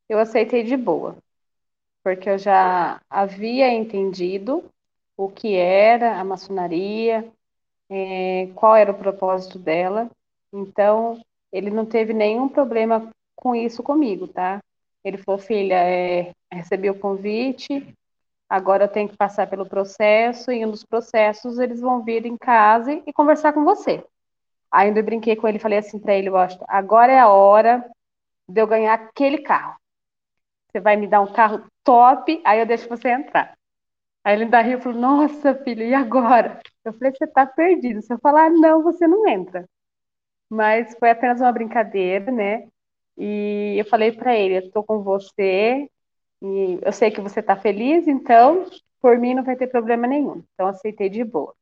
[0.08, 1.16] eu aceitei de boa,
[2.04, 4.70] porque eu já havia entendido
[5.24, 7.30] o que era a maçonaria,
[7.90, 10.10] é, qual era o propósito dela.
[10.52, 11.20] Então,
[11.52, 14.60] ele não teve nenhum problema com isso comigo, tá?
[15.04, 17.94] Ele falou, filha, é, recebi o convite,
[18.52, 22.36] Agora eu tenho que passar pelo processo, e um dos processos eles vão vir em
[22.36, 24.04] casa e conversar com você.
[24.70, 27.82] Ainda eu brinquei com ele, falei assim para ele, Washington, agora é a hora
[28.46, 29.74] de eu ganhar aquele carro.
[30.68, 33.56] Você vai me dar um carro top, aí eu deixo você entrar.
[34.24, 36.60] Aí ele ainda riu e falou, nossa, filho, e agora?
[36.84, 38.02] Eu falei, você tá perdido.
[38.02, 39.68] Se eu falar não, você não entra.
[40.50, 42.68] Mas foi apenas uma brincadeira, né?
[43.18, 45.88] E eu falei para ele, eu tô com você,
[46.42, 48.66] e eu sei que você tá feliz, então,
[49.00, 50.42] por mim não vai ter problema nenhum.
[50.54, 51.54] Então, aceitei de boa.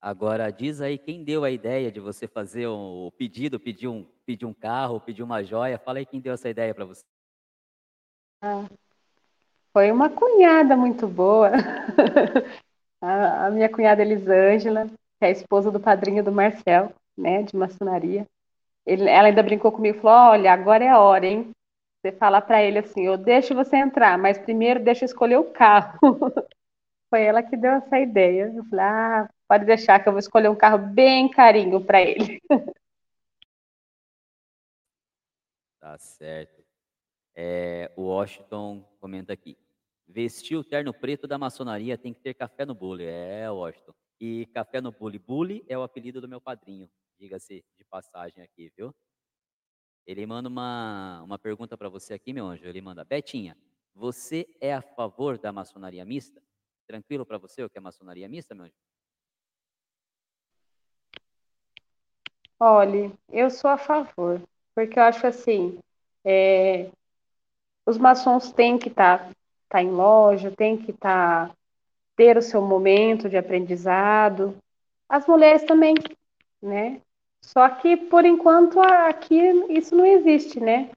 [0.00, 4.46] Agora, diz aí quem deu a ideia de você fazer o pedido, pedir um, pedir
[4.46, 5.78] um carro, pedir uma joia.
[5.78, 7.02] Fala aí quem deu essa ideia para você.
[8.40, 8.68] Ah,
[9.76, 11.50] foi uma cunhada muito boa.
[12.98, 17.54] a, a, minha cunhada Elisângela, que é a esposa do padrinho do Marcel, né, de
[17.54, 18.24] maçonaria.
[18.86, 21.50] Ele, ela ainda brincou comigo e falou: Olha, agora é a hora, hein?
[22.00, 25.52] Você fala para ele assim: Eu deixo você entrar, mas primeiro deixa eu escolher o
[25.52, 25.98] carro.
[27.10, 28.50] Foi ela que deu essa ideia.
[28.56, 32.40] Eu falei: Ah, Pode deixar que eu vou escolher um carro bem carinho para ele.
[35.78, 36.64] Tá certo.
[37.32, 39.56] É, o Washington comenta aqui.
[40.08, 43.04] Vestir o terno preto da maçonaria tem que ter café no bule.
[43.04, 43.92] É, Washington.
[44.20, 45.18] E café no bule.
[45.18, 46.88] Bule é o apelido do meu padrinho.
[47.18, 48.94] Diga-se de passagem aqui, viu?
[50.06, 52.64] Ele manda uma, uma pergunta para você aqui, meu anjo.
[52.64, 53.56] Ele manda: Betinha,
[53.94, 56.40] você é a favor da maçonaria mista?
[56.86, 58.74] Tranquilo para você o que é maçonaria mista, meu anjo?
[62.58, 64.40] Olhe, eu sou a favor,
[64.74, 65.78] porque eu acho assim,
[66.24, 66.90] é,
[67.84, 69.30] os maçons têm que estar
[69.68, 71.50] tá, tá em loja, têm que tá,
[72.16, 74.56] ter o seu momento de aprendizado,
[75.08, 75.94] as mulheres também,
[76.62, 77.00] né?
[77.40, 79.38] Só que, por enquanto, aqui
[79.68, 80.90] isso não existe, né?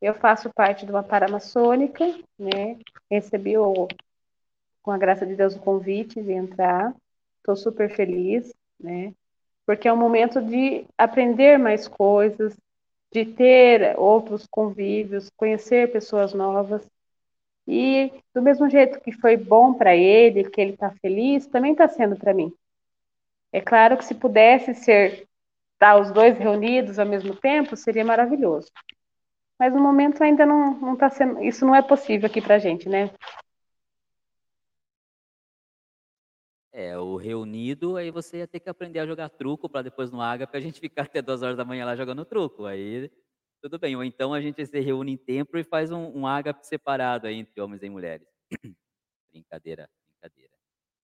[0.00, 2.04] Eu faço parte de uma paramaçônica,
[2.38, 2.78] né?
[3.10, 3.86] Recebi, o,
[4.82, 6.94] com a graça de Deus, o convite de entrar.
[7.38, 9.12] Estou super feliz, né?
[9.70, 12.56] porque é um momento de aprender mais coisas,
[13.12, 16.84] de ter outros convívios, conhecer pessoas novas.
[17.72, 21.86] E do mesmo jeito que foi bom para ele, que ele está feliz, também está
[21.86, 22.52] sendo para mim.
[23.52, 25.28] É claro que se pudesse ser
[25.74, 28.72] estar tá, os dois reunidos ao mesmo tempo, seria maravilhoso.
[29.56, 33.08] Mas no momento ainda não está sendo, isso não é possível aqui para gente, né?
[36.72, 40.20] É, o reunido, aí você ia ter que aprender a jogar truco para depois no
[40.20, 42.64] Ágape a gente ficar até duas horas da manhã lá jogando truco.
[42.64, 43.08] Aí
[43.60, 43.96] tudo bem.
[43.96, 47.36] Ou então a gente se reúne em templo e faz um, um Ágape separado aí
[47.36, 48.26] entre homens e mulheres.
[49.30, 50.52] brincadeira, brincadeira.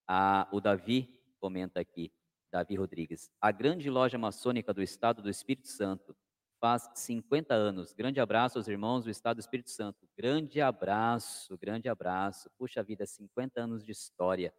[0.07, 1.09] Ah, o Davi
[1.39, 2.11] comenta aqui,
[2.51, 3.29] Davi Rodrigues.
[3.41, 6.15] A grande loja maçônica do Estado do Espírito Santo
[6.59, 7.93] faz 50 anos.
[7.93, 10.07] Grande abraço aos irmãos do Estado do Espírito Santo.
[10.17, 12.49] Grande abraço, grande abraço.
[12.57, 14.53] Puxa vida, 50 anos de história.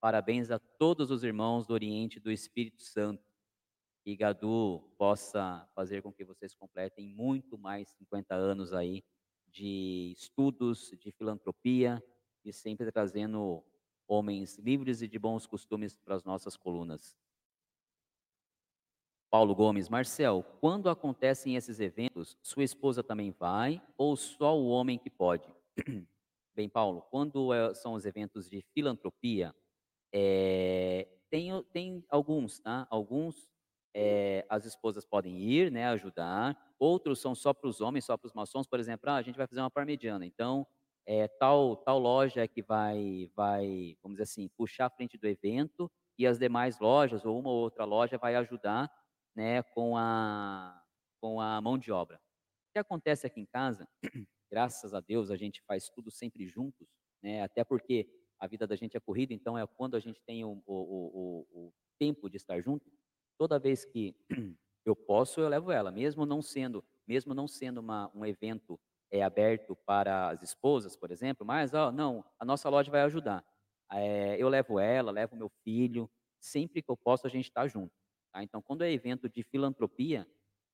[0.00, 3.22] Parabéns a todos os irmãos do Oriente do Espírito Santo.
[4.04, 9.02] Que Gadu possa fazer com que vocês completem muito mais 50 anos aí
[9.46, 12.02] de estudos, de filantropia
[12.44, 13.62] e sempre trazendo
[14.08, 17.16] homens livres e de bons costumes para as nossas colunas.
[19.30, 24.98] Paulo Gomes, Marcel, quando acontecem esses eventos, sua esposa também vai ou só o homem
[24.98, 25.48] que pode?
[26.54, 29.54] Bem, Paulo, quando é, são os eventos de filantropia,
[30.12, 32.86] é, tem, tem alguns, tá?
[32.90, 33.48] Alguns
[33.94, 36.56] é, as esposas podem ir, né, ajudar.
[36.78, 38.66] Outros são só para os homens, só para os maçons.
[38.66, 40.24] Por exemplo, ah, a gente vai fazer uma parmegiana.
[40.24, 40.66] Então,
[41.06, 45.26] é, tal, tal loja é que vai, vai, vamos dizer assim, puxar a frente do
[45.26, 48.90] evento e as demais lojas ou uma ou outra loja vai ajudar,
[49.34, 50.80] né, com a,
[51.20, 52.16] com a mão de obra.
[52.16, 53.88] O que acontece aqui em casa,
[54.50, 56.88] graças a Deus, a gente faz tudo sempre juntos,
[57.22, 58.08] né, até porque
[58.38, 61.46] a vida da gente é corrida, então é quando a gente tem o, o, o,
[61.52, 62.90] o tempo de estar junto.
[63.42, 64.14] Toda vez que
[64.86, 68.78] eu posso, eu levo ela, mesmo não sendo, mesmo não sendo uma, um evento
[69.10, 73.44] é, aberto para as esposas, por exemplo, mas ó, não, a nossa loja vai ajudar.
[73.90, 76.08] É, eu levo ela, levo meu filho,
[76.38, 77.92] sempre que eu posso a gente está junto.
[78.32, 78.44] Tá?
[78.44, 80.24] Então, quando é evento de filantropia,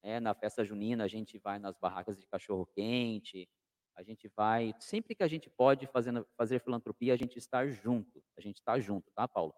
[0.03, 3.49] é, na festa junina a gente vai nas barracas de cachorro quente,
[3.97, 8.23] a gente vai, sempre que a gente pode fazer, fazer filantropia, a gente está junto,
[8.37, 9.55] a gente está junto, tá, Paulo?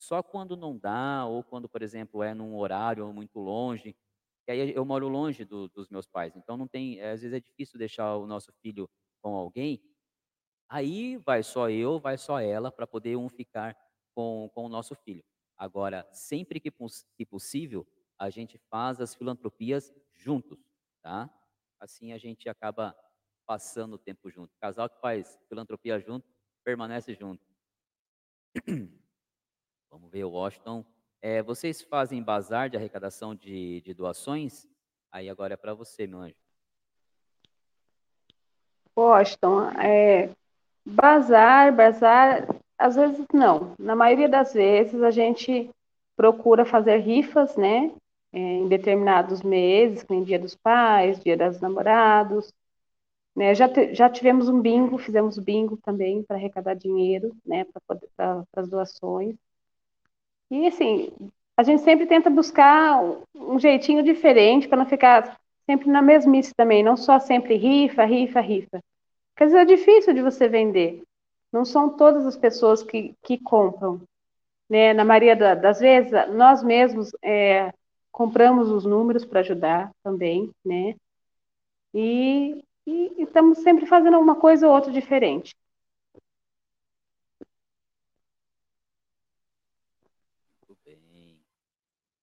[0.00, 3.94] Só quando não dá, ou quando, por exemplo, é num horário muito longe,
[4.46, 7.40] que aí eu moro longe do, dos meus pais, então não tem, às vezes é
[7.40, 8.88] difícil deixar o nosso filho
[9.22, 9.82] com alguém,
[10.68, 13.76] aí vai só eu, vai só ela, para poder um ficar
[14.14, 15.24] com, com o nosso filho.
[15.56, 16.72] Agora, sempre que,
[17.16, 17.86] que possível,
[18.18, 20.58] a gente faz as filantropias juntos,
[21.02, 21.30] tá?
[21.78, 22.96] Assim a gente acaba
[23.46, 24.54] passando o tempo junto.
[24.60, 26.26] Casal que faz filantropia junto,
[26.64, 27.44] permanece junto.
[29.90, 30.84] Vamos ver, Washington.
[31.20, 34.66] É, vocês fazem bazar de arrecadação de, de doações?
[35.10, 36.36] Aí agora é para você, meu anjo.
[38.96, 40.30] Washington, é,
[40.86, 42.46] bazar, bazar,
[42.78, 43.74] às vezes não.
[43.78, 45.70] Na maioria das vezes a gente
[46.16, 47.92] procura fazer rifas, né?
[48.32, 52.52] É, em determinados meses, como Dia dos Pais, Dia dos Namorados.
[53.34, 53.54] Né?
[53.54, 57.66] Já, já tivemos um bingo, fizemos bingo também para arrecadar dinheiro, né?
[58.16, 59.34] Para as doações.
[60.50, 61.12] E assim,
[61.56, 63.02] a gente sempre tenta buscar
[63.34, 68.40] um jeitinho diferente para não ficar sempre na mesmice também, não só sempre rifa, rifa,
[68.40, 68.80] rifa.
[69.36, 71.02] Quer dizer, é difícil de você vender.
[71.52, 74.00] Não são todas as pessoas que, que compram.
[74.68, 74.92] Né?
[74.92, 77.72] Na maioria da, das vezes, nós mesmos é,
[78.10, 80.94] compramos os números para ajudar também, né?
[81.94, 85.54] E, e, e estamos sempre fazendo uma coisa ou outra diferente.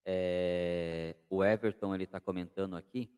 [0.10, 3.12] É, o Everton ele está comentando aqui.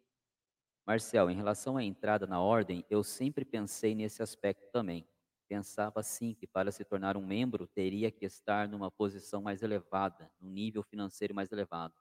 [0.88, 5.08] Marcel, em relação à entrada na ordem, eu sempre pensei nesse aspecto também.
[5.48, 10.32] Pensava sim que para se tornar um membro teria que estar numa posição mais elevada,
[10.42, 11.94] num nível financeiro mais elevado.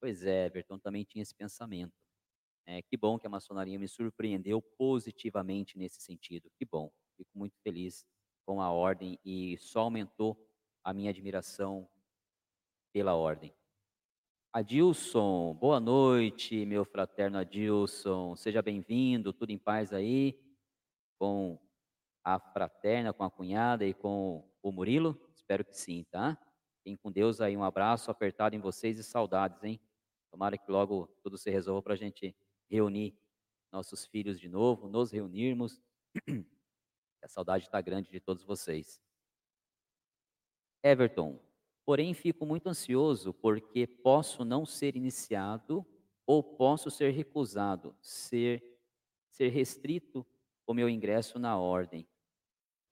[0.00, 1.92] Pois é, Everton também tinha esse pensamento.
[2.64, 6.48] É, que bom que a maçonaria me surpreendeu positivamente nesse sentido.
[6.56, 6.92] Que bom.
[7.16, 8.06] Fico muito feliz
[8.46, 10.38] com a ordem e só aumentou
[10.84, 11.88] a minha admiração
[12.92, 13.52] pela ordem.
[14.58, 18.34] Adilson, boa noite, meu fraterno Adilson.
[18.34, 20.36] Seja bem-vindo, tudo em paz aí,
[21.16, 21.56] com
[22.24, 25.16] a fraterna, com a cunhada e com o Murilo?
[25.32, 26.36] Espero que sim, tá?
[26.78, 29.80] Fiquem com Deus aí, um abraço apertado em vocês e saudades, hein?
[30.28, 32.34] Tomara que logo tudo se resolva para a gente
[32.68, 33.16] reunir
[33.70, 35.80] nossos filhos de novo, nos reunirmos.
[37.22, 39.00] A saudade está grande de todos vocês.
[40.82, 41.38] Everton,
[41.88, 45.86] Porém, fico muito ansioso porque posso não ser iniciado
[46.26, 48.62] ou posso ser recusado, ser,
[49.30, 50.26] ser restrito
[50.66, 52.06] o meu ingresso na ordem.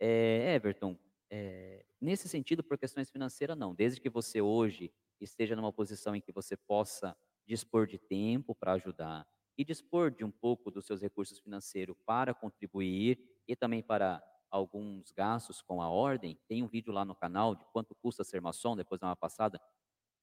[0.01, 0.99] É, Everton,
[1.29, 3.75] é, nesse sentido, por questões financeiras, não.
[3.75, 4.91] Desde que você hoje
[5.21, 7.15] esteja numa posição em que você possa
[7.45, 9.29] dispor de tempo para ajudar
[9.59, 15.11] e dispor de um pouco dos seus recursos financeiros para contribuir e também para alguns
[15.13, 18.77] gastos com a ordem, tem um vídeo lá no canal de quanto custa ser maçom,
[18.77, 19.61] depois dá uma passada.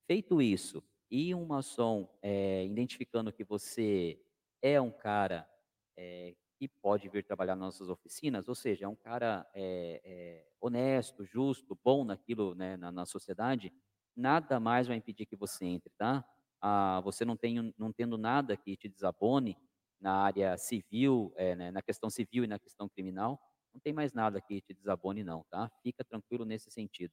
[0.06, 4.20] Feito isso, e um maçom é, identificando que você
[4.60, 5.48] é um cara
[5.96, 11.24] é, que pode vir trabalhar nas nossas oficinas, ou seja, é um cara é, honesto,
[11.24, 13.72] justo, bom naquilo, né, na, na, sociedade,
[14.16, 16.24] nada mais vai impedir que você entre, tá?
[16.60, 19.56] Ah, você não, tem, não tendo nada que te desabone
[20.00, 23.40] na área civil, né, na questão civil e na questão criminal,
[23.74, 25.68] não tem mais nada que te desabone, não, tá?
[25.82, 27.12] Fica tranquilo nesse sentido.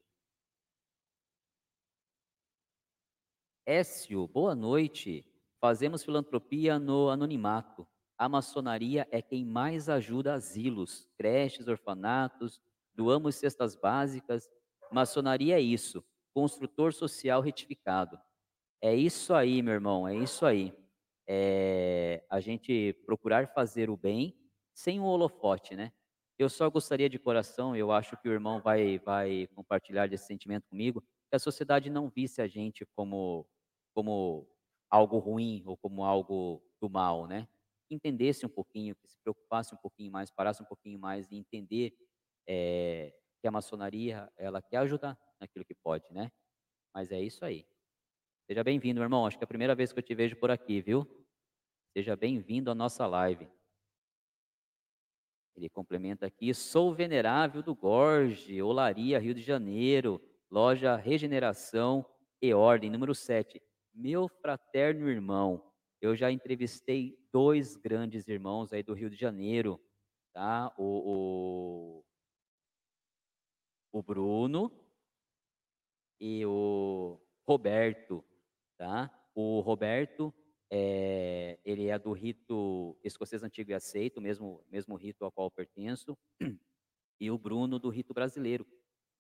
[3.66, 5.26] Écio, boa noite.
[5.60, 7.88] Fazemos filantropia no anonimato.
[8.18, 12.62] A maçonaria é quem mais ajuda asilos, creches, orfanatos,
[12.94, 14.48] doamos cestas básicas.
[14.92, 18.20] Maçonaria é isso, construtor social retificado.
[18.80, 20.74] É isso aí, meu irmão, é isso aí.
[21.28, 24.38] É a gente procurar fazer o bem
[24.74, 25.92] sem o holofote, né?
[26.38, 30.68] Eu só gostaria de coração, eu acho que o irmão vai, vai compartilhar desse sentimento
[30.68, 33.48] comigo, que a sociedade não visse a gente como,
[33.94, 34.48] como
[34.90, 37.48] algo ruim ou como algo do mal, né?
[37.90, 41.94] Entendesse um pouquinho, que se preocupasse um pouquinho mais, parasse um pouquinho mais e entender
[42.48, 46.32] é, que a maçonaria, ela quer ajudar naquilo que pode, né?
[46.94, 47.66] Mas é isso aí.
[48.48, 49.26] Seja bem-vindo, irmão.
[49.26, 51.08] Acho que é a primeira vez que eu te vejo por aqui, viu?
[51.96, 53.50] Seja bem-vindo à nossa live.
[55.56, 62.06] Ele complementa aqui: sou venerável do Gorge, Olaria, Rio de Janeiro, loja Regeneração
[62.42, 63.62] e Ordem, número 7.
[63.94, 65.64] Meu fraterno irmão,
[66.02, 69.80] eu já entrevistei dois grandes irmãos aí do Rio de Janeiro,
[70.34, 70.74] tá?
[70.78, 72.04] O,
[73.94, 74.72] o, o Bruno
[76.20, 78.24] e o Roberto,
[78.78, 79.12] tá?
[79.36, 80.34] O Roberto
[80.74, 86.18] é, ele é do rito escocês antigo e aceito, mesmo, mesmo rito ao qual pertenço,
[87.20, 88.66] e o Bruno do rito brasileiro,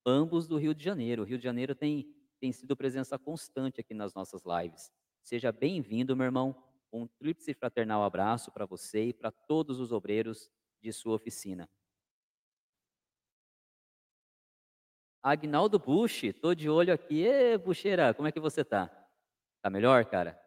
[0.05, 1.23] ambos do Rio de Janeiro.
[1.23, 2.09] O Rio de Janeiro tem,
[2.39, 4.89] tem sido presença constante aqui nas nossas lives.
[5.21, 6.55] Seja bem-vindo, meu irmão.
[6.91, 10.49] Um tríplice fraternal abraço para você e para todos os obreiros
[10.81, 11.69] de sua oficina.
[15.21, 17.23] Agnaldo Bush, tô de olho aqui.
[17.23, 18.89] Ê, Bucheira, como é que você tá?
[19.61, 20.40] Tá melhor, cara?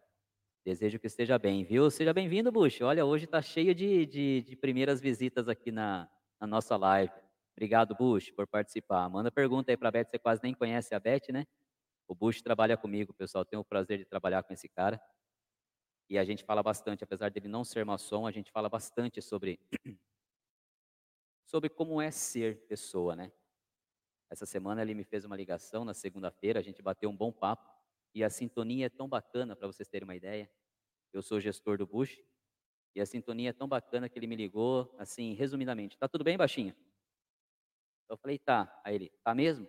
[0.65, 1.91] Desejo que esteja bem, viu?
[1.91, 2.81] Seja bem-vindo, Bush.
[2.81, 6.09] Olha, hoje está cheio de, de, de, primeiras visitas aqui na,
[6.41, 7.12] na, nossa live.
[7.53, 9.07] Obrigado, Bush, por participar.
[9.11, 11.45] Manda pergunta aí para a Beth, você quase nem conhece a Beth, né?
[12.09, 13.45] O Bush trabalha comigo, pessoal.
[13.45, 14.99] Tenho o prazer de trabalhar com esse cara.
[16.09, 19.61] E a gente fala bastante, apesar dele não ser maçom, a gente fala bastante sobre,
[21.45, 23.31] sobre como é ser pessoa, né?
[24.31, 27.73] Essa semana ele me fez uma ligação na segunda-feira, a gente bateu um bom papo.
[28.15, 30.49] E a sintonia é tão bacana, para vocês terem uma ideia.
[31.12, 32.16] Eu sou gestor do Bush.
[32.95, 36.36] E a sintonia é tão bacana que ele me ligou, assim, resumidamente: Tá tudo bem,
[36.36, 36.74] baixinho?
[38.09, 38.81] Eu falei: Tá.
[38.85, 39.69] Aí ele: Tá mesmo?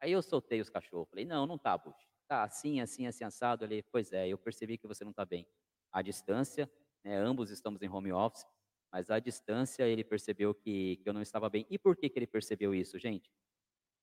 [0.00, 1.08] Aí eu soltei os cachorros.
[1.08, 1.96] Falei: Não, não tá, Bush.
[2.26, 3.64] Tá assim, assim, assim, assado.
[3.64, 5.46] Ele: Pois é, eu percebi que você não tá bem.
[5.92, 6.68] À distância,
[7.04, 8.44] né, ambos estamos em home office,
[8.92, 11.64] mas à distância ele percebeu que, que eu não estava bem.
[11.70, 13.30] E por que, que ele percebeu isso, gente?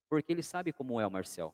[0.09, 1.53] Porque ele sabe como é o Marcel.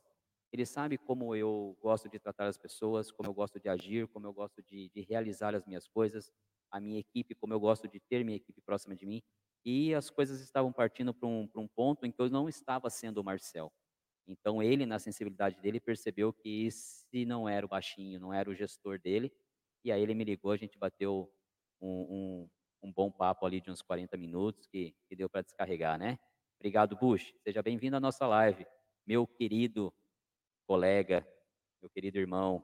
[0.52, 4.28] Ele sabe como eu gosto de tratar as pessoas, como eu gosto de agir, como
[4.28, 6.32] eu gosto de, de realizar as minhas coisas,
[6.70, 9.24] a minha equipe, como eu gosto de ter minha equipe próxima de mim.
[9.64, 13.20] E as coisas estavam partindo para um, um ponto em que eu não estava sendo
[13.20, 13.72] o Marcel.
[14.28, 18.56] Então ele, na sensibilidade dele, percebeu que esse não era o baixinho, não era o
[18.56, 19.32] gestor dele.
[19.84, 21.32] E aí ele me ligou, a gente bateu
[21.80, 22.48] um,
[22.82, 26.20] um, um bom papo ali de uns 40 minutos que, que deu para descarregar, né?
[26.60, 27.34] Obrigado, Bush.
[27.44, 28.66] Seja bem-vindo à nossa live,
[29.08, 29.94] meu querido
[30.72, 31.28] colega,
[31.82, 32.64] meu querido irmão.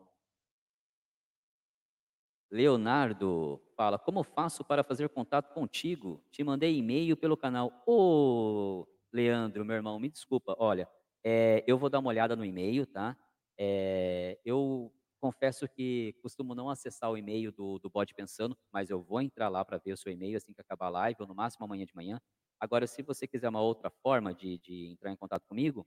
[2.49, 6.23] Leonardo fala: Como faço para fazer contato contigo?
[6.31, 7.83] Te mandei e-mail pelo canal.
[7.85, 10.55] Ô, oh, Leandro, meu irmão, me desculpa.
[10.57, 10.87] Olha,
[11.21, 13.17] é, eu vou dar uma olhada no e-mail, tá?
[13.59, 14.89] É, eu
[15.19, 19.49] confesso que costumo não acessar o e-mail do, do Bode Pensando, mas eu vou entrar
[19.49, 21.85] lá para ver o seu e-mail assim que acabar a live, ou no máximo amanhã
[21.85, 22.21] de manhã.
[22.57, 25.85] Agora, se você quiser uma outra forma de, de entrar em contato comigo,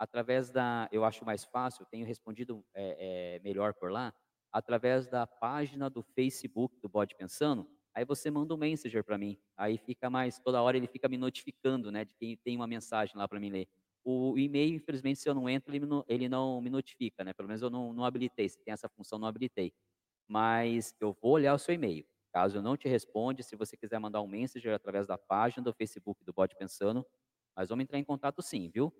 [0.00, 4.14] através da, eu acho mais fácil, tenho respondido é, é, melhor por lá,
[4.50, 9.38] através da página do Facebook do Bode Pensando, aí você manda um messenger para mim,
[9.58, 13.14] aí fica mais, toda hora ele fica me notificando, né, de quem tem uma mensagem
[13.14, 13.68] lá para mim ler.
[14.02, 17.60] O e-mail, infelizmente, se eu não entro, ele, ele não me notifica, né, pelo menos
[17.60, 19.70] eu não, não habilitei, se tem essa função, não habilitei.
[20.26, 22.06] Mas eu vou olhar o seu e-mail.
[22.32, 25.74] Caso eu não te responda, se você quiser mandar um messenger através da página do
[25.74, 27.04] Facebook do Bode Pensando,
[27.54, 28.90] nós vamos entrar em contato sim, viu?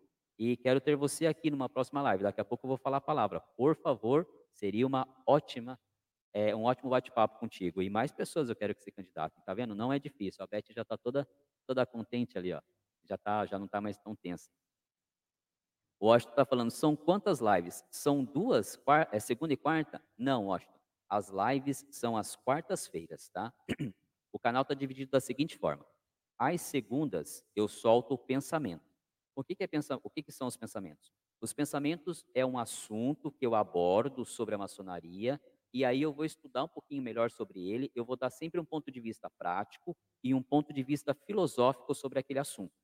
[0.41, 2.23] E quero ter você aqui numa próxima live.
[2.23, 3.41] Daqui a pouco eu vou falar a palavra.
[3.59, 5.79] Por favor, seria uma ótima,
[6.33, 7.83] é, um ótimo bate-papo contigo.
[7.83, 9.45] E mais pessoas eu quero que se candidatem.
[9.45, 9.75] Tá vendo?
[9.75, 10.43] Não é difícil.
[10.43, 11.29] A Beth já está toda,
[11.67, 12.63] toda contente ali, ó.
[13.05, 14.49] Já, tá, já não está mais tão tensa.
[15.99, 17.85] O Washington está falando, são quantas lives?
[17.91, 20.03] São duas, é segunda e quarta?
[20.17, 20.81] Não, Washington.
[21.07, 23.53] As lives são às quartas-feiras, tá?
[24.33, 25.85] O canal está dividido da seguinte forma.
[26.39, 28.90] Às segundas, eu solto o pensamento.
[29.41, 29.99] O que, que, é pensa...
[30.03, 31.15] o que, que são os pensamentos?
[31.41, 35.41] Os pensamentos é um assunto que eu abordo sobre a maçonaria,
[35.73, 38.65] e aí eu vou estudar um pouquinho melhor sobre ele, eu vou dar sempre um
[38.67, 42.75] ponto de vista prático e um ponto de vista filosófico sobre aquele assunto.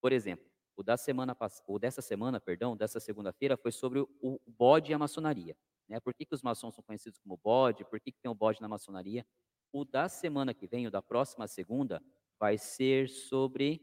[0.00, 1.36] Por exemplo, o, da semana,
[1.66, 5.54] o dessa semana, perdão, dessa segunda-feira, foi sobre o bode e a maçonaria.
[5.86, 6.00] Né?
[6.00, 7.84] Por que, que os maçons são conhecidos como bode?
[7.84, 9.26] Por que, que tem o bode na maçonaria?
[9.70, 12.02] O da semana que vem, o da próxima segunda,
[12.40, 13.82] vai ser sobre.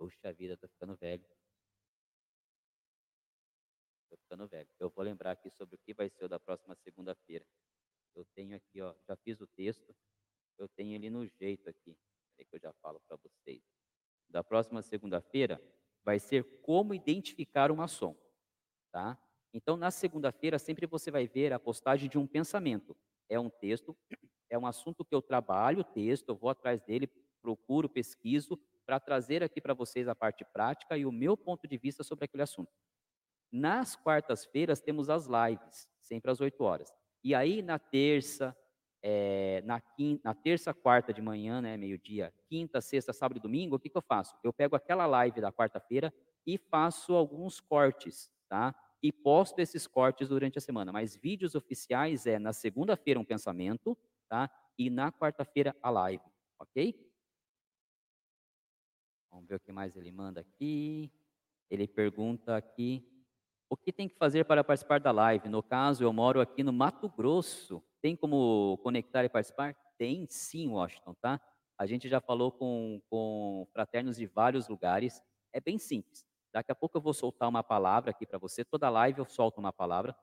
[0.00, 1.22] Poxa vida, tô ficando velho.
[4.08, 4.68] Tô ficando velho.
[4.78, 7.44] Eu vou lembrar aqui sobre o que vai ser o da próxima segunda-feira.
[8.14, 9.94] Eu tenho aqui, ó, já fiz o texto.
[10.56, 11.94] Eu tenho ele no jeito aqui.
[12.38, 13.62] É que eu já falo para vocês.
[14.26, 15.60] Da próxima segunda-feira
[16.02, 18.16] vai ser como identificar um maçom,
[18.90, 19.22] tá?
[19.52, 22.96] Então, na segunda-feira, sempre você vai ver a postagem de um pensamento.
[23.28, 23.94] É um texto,
[24.48, 27.06] é um assunto que eu trabalho, o texto, eu vou atrás dele,
[27.42, 28.58] procuro, pesquiso,
[28.90, 32.24] para trazer aqui para vocês a parte prática e o meu ponto de vista sobre
[32.24, 32.72] aquele assunto.
[33.52, 36.92] Nas quartas-feiras, temos as lives, sempre às 8 horas.
[37.22, 38.56] E aí, na terça,
[39.00, 43.76] é, na, quinta, na terça, quarta de manhã, né, meio-dia, quinta, sexta, sábado e domingo,
[43.76, 44.36] o que, que eu faço?
[44.42, 46.12] Eu pego aquela live da quarta-feira
[46.44, 48.74] e faço alguns cortes, tá?
[49.00, 50.90] e posto esses cortes durante a semana.
[50.90, 53.96] Mas vídeos oficiais é na segunda-feira um pensamento,
[54.28, 54.50] tá?
[54.76, 56.24] E na quarta-feira a live,
[56.58, 57.09] ok?
[59.40, 61.10] Vamos ver o que mais ele manda aqui.
[61.70, 63.02] Ele pergunta aqui:
[63.70, 65.48] o que tem que fazer para participar da live?
[65.48, 67.82] No caso, eu moro aqui no Mato Grosso.
[68.02, 69.74] Tem como conectar e participar?
[69.96, 71.40] Tem sim, Washington, tá?
[71.78, 75.22] A gente já falou com, com fraternos de vários lugares.
[75.54, 76.22] É bem simples.
[76.52, 78.62] Daqui a pouco eu vou soltar uma palavra aqui para você.
[78.62, 80.14] Toda live eu solto uma palavra.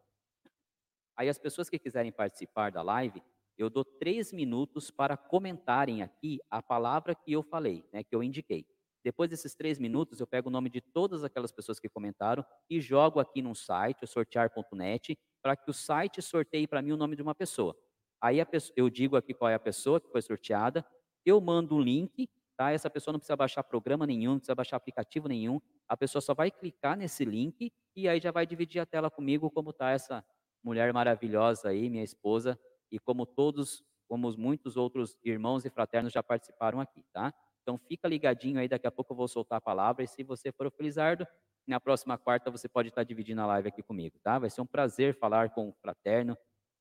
[1.15, 3.23] Aí as pessoas que quiserem participar da live,
[3.57, 8.21] eu dou três minutos para comentarem aqui a palavra que eu falei, né, que eu
[8.21, 8.76] indiquei.
[9.03, 12.81] Depois desses três minutos, eu pego o nome de todas aquelas pessoas que comentaram e
[12.81, 17.15] jogo aqui num site, o sortear.net, para que o site sorteie para mim o nome
[17.15, 17.75] de uma pessoa.
[18.21, 20.85] Aí pessoa, eu digo aqui qual é a pessoa que foi sorteada,
[21.25, 22.71] eu mando um link, tá?
[22.71, 25.61] Essa pessoa não precisa baixar programa nenhum, não precisa baixar aplicativo nenhum.
[25.87, 29.51] A pessoa só vai clicar nesse link e aí já vai dividir a tela comigo
[29.51, 30.25] como está essa
[30.63, 32.59] mulher maravilhosa aí, minha esposa,
[32.91, 37.33] e como todos, como muitos outros irmãos e fraternos já participaram aqui, tá?
[37.67, 40.01] Então fica ligadinho aí, daqui a pouco eu vou soltar a palavra.
[40.01, 41.27] E se você for o Felizardo,
[41.67, 44.39] na próxima quarta você pode estar dividindo a live aqui comigo, tá?
[44.39, 46.37] Vai ser um prazer falar com o fraterno,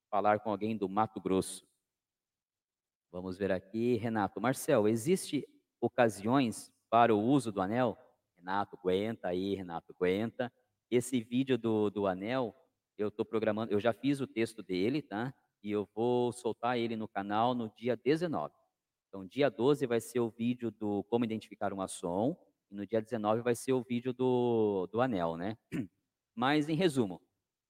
[0.08, 1.66] falar com alguém do Mato Grosso.
[3.10, 4.40] Vamos ver aqui, Renato.
[4.40, 5.44] Marcel, existe
[5.80, 7.98] ocasiões para o uso do anel?
[8.36, 10.52] Renato, aguenta aí, Renato, aguenta.
[10.88, 12.54] Esse vídeo do, do anel,
[12.96, 15.34] eu estou programando, eu já fiz o texto dele, tá?
[15.64, 18.54] E eu vou soltar ele no canal no dia 19.
[19.16, 22.36] Então, dia 12 vai ser o vídeo do como identificar um som,
[22.70, 25.56] e no dia 19 vai ser o vídeo do, do anel, né?
[26.34, 27.22] Mas, em resumo,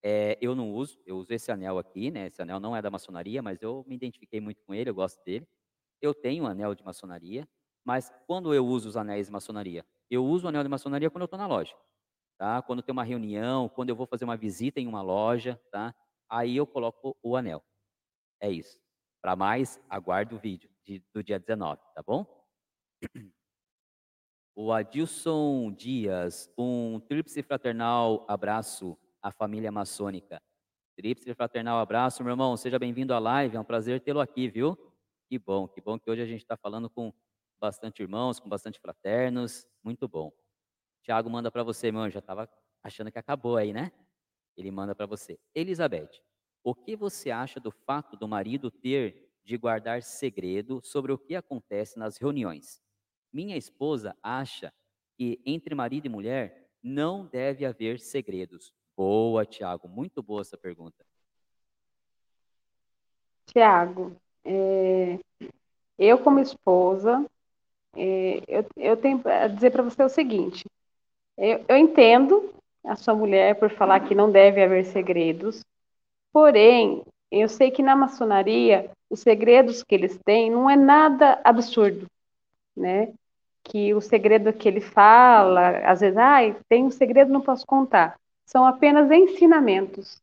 [0.02, 2.26] é, eu não uso, eu uso esse anel aqui, né?
[2.26, 5.22] Esse anel não é da maçonaria, mas eu me identifiquei muito com ele, eu gosto
[5.24, 5.46] dele.
[6.02, 7.48] Eu tenho um anel de maçonaria,
[7.84, 9.86] mas quando eu uso os anéis de maçonaria?
[10.10, 11.76] Eu uso o anel de maçonaria quando eu estou na loja,
[12.36, 12.60] tá?
[12.60, 15.94] Quando tem uma reunião, quando eu vou fazer uma visita em uma loja, tá?
[16.28, 17.62] Aí eu coloco o anel.
[18.40, 18.80] É isso.
[19.22, 22.24] Para mais, aguarde o vídeo de, do dia 19, tá bom?
[24.54, 30.40] O Adilson Dias, um tríplice fraternal abraço à família maçônica.
[30.96, 34.74] Tríplice fraternal abraço, meu irmão, seja bem-vindo à live, é um prazer tê-lo aqui, viu?
[35.28, 37.12] Que bom, que bom que hoje a gente está falando com
[37.58, 40.32] bastante irmãos, com bastante fraternos, muito bom.
[41.02, 42.48] Tiago manda para você, meu, já estava
[42.82, 43.92] achando que acabou aí, né?
[44.56, 45.38] Ele manda para você.
[45.54, 46.22] Elizabeth,
[46.64, 51.36] o que você acha do fato do marido ter de guardar segredo sobre o que
[51.36, 52.82] acontece nas reuniões.
[53.32, 54.72] Minha esposa acha
[55.16, 58.74] que entre marido e mulher não deve haver segredos.
[58.96, 61.06] Boa, Tiago, muito boa essa pergunta.
[63.46, 65.20] Tiago, é,
[65.96, 67.24] eu como esposa,
[67.94, 70.64] é, eu, eu, tenho a dizer para você o seguinte:
[71.38, 72.52] eu, eu entendo
[72.82, 75.64] a sua mulher por falar que não deve haver segredos,
[76.32, 82.06] porém, eu sei que na maçonaria os segredos que eles têm não é nada absurdo,
[82.76, 83.12] né?
[83.64, 86.38] Que o segredo que ele fala, às vezes, ah,
[86.68, 88.18] tem um segredo, não posso contar.
[88.44, 90.20] São apenas ensinamentos,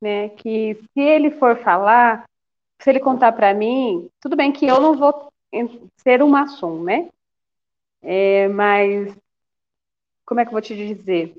[0.00, 0.30] né?
[0.30, 2.24] Que se ele for falar,
[2.80, 5.28] se ele contar para mim, tudo bem que eu não vou
[5.96, 7.08] ser um maçom, né?
[8.02, 9.14] É, mas
[10.26, 11.36] como é que eu vou te dizer?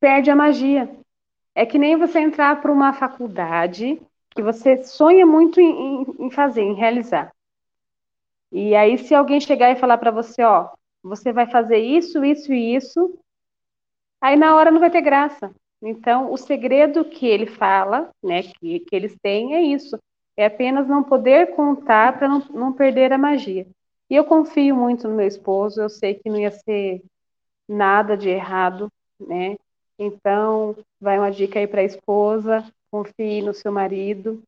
[0.00, 1.01] Perde a magia.
[1.54, 4.00] É que nem você entrar para uma faculdade
[4.30, 7.30] que você sonha muito em, em, fazer, em realizar.
[8.50, 10.70] E aí, se alguém chegar e falar para você, ó,
[11.02, 13.18] você vai fazer isso, isso e isso,
[14.20, 15.52] aí na hora não vai ter graça.
[15.82, 19.98] Então, o segredo que ele fala, né, que, que eles têm é isso,
[20.36, 23.66] é apenas não poder contar para não, não perder a magia.
[24.08, 27.02] E eu confio muito no meu esposo, eu sei que não ia ser
[27.68, 29.56] nada de errado, né?
[29.98, 34.42] Então, vai uma dica aí para a esposa, confie no seu marido,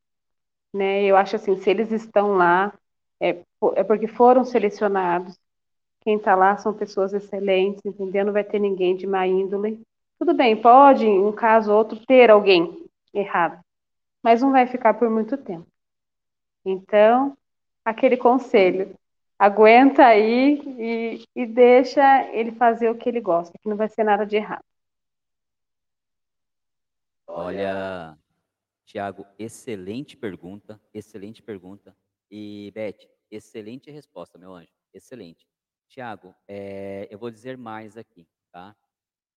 [0.75, 1.05] né?
[1.05, 2.73] Eu acho assim, se eles estão lá,
[3.21, 3.39] é,
[3.77, 5.39] é porque foram selecionados.
[6.03, 8.25] Quem está lá são pessoas excelentes, entendeu?
[8.25, 9.81] Não vai ter ninguém de má índole.
[10.19, 13.61] Tudo bem, pode, em um caso ou outro, ter alguém errado,
[14.23, 15.67] mas não vai ficar por muito tempo.
[16.65, 17.37] Então,
[17.85, 18.95] aquele conselho,
[19.39, 24.05] aguenta aí e, e deixa ele fazer o que ele gosta, que não vai ser
[24.05, 24.65] nada de errado.
[27.27, 28.19] Olha,
[28.85, 31.97] Tiago, excelente pergunta, excelente pergunta.
[32.31, 35.49] E, Beth, excelente resposta, meu anjo, excelente.
[35.89, 38.77] Tiago, é, eu vou dizer mais aqui, tá?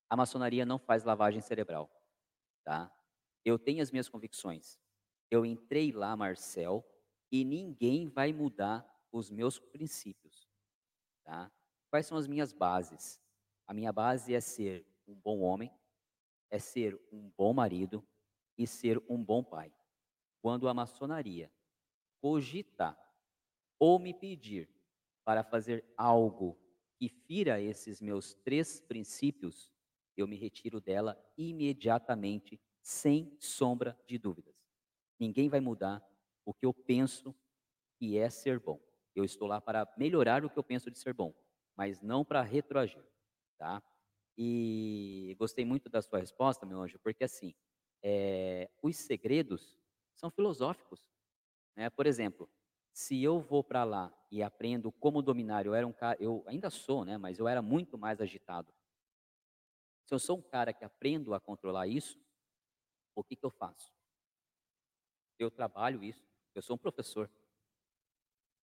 [0.10, 1.90] A maçonaria não faz lavagem cerebral,
[2.64, 2.92] tá?
[3.44, 4.80] Eu tenho as minhas convicções.
[5.30, 6.86] Eu entrei lá, Marcel,
[7.32, 10.48] e ninguém vai mudar os meus princípios,
[11.24, 11.52] tá?
[11.90, 13.22] Quais são as minhas bases?
[13.66, 15.72] A minha base é ser um bom homem,
[16.50, 18.06] é ser um bom marido,
[18.58, 19.72] e ser um bom pai.
[20.42, 21.52] Quando a maçonaria
[22.20, 22.98] cogitar
[23.80, 24.70] ou me pedir
[25.24, 26.58] para fazer algo
[26.98, 29.72] que fira esses meus três princípios,
[30.16, 34.56] eu me retiro dela imediatamente, sem sombra de dúvidas.
[35.20, 36.04] Ninguém vai mudar
[36.44, 37.36] o que eu penso
[38.00, 38.82] que é ser bom.
[39.14, 41.36] Eu estou lá para melhorar o que eu penso de ser bom,
[41.76, 43.04] mas não para retroagir,
[43.58, 43.84] tá?
[44.38, 47.56] E gostei muito da sua resposta, meu anjo, porque assim,
[48.04, 49.80] é, os segredos
[50.14, 51.02] são filosóficos.
[51.76, 51.90] Né?
[51.90, 52.50] Por exemplo,
[52.94, 56.70] se eu vou para lá e aprendo como dominar, eu era um cara, eu ainda
[56.70, 58.74] sou, né, mas eu era muito mais agitado.
[60.06, 62.20] Se eu sou um cara que aprendo a controlar isso,
[63.14, 63.92] o que, que eu faço?
[65.38, 67.30] Eu trabalho isso, eu sou um professor.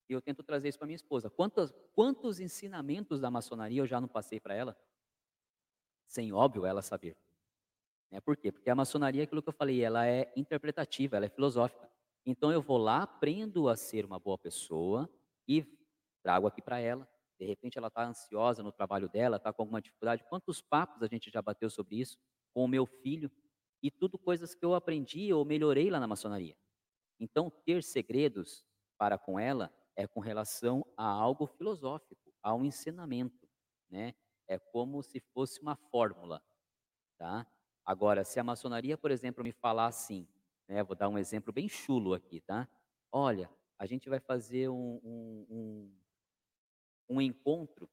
[0.09, 1.30] E eu tento trazer isso para minha esposa.
[1.30, 4.76] Quantos, quantos ensinamentos da maçonaria eu já não passei para ela?
[6.06, 7.16] Sem óbvio ela saber.
[8.10, 8.20] Né?
[8.20, 8.52] Por quê?
[8.52, 11.90] Porque a maçonaria, aquilo que eu falei, ela é interpretativa, ela é filosófica.
[12.24, 15.09] Então eu vou lá, aprendo a ser uma boa pessoa
[15.47, 15.66] e
[16.22, 17.09] trago aqui para ela.
[17.39, 20.24] De repente ela está ansiosa no trabalho dela, está com alguma dificuldade.
[20.28, 22.16] Quantos papos a gente já bateu sobre isso
[22.52, 23.31] com o meu filho?
[23.82, 26.56] E tudo coisas que eu aprendi ou melhorei lá na maçonaria.
[27.20, 28.64] Então ter segredos
[28.97, 33.47] para com ela é com relação a algo filosófico, a um ensinamento,
[33.90, 34.14] né?
[34.48, 36.42] É como se fosse uma fórmula,
[37.18, 37.46] tá?
[37.84, 40.26] Agora, se a maçonaria, por exemplo, me falar assim,
[40.68, 40.82] né?
[40.82, 42.68] Vou dar um exemplo bem chulo aqui, tá?
[43.12, 45.96] Olha, a gente vai fazer um, um, um,
[47.08, 47.88] um encontro,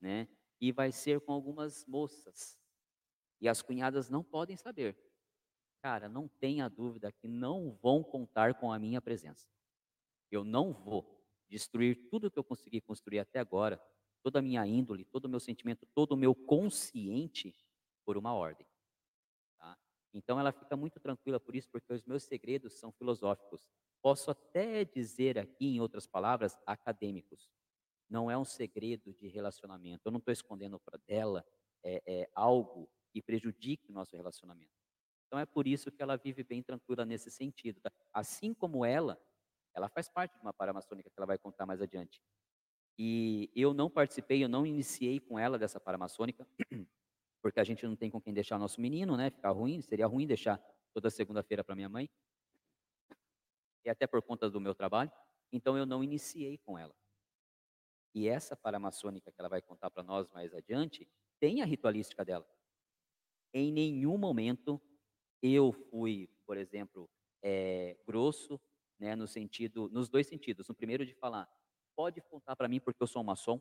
[0.00, 0.28] né?
[0.60, 2.58] E vai ser com algumas moças.
[3.40, 4.98] E as cunhadas não podem saber.
[5.82, 9.48] Cara, não tenha dúvida que não vão contar com a minha presença.
[10.30, 13.82] Eu não vou destruir tudo que eu consegui construir até agora,
[14.22, 17.54] toda a minha índole, todo o meu sentimento, todo o meu consciente
[18.04, 18.66] por uma ordem.
[19.58, 19.78] Tá?
[20.12, 23.66] Então ela fica muito tranquila por isso, porque os meus segredos são filosóficos.
[24.02, 27.50] Posso até dizer aqui, em outras palavras, acadêmicos.
[28.08, 30.02] Não é um segredo de relacionamento.
[30.04, 31.44] Eu não estou escondendo para dela
[31.84, 34.72] é, é, algo que prejudique o nosso relacionamento.
[35.26, 37.80] Então é por isso que ela vive bem tranquila nesse sentido.
[37.80, 37.92] Tá?
[38.12, 39.20] Assim como ela,
[39.74, 42.20] ela faz parte de uma paramaçônica que ela vai contar mais adiante.
[43.02, 46.46] E eu não participei, eu não iniciei com ela dessa paramaçônica,
[47.40, 49.30] porque a gente não tem com quem deixar nosso menino, né?
[49.30, 50.62] Ficar ruim, seria ruim deixar
[50.92, 52.10] toda segunda-feira para minha mãe.
[53.86, 55.10] E até por conta do meu trabalho.
[55.50, 56.94] Então eu não iniciei com ela.
[58.14, 61.08] E essa paramaçônica que ela vai contar para nós mais adiante,
[61.38, 62.46] tem a ritualística dela.
[63.54, 64.78] Em nenhum momento
[65.40, 67.08] eu fui, por exemplo,
[67.42, 68.60] é, grosso
[68.98, 70.68] né, no sentido, nos dois sentidos.
[70.68, 71.48] No primeiro de falar,
[72.00, 73.60] pode contar para mim porque eu sou um maçom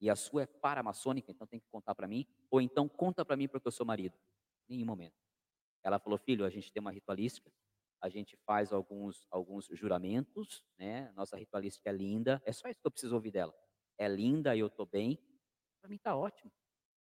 [0.00, 3.36] e a sua é paramaçônica, então tem que contar para mim, ou então conta para
[3.36, 4.18] mim porque eu sou marido.
[4.66, 5.14] Nenhum momento.
[5.82, 7.52] Ela falou, filho, a gente tem uma ritualística,
[8.00, 11.12] a gente faz alguns alguns juramentos, né?
[11.12, 13.54] Nossa ritualística é linda, é só isso que eu preciso ouvir dela.
[13.98, 15.18] É linda eu tô bem.
[15.82, 16.50] Para mim tá ótimo.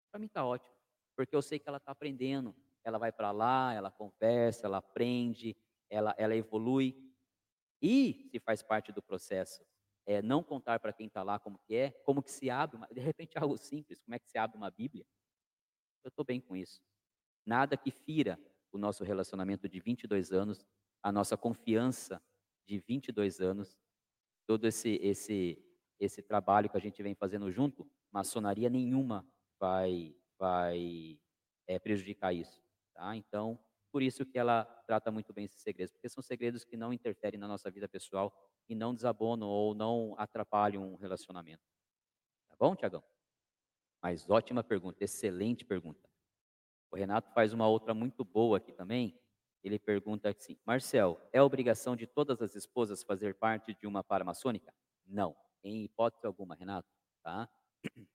[0.09, 0.73] Para mim tá ótimo,
[1.15, 2.55] porque eu sei que ela está aprendendo.
[2.83, 5.55] Ela vai para lá, ela conversa, ela aprende,
[5.91, 7.07] ela ela evolui.
[7.79, 9.63] E se faz parte do processo,
[10.05, 12.87] é, não contar para quem está lá como que é, como que se abre, uma,
[12.87, 15.05] de repente algo simples, como é que se abre uma Bíblia.
[16.03, 16.81] Eu estou bem com isso.
[17.45, 18.39] Nada que fira
[18.71, 20.65] o nosso relacionamento de 22 anos,
[21.03, 22.21] a nossa confiança
[22.67, 23.79] de 22 anos,
[24.47, 25.63] todo esse esse
[25.99, 29.27] esse trabalho que a gente vem fazendo junto, maçonaria nenhuma
[29.59, 31.19] vai vai
[31.67, 32.63] é, prejudicar isso,
[32.93, 33.15] tá?
[33.15, 33.59] Então
[33.91, 37.39] por isso que ela trata muito bem esses segredos, porque são segredos que não interferem
[37.39, 38.33] na nossa vida pessoal
[38.69, 41.63] e não desabonam ou não atrapalham um relacionamento.
[42.49, 43.03] Tá bom, Tiagão?
[44.01, 46.09] Mas ótima pergunta, excelente pergunta.
[46.91, 49.17] O Renato faz uma outra muito boa aqui também.
[49.63, 54.73] Ele pergunta assim: Marcel, é obrigação de todas as esposas fazer parte de uma paramaçônica?
[55.05, 56.89] Não, em hipótese alguma, Renato.
[57.23, 57.49] Tá?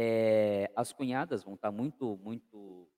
[0.00, 2.88] É, as cunhadas vão estar muito, muito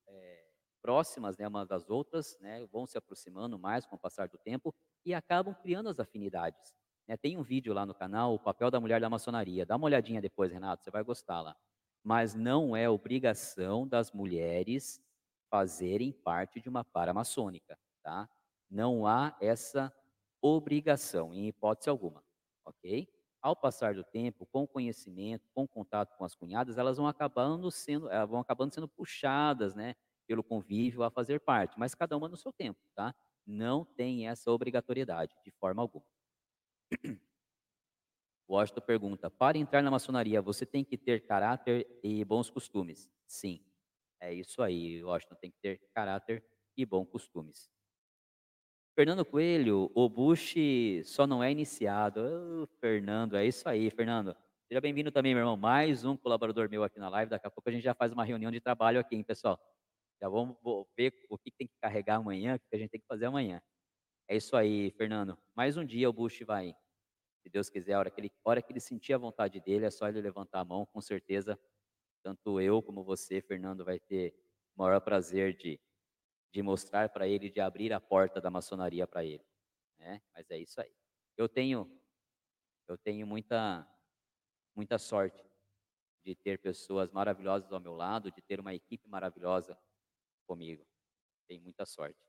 [0.81, 4.73] próximas né, umas das outras, né, vão se aproximando mais com o passar do tempo
[5.05, 6.73] e acabam criando as afinidades.
[7.07, 7.15] Né?
[7.17, 9.65] Tem um vídeo lá no canal, o papel da mulher da maçonaria.
[9.65, 11.55] Dá uma olhadinha depois, Renato, você vai gostar lá.
[12.03, 14.99] Mas não é obrigação das mulheres
[15.49, 18.29] fazerem parte de uma paramaçônica, tá?
[18.69, 19.93] Não há essa
[20.41, 22.23] obrigação, em hipótese alguma,
[22.65, 23.07] ok?
[23.41, 28.09] Ao passar do tempo, com conhecimento, com contato com as cunhadas, elas vão acabando sendo,
[28.09, 29.95] elas vão acabando sendo puxadas, né?
[30.31, 33.13] Pelo convívio a fazer parte, mas cada uma no seu tempo, tá?
[33.45, 36.05] Não tem essa obrigatoriedade, de forma alguma.
[38.49, 43.11] Washington pergunta: para entrar na maçonaria, você tem que ter caráter e bons costumes?
[43.27, 43.61] Sim,
[44.21, 46.41] é isso aí, Washington tem que ter caráter
[46.77, 47.69] e bons costumes.
[48.95, 50.55] Fernando Coelho, o Bush
[51.03, 52.21] só não é iniciado.
[52.21, 54.33] Oh, Fernando, é isso aí, Fernando.
[54.69, 55.57] Seja bem-vindo também, meu irmão.
[55.57, 57.29] Mais um colaborador meu aqui na live.
[57.29, 59.59] Daqui a pouco a gente já faz uma reunião de trabalho aqui, hein, pessoal?
[60.21, 60.55] Já vamos
[60.95, 63.59] ver o que tem que carregar amanhã, o que a gente tem que fazer amanhã.
[64.27, 65.35] É isso aí, Fernando.
[65.55, 66.75] Mais um dia o Bush vai,
[67.41, 69.89] se Deus quiser, a hora que ele, hora que ele sentir a vontade dele, é
[69.89, 71.59] só ele levantar a mão, com certeza.
[72.21, 74.35] Tanto eu como você, Fernando, vai ter
[74.75, 75.81] o maior prazer de,
[76.53, 79.43] de mostrar para ele, de abrir a porta da maçonaria para ele.
[79.97, 80.21] Né?
[80.35, 80.93] Mas é isso aí.
[81.35, 81.91] Eu tenho
[82.87, 83.87] Eu tenho muita,
[84.75, 85.43] muita sorte
[86.23, 89.75] de ter pessoas maravilhosas ao meu lado, de ter uma equipe maravilhosa
[90.51, 90.85] comigo.
[91.47, 92.19] Tenho muita sorte.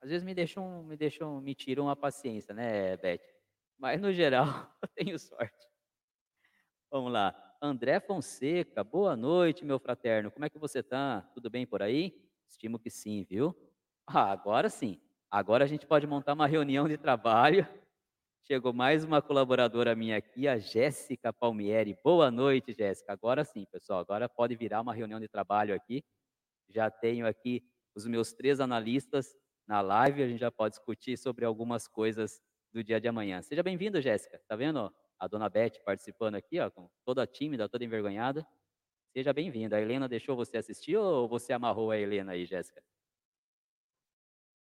[0.00, 3.20] Às vezes me deixam, me deixam, me tiram a paciência, né, Beth?
[3.78, 4.46] Mas no geral,
[4.82, 5.68] eu tenho sorte.
[6.90, 7.34] Vamos lá.
[7.60, 10.30] André Fonseca, boa noite, meu fraterno.
[10.30, 11.20] Como é que você tá?
[11.34, 12.18] Tudo bem por aí?
[12.48, 13.54] Estimo que sim, viu?
[14.06, 14.98] Ah, agora sim.
[15.30, 17.68] Agora a gente pode montar uma reunião de trabalho.
[18.44, 21.96] Chegou mais uma colaboradora minha aqui, a Jéssica Palmieri.
[22.02, 23.12] Boa noite, Jéssica.
[23.12, 24.00] Agora sim, pessoal.
[24.00, 26.02] Agora pode virar uma reunião de trabalho aqui.
[26.72, 27.62] Já tenho aqui
[27.94, 29.36] os meus três analistas
[29.66, 30.22] na live.
[30.22, 32.42] A gente já pode discutir sobre algumas coisas
[32.72, 33.42] do dia de amanhã.
[33.42, 34.40] Seja bem-vindo, Jéssica.
[34.48, 34.92] Tá vendo?
[35.18, 38.46] A dona Beth participando aqui, ó, com toda tímida, toda envergonhada.
[39.12, 39.76] Seja bem-vinda.
[39.76, 42.82] A Helena deixou você assistir ou você amarrou a Helena aí, Jéssica?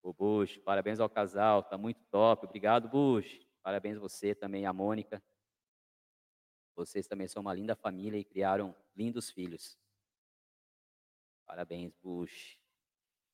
[0.03, 2.47] O Bush, parabéns ao casal, tá muito top.
[2.47, 3.47] Obrigado, Bush.
[3.63, 5.23] Parabéns você também, a Mônica.
[6.75, 9.79] Vocês também são uma linda família e criaram lindos filhos.
[11.49, 12.59] Parabéns, Bush.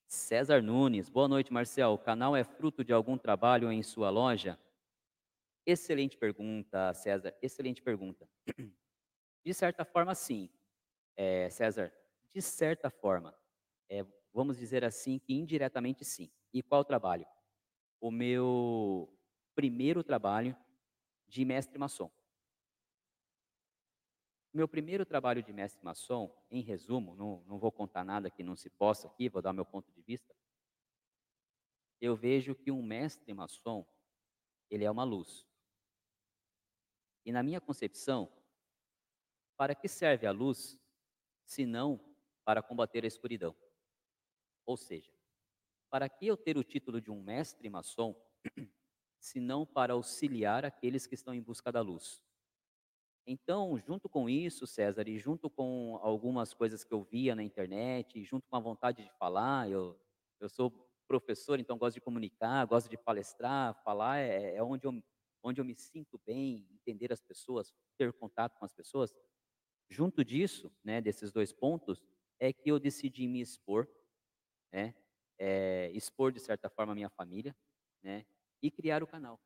[0.07, 1.91] César Nunes, boa noite, Marcel.
[1.91, 4.57] O canal é fruto de algum trabalho em sua loja?
[5.66, 7.36] Excelente pergunta, César.
[7.43, 8.31] Excelente pergunta.
[9.45, 10.49] De certa forma, sim
[11.16, 11.93] é, César,
[12.32, 13.36] de certa forma,
[13.89, 16.31] é, vamos dizer assim que indiretamente sim.
[16.53, 17.27] E qual trabalho?
[18.01, 19.12] O meu
[19.57, 20.57] primeiro trabalho
[21.27, 22.11] de mestre maçom.
[24.55, 28.55] Meu primeiro trabalho de mestre maçom, em resumo, não, não vou contar nada que não
[28.55, 30.33] se possa aqui, vou dar meu ponto de vista.
[32.01, 33.85] Eu vejo que um mestre maçom,
[34.71, 35.45] ele é uma luz.
[37.25, 38.31] E na minha concepção,
[39.57, 40.79] para que serve a luz
[41.45, 42.01] senão
[42.45, 43.57] para combater a escuridão.
[44.65, 45.13] Ou seja,
[45.91, 48.15] para que eu ter o título de um mestre maçom,
[49.19, 52.24] senão para auxiliar aqueles que estão em busca da luz?
[53.27, 58.23] Então, junto com isso, César, e junto com algumas coisas que eu via na internet,
[58.23, 59.99] junto com a vontade de falar, eu,
[60.39, 60.71] eu sou
[61.09, 65.03] professor, então gosto de comunicar, gosto de palestrar, falar é, é onde, eu,
[65.43, 69.15] onde eu me sinto bem, entender as pessoas, ter contato com as pessoas.
[69.89, 72.03] Junto disso, né, desses dois pontos,
[72.39, 73.89] é que eu decidi me expor,
[74.71, 74.95] né,
[75.39, 77.57] é, expor de certa forma a minha família,
[78.03, 78.27] né,
[78.61, 79.41] e criar o canal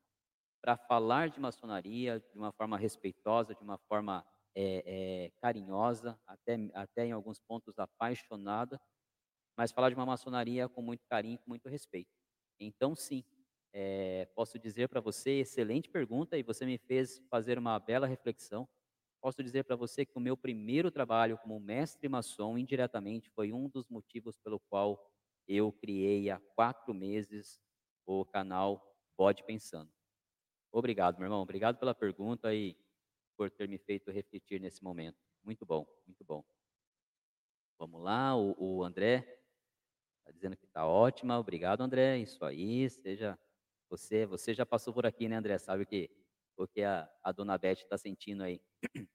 [0.61, 4.25] para falar de maçonaria de uma forma respeitosa, de uma forma
[4.55, 8.79] é, é, carinhosa, até, até em alguns pontos apaixonada,
[9.57, 12.09] mas falar de uma maçonaria com muito carinho, com muito respeito.
[12.59, 13.23] Então, sim,
[13.73, 18.67] é, posso dizer para você, excelente pergunta, e você me fez fazer uma bela reflexão.
[19.21, 23.69] Posso dizer para você que o meu primeiro trabalho como mestre maçom, indiretamente, foi um
[23.69, 25.11] dos motivos pelo qual
[25.47, 27.59] eu criei há quatro meses
[28.05, 28.81] o canal
[29.17, 29.98] Pode Pensando.
[30.71, 31.41] Obrigado, meu irmão.
[31.41, 32.75] Obrigado pela pergunta e
[33.35, 35.17] por ter me feito refletir nesse momento.
[35.43, 36.43] Muito bom, muito bom.
[37.77, 39.41] Vamos lá, o, o André
[40.19, 41.39] está dizendo que está ótima.
[41.39, 42.17] Obrigado, André.
[42.17, 43.39] Isso aí, seja
[43.89, 45.57] você, você já passou por aqui, né, André?
[45.57, 46.11] Sabe o que
[46.59, 48.61] o que a, a dona Beth está sentindo aí.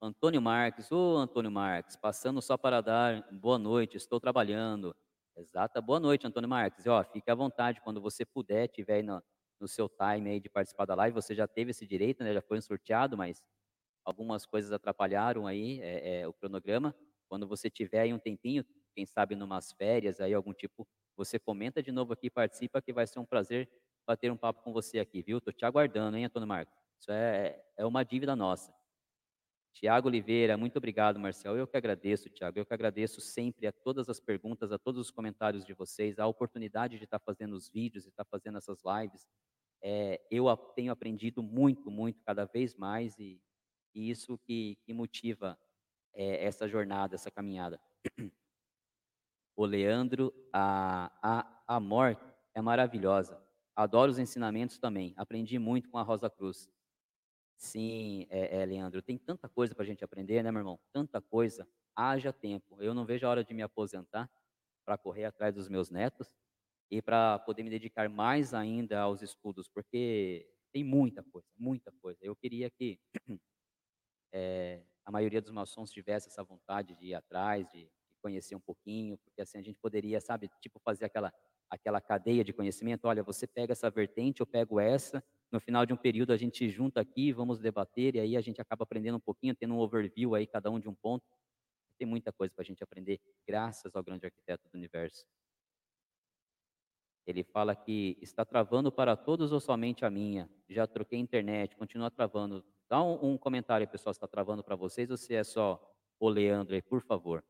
[0.00, 4.96] Antônio Marques, ô Antônio Marques, passando só para dar boa noite, estou trabalhando.
[5.36, 6.86] Exata, boa noite, Antônio Marques.
[6.86, 9.22] E, ó, fique à vontade, quando você puder, tiver aí no,
[9.60, 12.32] no seu time aí de participar da live, você já teve esse direito, né?
[12.32, 13.42] Já foi um sorteado, mas
[14.04, 16.94] algumas coisas atrapalharam aí é, é, o cronograma.
[17.28, 18.64] Quando você tiver aí um tempinho,
[18.94, 23.06] quem sabe numas férias aí, algum tipo, você comenta de novo aqui, participa, que vai
[23.06, 23.68] ser um prazer
[24.06, 25.38] bater um papo com você aqui, viu?
[25.38, 26.74] Estou te aguardando, hein, Antônio Marcos?
[26.98, 28.74] Isso é, é uma dívida nossa.
[29.72, 31.56] Tiago Oliveira, muito obrigado, Marcel.
[31.56, 32.58] Eu que agradeço, Tiago.
[32.58, 36.26] Eu que agradeço sempre a todas as perguntas, a todos os comentários de vocês, a
[36.26, 39.26] oportunidade de estar fazendo os vídeos, de estar fazendo essas lives.
[39.82, 43.40] É, eu tenho aprendido muito, muito, cada vez mais, e,
[43.94, 45.58] e isso que, que motiva
[46.12, 47.80] é, essa jornada, essa caminhada.
[49.56, 52.24] O Leandro, a, a, a morte
[52.54, 53.38] é maravilhosa.
[53.76, 55.12] Adoro os ensinamentos também.
[55.18, 56.70] Aprendi muito com a Rosa Cruz.
[57.58, 60.80] Sim, é, é Leandro, tem tanta coisa para a gente aprender, né, meu irmão?
[60.90, 61.68] Tanta coisa.
[61.94, 62.80] Haja tempo.
[62.80, 64.30] Eu não vejo a hora de me aposentar
[64.82, 66.34] para correr atrás dos meus netos
[66.90, 72.18] e para poder me dedicar mais ainda aos estudos, porque tem muita coisa, muita coisa.
[72.22, 72.98] Eu queria que
[74.32, 78.60] é, a maioria dos maçons tivesse essa vontade de ir atrás, de, de conhecer um
[78.60, 81.32] pouquinho, porque assim a gente poderia, sabe, tipo fazer aquela
[81.70, 85.22] aquela cadeia de conhecimento, olha, você pega essa vertente, eu pego essa,
[85.52, 88.60] no final de um período a gente junta aqui, vamos debater, e aí a gente
[88.60, 91.24] acaba aprendendo um pouquinho, tendo um overview aí, cada um de um ponto.
[91.96, 95.24] Tem muita coisa para a gente aprender, graças ao grande arquiteto do universo.
[97.26, 100.48] Ele fala que está travando para todos ou somente a minha.
[100.68, 102.64] Já troquei internet, continua travando.
[102.88, 105.80] Dá um, um comentário aí, pessoal, se está travando para vocês ou se é só
[106.18, 107.44] o Leandro aí, por favor.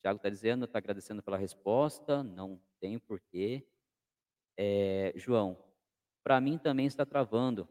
[0.00, 3.66] Tiago está dizendo, está agradecendo pela resposta, não tem porquê.
[4.56, 5.62] É, João,
[6.22, 7.68] para mim também está travando.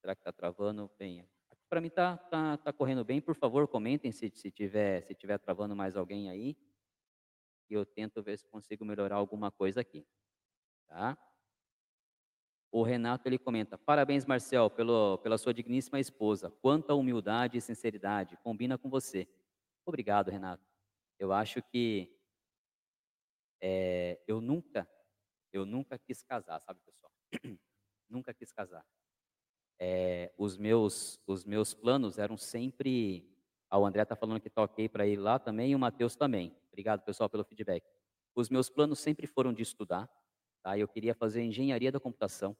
[0.00, 0.90] Será que está travando?
[0.98, 1.24] Bem,
[1.68, 3.20] para mim está tá, tá correndo bem.
[3.20, 6.56] Por favor, comentem se, se, tiver, se tiver travando mais alguém aí.
[7.72, 10.06] E eu tento ver se consigo melhorar alguma coisa aqui.
[10.86, 11.16] Tá?
[12.70, 16.50] O Renato ele comenta: Parabéns, Marcel, pelo, pela sua digníssima esposa.
[16.60, 18.36] Quanta humildade e sinceridade.
[18.42, 19.26] Combina com você.
[19.86, 20.62] Obrigado, Renato.
[21.18, 22.14] Eu acho que
[23.58, 24.86] é, eu nunca,
[25.50, 27.10] eu nunca quis casar, sabe, pessoal?
[28.06, 28.84] nunca quis casar.
[29.78, 33.31] É, os meus, os meus planos eram sempre.
[33.78, 36.54] O André está falando que ok para ir lá também e o Matheus também.
[36.68, 37.82] Obrigado, pessoal, pelo feedback.
[38.34, 40.08] Os meus planos sempre foram de estudar.
[40.62, 40.76] Tá?
[40.76, 42.56] Eu queria fazer engenharia da computação.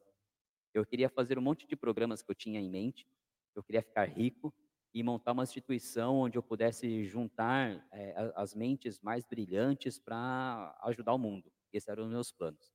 [0.72, 3.06] Eu queria fazer um monte de programas que eu tinha em mente.
[3.54, 4.52] Eu queria ficar rico
[4.94, 11.12] e montar uma instituição onde eu pudesse juntar é, as mentes mais brilhantes para ajudar
[11.12, 11.52] o mundo.
[11.72, 12.72] Esses eram os meus planos.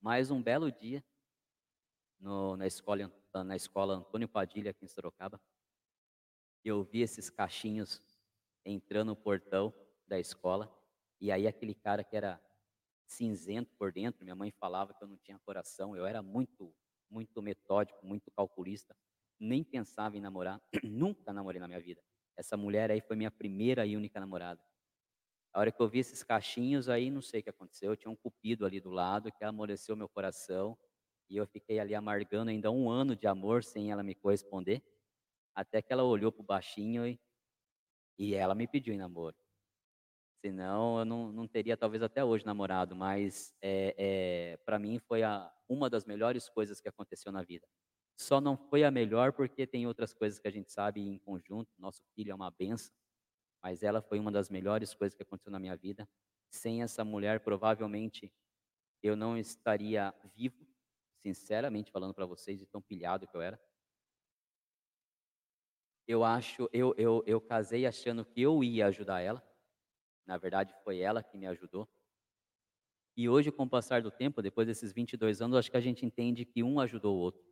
[0.00, 1.04] Mas um belo dia,
[2.18, 3.12] no, na, escola,
[3.44, 5.40] na escola Antônio Padilha, aqui em Sorocaba,
[6.68, 8.02] eu vi esses cachinhos
[8.64, 9.72] entrando no portão
[10.06, 10.72] da escola,
[11.20, 12.40] e aí aquele cara que era
[13.06, 16.74] cinzento por dentro, minha mãe falava que eu não tinha coração, eu era muito,
[17.08, 18.96] muito metódico, muito calculista
[19.38, 22.02] nem pensava em namorar, nunca namorei na minha vida.
[22.36, 24.60] Essa mulher aí foi minha primeira e única namorada.
[25.52, 28.10] A hora que eu vi esses cachinhos aí, não sei o que aconteceu, eu tinha
[28.10, 30.76] um cupido ali do lado que amoleceu meu coração
[31.30, 34.82] e eu fiquei ali amargando ainda um ano de amor sem ela me corresponder,
[35.56, 37.18] até que ela olhou pro baixinho e,
[38.18, 39.34] e ela me pediu em namoro.
[40.44, 45.22] Senão eu não, não teria talvez até hoje namorado, mas é, é, para mim foi
[45.22, 47.66] a, uma das melhores coisas que aconteceu na vida.
[48.18, 51.70] Só não foi a melhor porque tem outras coisas que a gente sabe em conjunto.
[51.78, 52.94] Nosso filho é uma benção,
[53.62, 56.08] mas ela foi uma das melhores coisas que aconteceu na minha vida.
[56.50, 58.32] Sem essa mulher, provavelmente
[59.02, 60.66] eu não estaria vivo,
[61.22, 63.60] sinceramente falando para vocês, de tão pilhado que eu era.
[66.06, 69.42] Eu acho, eu, eu, eu casei achando que eu ia ajudar ela.
[70.24, 71.88] Na verdade, foi ela que me ajudou.
[73.16, 76.04] E hoje, com o passar do tempo, depois desses 22 anos, acho que a gente
[76.04, 77.42] entende que um ajudou o outro.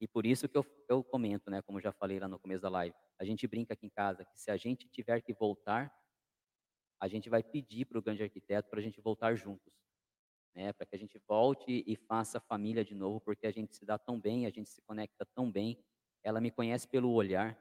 [0.00, 2.70] E por isso que eu, eu comento, né, como já falei lá no começo da
[2.70, 5.92] live, a gente brinca aqui em casa que se a gente tiver que voltar,
[6.98, 9.72] a gente vai pedir para o grande arquiteto para a gente voltar juntos,
[10.54, 13.84] né, para que a gente volte e faça família de novo, porque a gente se
[13.84, 15.78] dá tão bem, a gente se conecta tão bem.
[16.22, 17.58] Ela me conhece pelo olhar,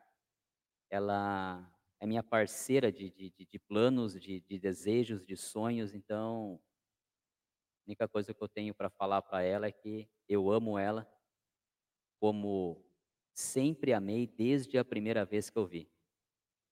[0.89, 6.59] ela é minha parceira de, de, de planos, de, de desejos, de sonhos, então
[7.81, 11.07] a única coisa que eu tenho para falar para ela é que eu amo ela
[12.19, 12.85] como
[13.33, 15.89] sempre amei desde a primeira vez que eu vi.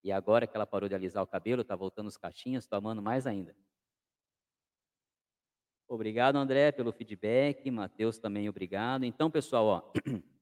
[0.04, 3.02] E agora que ela parou de alisar o cabelo, está voltando os cachinhos, estou amando
[3.02, 3.56] mais ainda.
[5.88, 7.72] Obrigado, André, pelo feedback.
[7.72, 9.06] Matheus também, obrigado.
[9.06, 9.92] Então, pessoal, ó,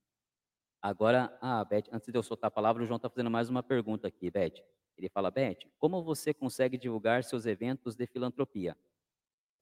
[0.90, 3.64] agora, ah, Beth, antes de eu soltar a palavra, o João está fazendo mais uma
[3.64, 4.64] pergunta aqui, Beth.
[4.96, 8.78] Ele fala, Beth, como você consegue divulgar seus eventos de filantropia?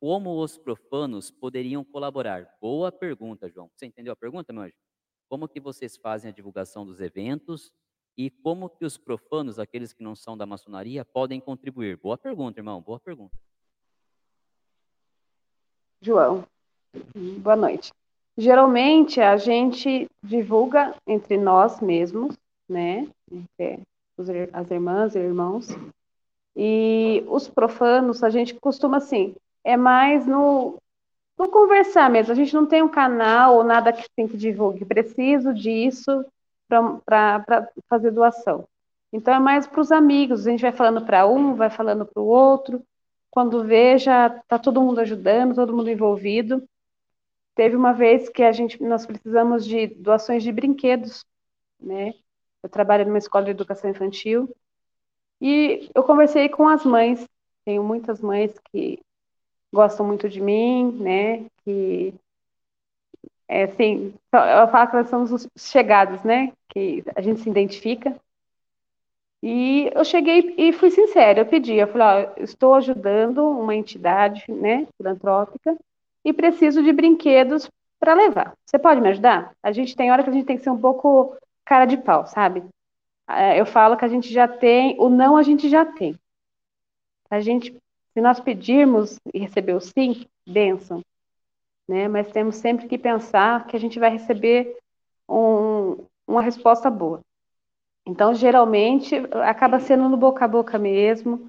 [0.02, 2.54] Como os profanos poderiam colaborar?
[2.60, 3.72] Boa pergunta, João.
[3.74, 4.76] Você entendeu a pergunta, meu anjo?
[5.30, 7.72] Como que vocês fazem a divulgação dos eventos
[8.18, 11.96] e como que os profanos, aqueles que não são da maçonaria, podem contribuir?
[11.96, 13.36] Boa pergunta, irmão, boa pergunta.
[16.02, 16.46] João,
[17.42, 17.94] boa noite.
[18.38, 22.36] Geralmente a gente divulga entre nós mesmos,
[22.68, 23.08] né?
[24.54, 25.68] as irmãs e irmãos.
[26.56, 30.78] E os profanos, a gente costuma assim, é mais no
[31.38, 32.32] Vamos conversar mesmo.
[32.32, 34.86] A gente não tem um canal ou nada que tem que divulgue.
[34.86, 36.26] Preciso disso
[36.68, 38.66] para fazer doação.
[39.12, 40.46] Então é mais para os amigos.
[40.46, 42.82] A gente vai falando para um, vai falando para o outro.
[43.32, 46.64] Quando vê, já está todo mundo ajudando, todo mundo envolvido.
[47.56, 51.26] Teve uma vez que a gente, nós precisamos de doações de brinquedos,
[51.80, 52.14] né?
[52.64, 54.50] Eu trabalho numa escola de educação infantil
[55.40, 57.28] e eu conversei com as mães.
[57.66, 59.00] Tenho muitas mães que
[59.72, 61.46] gostam muito de mim, né?
[61.64, 62.14] Que
[63.48, 66.54] é assim, eu falo que nós somos os chegados, né?
[66.70, 68.20] Que a gente se identifica.
[69.44, 74.50] E eu cheguei e fui sincera, eu pedi, eu falei, ó, estou ajudando uma entidade,
[74.50, 75.78] né, filantrópica
[76.24, 77.70] e preciso de brinquedos
[78.00, 78.54] para levar.
[78.66, 79.54] Você pode me ajudar?
[79.62, 81.36] A gente tem hora que a gente tem que ser um pouco
[81.66, 82.64] cara de pau, sabe?
[83.28, 86.16] É, eu falo que a gente já tem, o não a gente já tem.
[87.30, 87.76] A gente
[88.14, 91.02] Se nós pedirmos e receber o sim, bênção.
[91.88, 92.08] Né?
[92.08, 94.78] Mas temos sempre que pensar que a gente vai receber
[95.28, 97.22] um, uma resposta boa.
[98.06, 101.48] Então, geralmente, acaba sendo no boca a boca mesmo.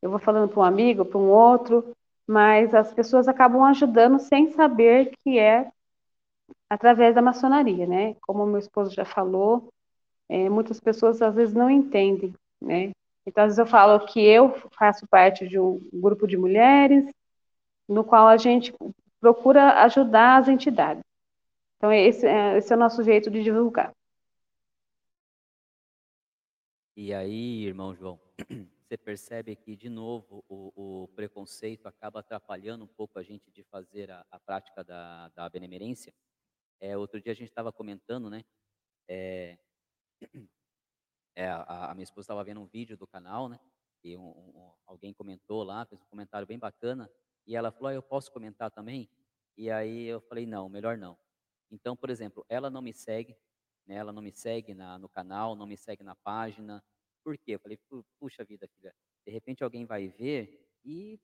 [0.00, 1.94] Eu vou falando para um amigo, para um outro,
[2.26, 5.70] mas as pessoas acabam ajudando sem saber que é
[6.68, 8.14] através da maçonaria, né?
[8.22, 9.68] Como meu esposo já falou,
[10.28, 12.90] é, muitas pessoas às vezes não entendem, né?
[13.24, 17.12] Então, às vezes eu falo que eu faço parte de um grupo de mulheres,
[17.88, 18.74] no qual a gente
[19.20, 21.02] procura ajudar as entidades.
[21.76, 23.92] Então, esse, é, esse é o nosso jeito de divulgar.
[26.96, 28.18] E aí, irmão João,
[28.86, 33.64] você percebe que, de novo, o, o preconceito acaba atrapalhando um pouco a gente de
[33.64, 36.14] fazer a, a prática da, da benemerência?
[36.80, 38.44] É, outro dia a gente estava comentando, né?
[39.08, 39.58] É,
[41.34, 43.58] é, a, a, minha esposa estava vendo um vídeo do canal, né?
[44.04, 47.10] E um, um, alguém comentou lá, fez um comentário bem bacana.
[47.44, 49.10] E ela falou: ah, Eu posso comentar também?
[49.56, 51.18] E aí eu falei: Não, melhor não.
[51.72, 53.36] Então, por exemplo, ela não me segue,
[53.84, 53.96] né?
[53.96, 56.84] ela não me segue na, no canal, não me segue na página.
[57.26, 57.56] Por quê?
[57.56, 57.76] Eu falei:
[58.20, 58.94] Puxa vida, filha,
[59.26, 61.18] de repente alguém vai ver e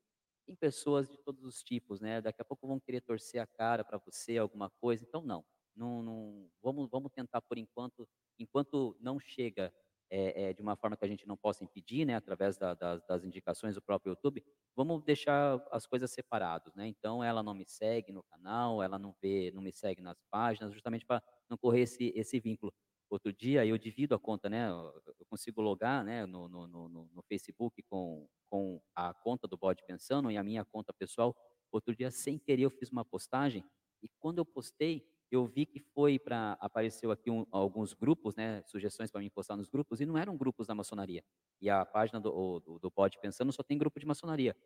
[0.44, 2.20] tem pessoas de todos os tipos, né?
[2.20, 5.04] Daqui a pouco vão querer torcer a cara para você, alguma coisa.
[5.04, 5.44] Então, não.
[5.76, 9.72] Não, não, vamos, vamos tentar por enquanto, enquanto não chega
[10.10, 13.00] é, é, de uma forma que a gente não possa impedir, né, através da, das,
[13.06, 16.88] das indicações do próprio YouTube, vamos deixar as coisas separadas, né?
[16.88, 20.72] Então, ela não me segue no canal, ela não vê, não me segue nas páginas,
[20.72, 22.74] justamente para não correr esse, esse vínculo.
[23.12, 24.70] Outro dia eu divido a conta, né?
[24.70, 29.84] Eu consigo logar, né, no, no, no, no Facebook com, com a conta do Bode
[29.86, 31.36] Pensando e a minha conta pessoal.
[31.70, 33.62] Outro dia, sem querer, eu fiz uma postagem
[34.02, 38.62] e quando eu postei, eu vi que foi para apareceu aqui um, alguns grupos, né,
[38.62, 41.22] sugestões para mim postar nos grupos e não eram grupos da maçonaria.
[41.60, 42.90] E a página do, do, do
[43.20, 44.56] Pensando só tem grupo de maçonaria.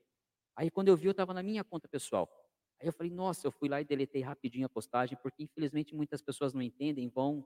[0.55, 2.31] Aí quando eu vi, eu estava na minha conta pessoal.
[2.81, 6.23] Aí eu falei, nossa, eu fui lá e deletei rapidinho a postagem, porque infelizmente muitas
[6.23, 7.45] pessoas não entendem, vão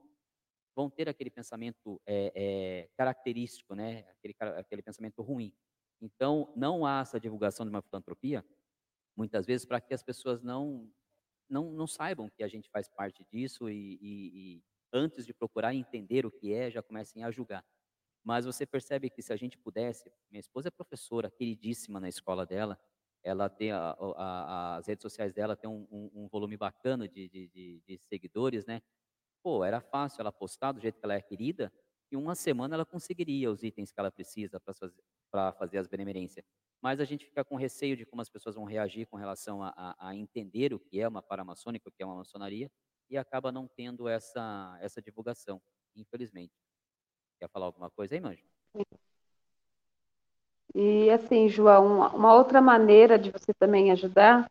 [0.75, 5.53] vão ter aquele pensamento é, é, característico, né, aquele, aquele pensamento ruim.
[6.01, 8.43] Então, não há essa divulgação de uma filantropia,
[9.15, 10.89] muitas vezes, para que as pessoas não
[11.51, 15.75] não, não saibam que a gente faz parte disso e, e, e antes de procurar
[15.75, 17.63] entender o que é, já comecem a julgar.
[18.23, 22.45] Mas você percebe que se a gente pudesse, minha esposa é professora, queridíssima na escola
[22.45, 22.79] dela,
[23.23, 27.27] ela tem a, a, as redes sociais dela tem um, um, um volume bacana de,
[27.29, 28.81] de, de, de, seguidores, né?
[29.43, 31.71] Pô, era fácil ela postar do jeito que ela é querida,
[32.11, 35.03] e uma semana ela conseguiria os itens que ela precisa para fazer,
[35.57, 36.45] fazer as benemerências
[36.81, 39.71] mas a gente fica com receio de como as pessoas vão reagir com relação a,
[39.77, 42.71] a, a entender o que é uma paramaçônica, o que é uma maçonaria,
[43.09, 45.61] e acaba não tendo essa, essa divulgação,
[45.95, 46.53] infelizmente.
[47.39, 48.43] Quer falar alguma coisa aí, Manjo?
[50.73, 54.49] E assim, João, uma outra maneira de você também ajudar,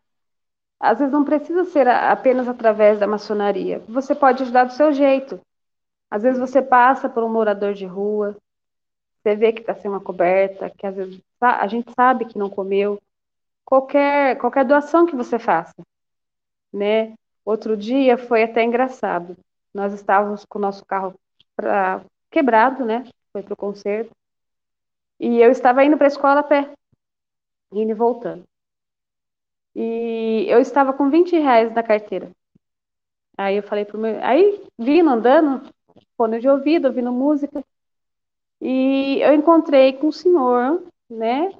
[0.81, 3.81] às vezes não precisa ser apenas através da maçonaria.
[3.87, 5.39] Você pode ajudar do seu jeito.
[6.11, 8.37] Às vezes você passa por um morador de rua,
[9.23, 12.49] você vê que está sem uma coberta, que às vezes a gente sabe que não
[12.49, 13.01] comeu.
[13.65, 15.77] Qualquer, qualquer doação que você faça,
[16.73, 17.15] né?
[17.45, 19.37] Outro dia foi até engraçado.
[19.73, 21.15] Nós estávamos com o nosso carro
[21.55, 23.05] pra, quebrado, né?
[23.33, 24.11] Foi para o concerto.
[25.21, 26.73] E eu estava indo para a escola a pé,
[27.73, 28.50] indo e voltando.
[29.75, 32.31] E eu estava com 20 reais na carteira.
[33.37, 34.23] Aí eu falei pro meu.
[34.23, 35.69] Aí vindo, andando,
[36.17, 37.65] fone de ouvido, ouvindo música.
[38.61, 41.51] E eu encontrei com o senhor, né,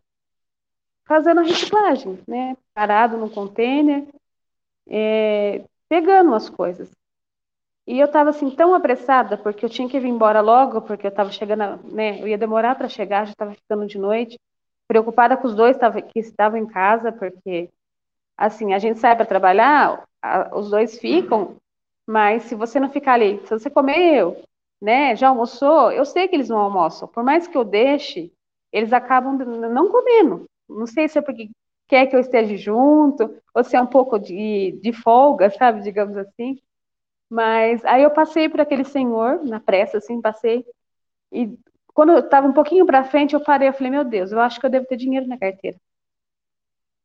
[1.07, 4.07] fazendo a reciclagem, né, parado no container,
[4.87, 6.91] é, pegando as coisas.
[7.87, 11.11] E eu estava assim tão apressada porque eu tinha que vir embora logo, porque eu
[11.11, 14.39] estava chegando, né, eu ia demorar para chegar, já estava ficando de noite,
[14.87, 15.77] preocupada com os dois
[16.13, 17.71] que estavam em casa, porque
[18.41, 21.57] assim, a gente sai para trabalhar, a, os dois ficam,
[22.07, 24.43] mas se você não ficar ali, se você comer eu,
[24.81, 27.07] né, já almoçou, eu sei que eles não almoçam.
[27.07, 28.33] Por mais que eu deixe,
[28.73, 30.47] eles acabam não comendo.
[30.69, 31.51] Não sei se é porque
[31.87, 36.17] quer que eu esteja junto, ou se é um pouco de, de folga, sabe, digamos
[36.17, 36.59] assim.
[37.31, 40.65] Mas aí eu passei por aquele senhor, na pressa, assim, passei.
[41.33, 41.59] E
[41.95, 44.59] quando eu estava um pouquinho para frente, eu parei, eu falei, meu Deus, eu acho
[44.61, 45.79] que eu devo ter dinheiro na carteira.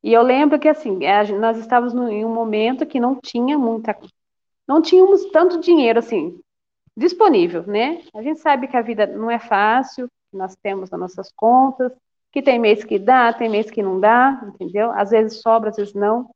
[0.05, 0.99] E eu lembro que, assim,
[1.39, 3.97] nós estávamos em um momento que não tinha muita.
[4.67, 6.39] Não tínhamos tanto dinheiro, assim,
[6.95, 8.03] disponível, né?
[8.13, 11.91] A gente sabe que a vida não é fácil, nós temos as nossas contas,
[12.31, 14.91] que tem mês que dá, tem mês que não dá, entendeu?
[14.91, 16.29] Às vezes sobra, às vezes não.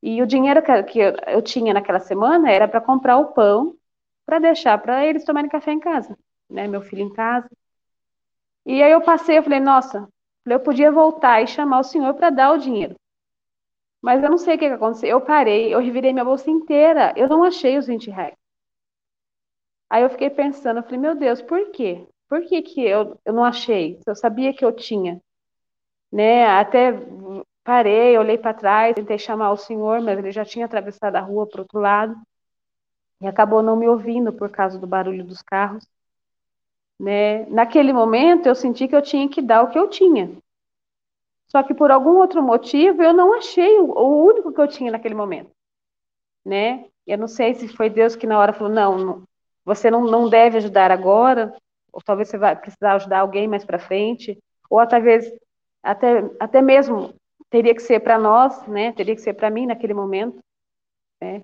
[0.00, 3.74] E o dinheiro que eu tinha naquela semana era para comprar o pão
[4.24, 6.16] para deixar para eles tomarem café em casa,
[6.48, 6.68] né?
[6.68, 7.50] Meu filho em casa.
[8.64, 10.08] E aí eu passei, eu falei, nossa,
[10.46, 12.94] Eu podia voltar e chamar o senhor para dar o dinheiro.
[14.02, 15.08] Mas eu não sei o que, aconteceu.
[15.08, 17.14] Eu parei, eu revirei minha bolsa inteira.
[17.16, 18.34] Eu não achei os 20 reais.
[19.90, 22.06] Aí eu fiquei pensando, eu falei, meu Deus, por quê?
[22.28, 24.00] Por que, que eu, eu não achei?
[24.06, 25.20] Eu sabia que eu tinha.
[26.12, 26.46] Né?
[26.46, 26.92] Até
[27.64, 31.46] parei, olhei para trás, tentei chamar o senhor, mas ele já tinha atravessado a rua
[31.48, 32.14] para outro lado.
[33.20, 35.86] E acabou não me ouvindo por causa do barulho dos carros.
[36.98, 37.46] Né?
[37.46, 40.30] Naquele momento, eu senti que eu tinha que dar o que eu tinha.
[41.46, 44.90] Só que por algum outro motivo, eu não achei o, o único que eu tinha
[44.90, 45.50] naquele momento.
[46.44, 46.86] Né?
[47.06, 49.22] Eu não sei se foi Deus que na hora falou: não, não
[49.64, 51.54] você não, não deve ajudar agora,
[51.92, 54.38] ou talvez você vai precisar ajudar alguém mais para frente,
[54.68, 55.32] ou talvez
[55.82, 57.14] até, até mesmo
[57.48, 58.92] teria que ser para nós, né?
[58.92, 60.38] Teria que ser para mim naquele momento,
[61.20, 61.42] né?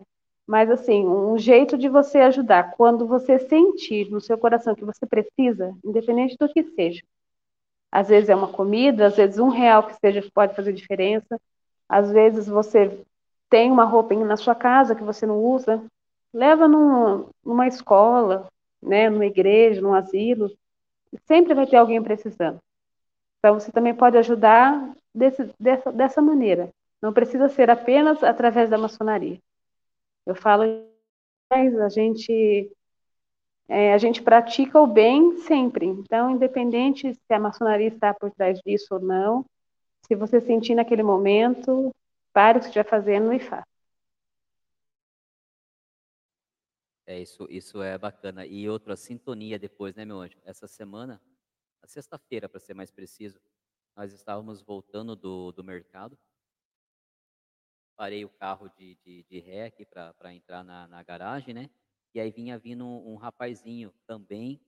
[0.51, 5.07] Mas assim, um jeito de você ajudar quando você sentir no seu coração que você
[5.07, 7.01] precisa, independente do que seja.
[7.89, 11.41] Às vezes é uma comida, às vezes um real que seja pode fazer diferença.
[11.89, 13.01] Às vezes você
[13.49, 15.81] tem uma roupa na sua casa que você não usa,
[16.35, 18.49] leva num, numa escola,
[18.83, 20.51] né, numa igreja, num asilo,
[21.29, 22.59] sempre vai ter alguém precisando.
[23.39, 26.71] Então, você também pode ajudar desse, dessa, dessa maneira.
[27.01, 29.39] Não precisa ser apenas através da maçonaria.
[30.27, 30.65] Eu falo,
[31.51, 32.71] a gente
[33.69, 35.87] é, a gente pratica o bem sempre.
[35.87, 39.47] Então, independente se a maçonaria está por trás disso ou não,
[40.07, 41.95] se você sentir naquele momento,
[42.33, 43.65] pare o que estiver fazendo e faça.
[47.07, 48.45] É, isso, isso é bacana.
[48.45, 50.37] E outra sintonia depois, né, meu anjo?
[50.45, 51.21] Essa semana,
[51.81, 53.41] a sexta-feira, para ser mais preciso,
[53.97, 56.19] nós estávamos voltando do, do mercado.
[58.01, 61.69] Parei o carro de, de, de ré aqui para entrar na, na garagem, né?
[62.15, 64.59] E aí vinha vindo um, um rapazinho também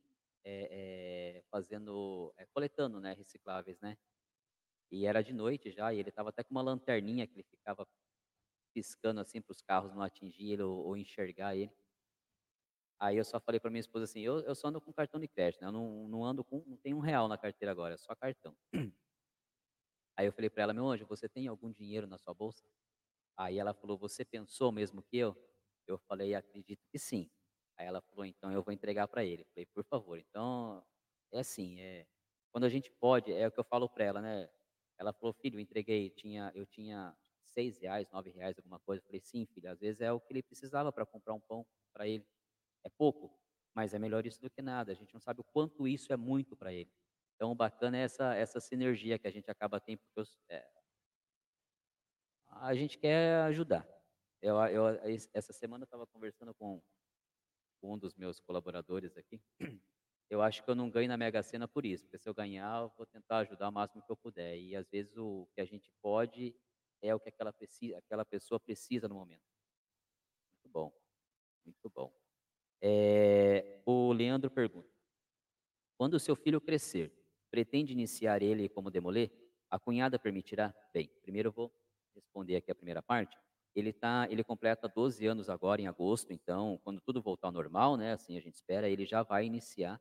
[0.45, 3.97] é, é, fazendo, é, coletando, né, recicláveis, né?
[4.91, 7.89] E era de noite já, e ele estava até com uma lanterninha que ele ficava
[8.75, 11.73] piscando assim para os carros não atingir ele ou, ou enxergar ele.
[13.01, 15.27] Aí eu só falei para minha esposa assim, eu, eu só ando com cartão de
[15.27, 15.69] crédito, né?
[15.69, 18.55] Eu não, não ando com, não tem um real na carteira agora, é só cartão.
[20.19, 22.63] Aí eu falei para ela, meu anjo, você tem algum dinheiro na sua bolsa?
[23.37, 25.37] Aí ela falou, você pensou mesmo que eu?
[25.87, 27.31] Eu falei, acredito que sim.
[27.77, 29.43] Aí ela falou, então eu vou entregar para ele.
[29.43, 30.19] Eu falei, por favor.
[30.19, 30.85] Então,
[31.33, 32.07] é assim, é,
[32.51, 34.49] quando a gente pode, é o que eu falo para ela, né?
[34.99, 39.01] Ela falou, filho, eu entreguei, tinha, eu tinha seis reais, nove reais, alguma coisa.
[39.01, 41.67] Eu falei, sim, filho, às vezes é o que ele precisava para comprar um pão
[41.93, 42.27] para ele.
[42.85, 43.37] É pouco,
[43.75, 44.93] mas é melhor isso do que nada.
[44.93, 46.91] A gente não sabe o quanto isso é muito para ele.
[47.35, 50.65] Então, bacana é essa, essa sinergia que a gente acaba tendo, porque é,
[52.61, 53.87] a gente quer ajudar.
[54.41, 54.85] Eu, eu,
[55.33, 56.83] essa semana eu estava conversando com,
[57.83, 59.41] um dos meus colaboradores aqui.
[60.31, 62.81] Eu acho que eu não ganho na Mega Sena por isso, porque se eu ganhar,
[62.81, 64.57] eu vou tentar ajudar o máximo que eu puder.
[64.59, 66.57] E às vezes o que a gente pode
[67.03, 69.45] é o que aquela, precisa, aquela pessoa precisa no momento.
[70.49, 70.93] Muito bom,
[71.67, 72.11] muito bom.
[72.81, 74.89] É, o Leandro pergunta:
[75.99, 77.13] quando o seu filho crescer,
[77.51, 79.31] pretende iniciar ele como demolê?
[79.71, 80.75] A cunhada permitirá?
[80.95, 81.82] Bem, primeiro eu vou
[82.15, 83.37] responder aqui a primeira parte.
[83.75, 87.97] Ele tá, ele completa 12 anos agora em agosto, então quando tudo voltar ao normal,
[87.97, 90.01] né, assim a gente espera, ele já vai iniciar.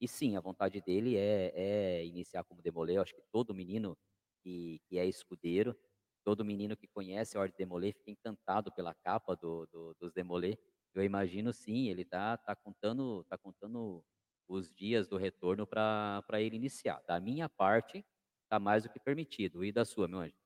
[0.00, 2.96] E sim, a vontade dele é, é iniciar como demolê.
[2.96, 3.96] Acho que todo menino
[4.42, 5.76] que, que é escudeiro,
[6.24, 10.58] todo menino que conhece a Ordem Demolê fica encantado pela capa do, do, dos Demolê.
[10.94, 14.04] Eu imagino sim, ele tá, tá contando, tá contando
[14.48, 17.02] os dias do retorno para ele iniciar.
[17.06, 18.04] Da minha parte,
[18.48, 19.64] tá mais do que permitido.
[19.64, 20.39] E da sua, meu anjo?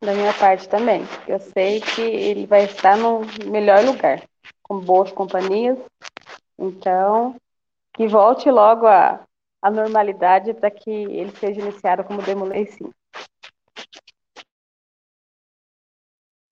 [0.00, 1.02] Da minha parte também.
[1.26, 3.20] Eu sei que ele vai estar no
[3.50, 4.22] melhor lugar,
[4.62, 5.78] com boas companhias.
[6.58, 7.36] Então,
[7.94, 9.26] que volte logo a,
[9.62, 12.90] a normalidade para que ele seja iniciado como demolei sim.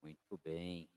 [0.02, 0.88] Muito bem.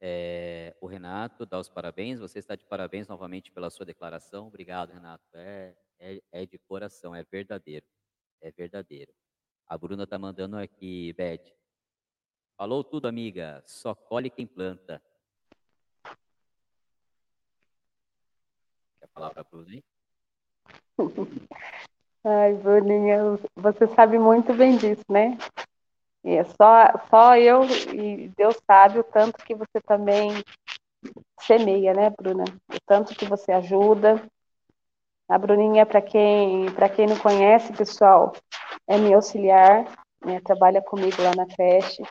[0.00, 2.18] É, o Renato dá os parabéns.
[2.18, 4.48] Você está de parabéns novamente pela sua declaração.
[4.48, 5.24] Obrigado, Renato.
[5.32, 7.86] É, é, é de coração, é verdadeiro.
[8.42, 9.12] É verdadeiro.
[9.66, 11.63] A Bruna está mandando aqui, Beth.
[12.56, 13.62] Falou tudo, amiga.
[13.66, 15.02] Só colhe quem planta.
[19.00, 19.82] Quer falar para a Bruna?
[22.26, 25.36] Ai, Bruninha, você sabe muito bem disso, né?
[26.24, 30.30] É só, só eu e Deus sabe o tanto que você também
[31.40, 32.44] semeia, né, Bruna?
[32.72, 34.26] O tanto que você ajuda.
[35.28, 38.32] A Bruninha, para quem, quem não conhece, pessoal,
[38.86, 39.84] é minha auxiliar,
[40.24, 42.02] né, trabalha comigo lá na creche.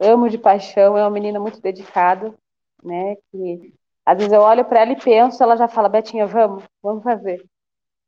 [0.00, 2.34] Amo de paixão, é uma menina muito dedicada,
[2.82, 3.16] né?
[3.30, 3.72] Que
[4.04, 7.44] às vezes eu olho para ela e penso, ela já fala, Betinha, vamos, vamos fazer.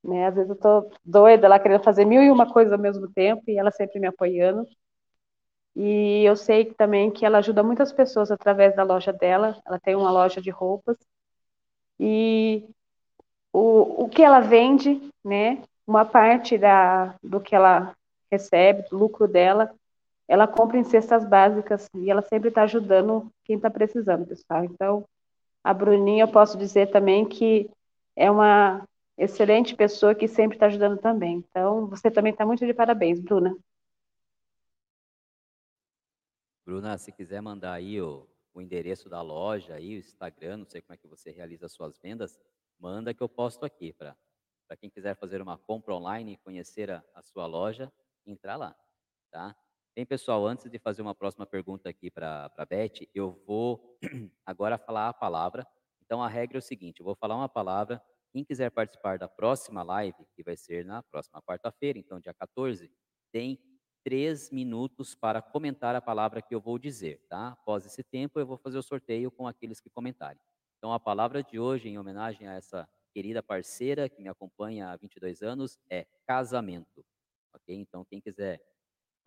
[0.05, 0.27] Né?
[0.27, 3.43] Às vezes eu tô doida lá querendo fazer mil e uma coisas ao mesmo tempo
[3.49, 4.67] e ela sempre me apoiando.
[5.75, 9.61] E eu sei que, também que ela ajuda muitas pessoas através da loja dela.
[9.67, 10.97] Ela tem uma loja de roupas.
[12.01, 12.65] E
[13.53, 15.63] o, o que ela vende, né?
[15.87, 17.95] Uma parte da, do que ela
[18.31, 19.75] recebe, do lucro dela,
[20.29, 24.63] ela compra em cestas básicas e ela sempre está ajudando quem está precisando, pessoal.
[24.63, 25.09] Então,
[25.65, 27.71] a Bruninha, eu posso dizer também que
[28.15, 28.87] é uma
[29.17, 31.45] excelente pessoa que sempre está ajudando também.
[31.49, 33.57] Então, você também está muito de parabéns, Bruna.
[36.65, 40.83] Bruna, se quiser mandar aí o, o endereço da loja, aí, o Instagram, não sei
[40.83, 42.39] como é que você realiza as suas vendas,
[42.79, 44.15] manda que eu posto aqui para
[44.79, 47.91] quem quiser fazer uma compra online e conhecer a, a sua loja,
[48.27, 48.77] entrar lá,
[49.31, 49.57] tá?
[49.99, 53.99] Bem, pessoal, antes de fazer uma próxima pergunta aqui para a Beth, eu vou
[54.47, 55.67] agora falar a palavra.
[56.05, 58.01] Então, a regra é o seguinte, eu vou falar uma palavra,
[58.33, 62.89] quem quiser participar da próxima live, que vai ser na próxima quarta-feira, então dia 14,
[63.33, 63.59] tem
[64.05, 67.49] três minutos para comentar a palavra que eu vou dizer, tá?
[67.49, 70.41] Após esse tempo, eu vou fazer o sorteio com aqueles que comentarem.
[70.77, 74.97] Então, a palavra de hoje, em homenagem a essa querida parceira que me acompanha há
[74.97, 77.05] 22 anos, é casamento.
[77.53, 77.75] Ok?
[77.75, 78.63] Então, quem quiser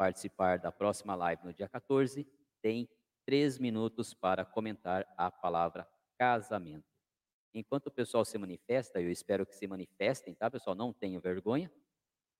[0.01, 2.27] participar da próxima live no dia 14,
[2.59, 2.89] tem
[3.23, 5.87] três minutos para comentar a palavra
[6.17, 6.89] casamento.
[7.53, 10.75] Enquanto o pessoal se manifesta, eu espero que se manifestem, tá, pessoal?
[10.75, 11.71] Não tenham vergonha.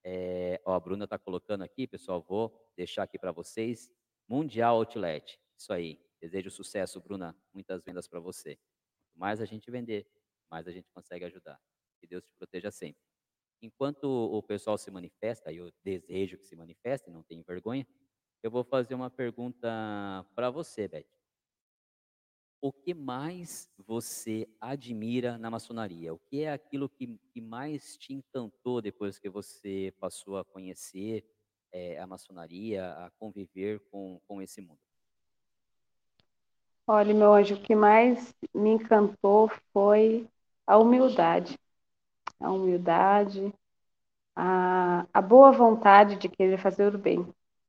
[0.04, 3.92] É, ó, a Bruna está colocando aqui, pessoal, vou deixar aqui para vocês.
[4.28, 5.40] Mundial Outlet.
[5.56, 6.04] Isso aí.
[6.20, 7.38] Desejo sucesso, Bruna.
[7.54, 8.56] Muitas vendas para você.
[8.56, 10.08] Quanto mais a gente vender,
[10.50, 11.62] mais a gente consegue ajudar.
[12.00, 13.11] Que Deus te proteja sempre.
[13.62, 17.86] Enquanto o pessoal se manifesta, eu desejo que se manifeste, não tenho vergonha,
[18.42, 19.70] eu vou fazer uma pergunta
[20.34, 21.06] para você, Beth.
[22.60, 26.14] O que mais você admira na maçonaria?
[26.14, 31.24] O que é aquilo que, que mais te encantou depois que você passou a conhecer
[31.72, 34.80] é, a maçonaria, a conviver com, com esse mundo?
[36.88, 40.28] Olha, meu anjo, o que mais me encantou foi
[40.66, 41.58] a humildade
[42.42, 43.54] a humildade,
[44.36, 47.28] a, a boa vontade de querer fazer o bem,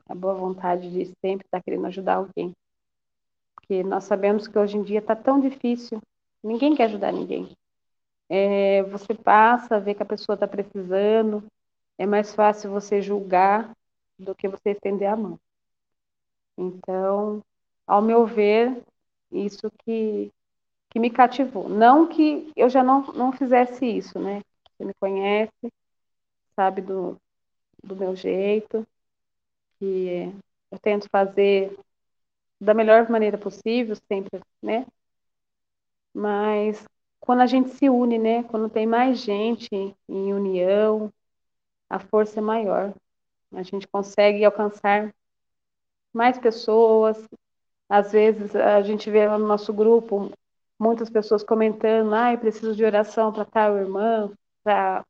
[0.09, 2.53] a boa vontade de sempre estar querendo ajudar alguém.
[3.55, 6.01] Porque nós sabemos que hoje em dia está tão difícil,
[6.43, 7.51] ninguém quer ajudar ninguém.
[8.28, 11.44] É, você passa, vê que a pessoa está precisando,
[11.99, 13.70] é mais fácil você julgar
[14.19, 15.39] do que você estender a mão.
[16.57, 17.43] Então,
[17.86, 18.82] ao meu ver,
[19.31, 20.31] isso que,
[20.90, 21.69] que me cativou.
[21.69, 24.43] Não que eu já não, não fizesse isso, né?
[24.83, 25.73] Você me conhece,
[26.57, 27.17] sabe do,
[27.85, 28.85] do meu jeito,
[29.79, 30.33] que
[30.73, 31.79] eu tento fazer
[32.61, 34.85] da melhor maneira possível, sempre, né?
[36.13, 36.85] Mas
[37.21, 38.43] quando a gente se une, né?
[38.43, 39.69] Quando tem mais gente
[40.09, 41.13] em união,
[41.89, 42.93] a força é maior.
[43.53, 45.15] A gente consegue alcançar
[46.13, 47.25] mais pessoas.
[47.89, 50.33] Às vezes a gente vê no nosso grupo
[50.77, 55.05] muitas pessoas comentando, ai, ah, preciso de oração para tal irmão, para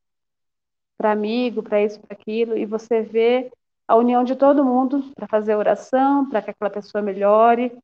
[0.99, 3.51] amigo, para isso, para aquilo, e você vê
[3.87, 7.77] a união de todo mundo para fazer oração, para que aquela pessoa melhore,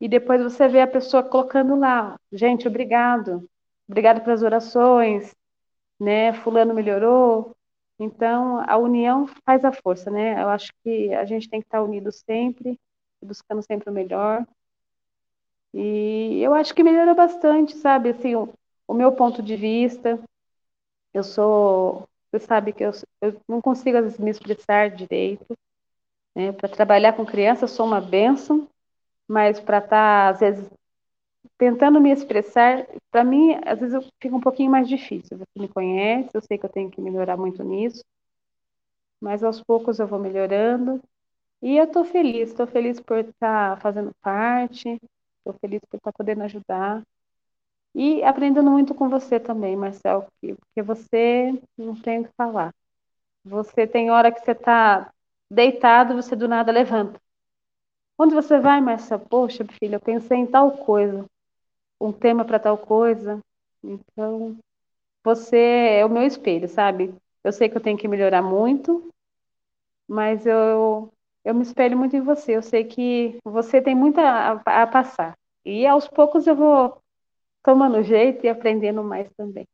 [0.00, 3.48] e depois você vê a pessoa colocando lá, gente, obrigado,
[3.88, 5.34] obrigado pelas orações,
[5.98, 7.54] né, fulano melhorou,
[7.98, 11.82] então a união faz a força, né, eu acho que a gente tem que estar
[11.82, 12.78] unido sempre,
[13.22, 14.46] buscando sempre o melhor,
[15.74, 18.48] e eu acho que melhorou bastante, sabe, assim, o,
[18.88, 20.18] o meu ponto de vista,
[21.14, 25.56] eu sou, você sabe que eu, eu não consigo às vezes me expressar direito.
[26.34, 26.52] Né?
[26.52, 28.68] Para trabalhar com criança, eu sou uma benção,
[29.28, 30.70] mas para estar, tá, às vezes,
[31.58, 35.38] tentando me expressar, para mim, às vezes, fica um pouquinho mais difícil.
[35.38, 38.02] Você me conhece, eu sei que eu tenho que melhorar muito nisso,
[39.20, 41.00] mas aos poucos eu vou melhorando.
[41.62, 44.98] E eu estou feliz, estou feliz por estar tá fazendo parte,
[45.38, 47.02] estou feliz por estar tá podendo ajudar.
[47.94, 52.72] E aprendendo muito com você também, Marcel, porque você não tem o que falar.
[53.44, 55.12] Você tem hora que você está
[55.50, 57.20] deitado, você do nada levanta.
[58.18, 59.18] Onde você vai, Marcel?
[59.18, 61.24] Poxa, filha, eu pensei em tal coisa,
[62.00, 63.40] um tema para tal coisa.
[63.82, 64.56] Então,
[65.24, 65.56] você
[66.00, 67.14] é o meu espelho, sabe?
[67.44, 69.10] Eu sei que eu tenho que melhorar muito,
[70.08, 71.12] mas eu,
[71.44, 72.56] eu me espelho muito em você.
[72.56, 75.34] Eu sei que você tem muito a, a passar.
[75.64, 76.99] E aos poucos eu vou
[77.62, 79.68] tomando jeito e aprendendo mais também.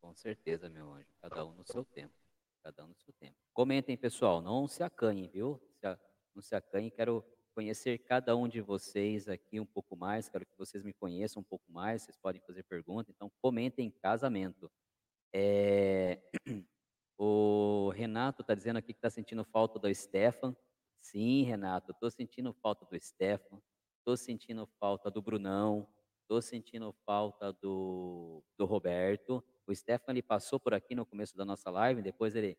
[0.00, 1.08] Com certeza, meu anjo.
[1.20, 2.14] Cada um no seu tempo.
[2.62, 3.36] Cada um no seu tempo.
[3.52, 4.40] Comentem, pessoal.
[4.40, 5.60] Não se acanhem, viu?
[6.34, 6.90] Não se acanhem.
[6.90, 7.24] Quero
[7.54, 11.44] conhecer cada um de vocês aqui um pouco mais, quero que vocês me conheçam um
[11.44, 14.70] pouco mais, vocês podem fazer pergunta, então comentem casamento.
[15.32, 16.20] É...
[17.22, 20.56] O Renato está dizendo aqui que está sentindo falta do Stefan.
[21.02, 23.60] Sim, Renato, estou sentindo falta do Stefan,
[24.10, 25.86] estou sentindo falta do Brunão,
[26.22, 29.44] estou sentindo falta do, do Roberto.
[29.64, 32.58] O Stefan ele passou por aqui no começo da nossa live, depois ele,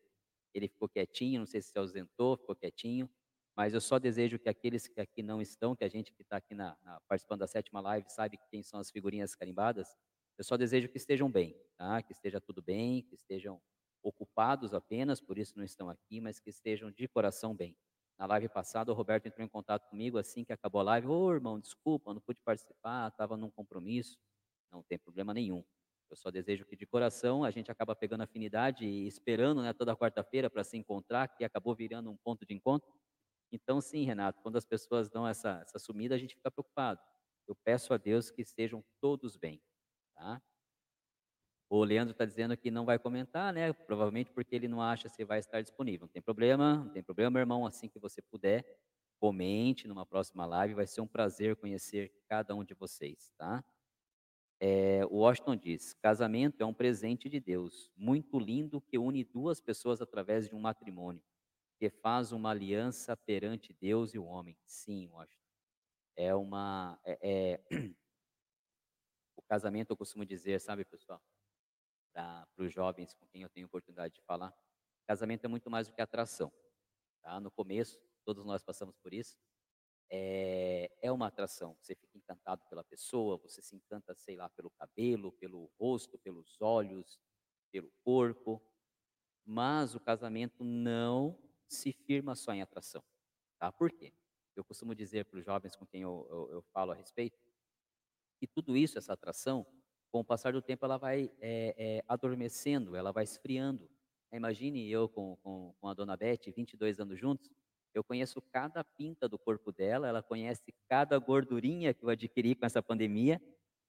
[0.54, 3.06] ele ficou quietinho, não sei se se ausentou, ficou quietinho.
[3.54, 6.38] Mas eu só desejo que aqueles que aqui não estão, que a gente que está
[6.38, 9.94] aqui na, na, participando da sétima live sabe quem são as figurinhas carimbadas,
[10.38, 12.00] eu só desejo que estejam bem, tá?
[12.00, 13.60] que esteja tudo bem, que estejam
[14.02, 17.76] ocupados apenas, por isso não estão aqui, mas que estejam de coração bem.
[18.18, 21.08] Na live passada, o Roberto entrou em contato comigo assim que acabou a live.
[21.08, 24.18] Ô, oh, irmão, desculpa, não pude participar, estava num compromisso.
[24.70, 25.64] Não tem problema nenhum.
[26.10, 29.96] Eu só desejo que de coração a gente acaba pegando afinidade e esperando né, toda
[29.96, 32.92] quarta-feira para se encontrar, que acabou virando um ponto de encontro.
[33.50, 37.00] Então, sim, Renato, quando as pessoas dão essa, essa sumida, a gente fica preocupado.
[37.48, 39.60] Eu peço a Deus que estejam todos bem.
[40.14, 40.40] Tá?
[41.74, 43.72] O Leandro está dizendo que não vai comentar, né?
[43.72, 46.06] Provavelmente porque ele não acha se vai estar disponível.
[46.06, 47.64] Não tem problema, não tem problema, meu irmão.
[47.64, 48.62] Assim que você puder,
[49.18, 50.74] comente numa próxima live.
[50.74, 53.64] Vai ser um prazer conhecer cada um de vocês, tá?
[54.60, 59.58] É, o Washington diz: casamento é um presente de Deus, muito lindo que une duas
[59.58, 61.22] pessoas através de um matrimônio
[61.78, 64.58] que faz uma aliança perante Deus e o homem.
[64.66, 65.40] Sim, Washington.
[66.16, 67.00] É uma.
[67.02, 67.60] É, é...
[69.38, 71.22] o casamento, eu costumo dizer, sabe, pessoal,
[72.12, 74.54] para os jovens com quem eu tenho oportunidade de falar,
[75.06, 76.52] casamento é muito mais do que atração.
[77.22, 77.40] Tá?
[77.40, 79.36] No começo, todos nós passamos por isso.
[80.10, 81.76] É, é uma atração.
[81.80, 86.60] Você fica encantado pela pessoa, você se encanta, sei lá, pelo cabelo, pelo rosto, pelos
[86.60, 87.18] olhos,
[87.70, 88.62] pelo corpo.
[89.44, 93.02] Mas o casamento não se firma só em atração.
[93.58, 93.72] Tá?
[93.72, 94.12] Por quê?
[94.54, 97.38] Eu costumo dizer para os jovens com quem eu, eu, eu, falo a respeito
[98.38, 99.66] que tudo isso, essa atração,
[100.12, 103.90] com o passar do tempo, ela vai é, é, adormecendo, ela vai esfriando.
[104.30, 107.50] Imagine eu com, com, com a dona Beth, 22 anos juntos,
[107.94, 112.64] eu conheço cada pinta do corpo dela, ela conhece cada gordurinha que eu adquiri com
[112.64, 113.40] essa pandemia.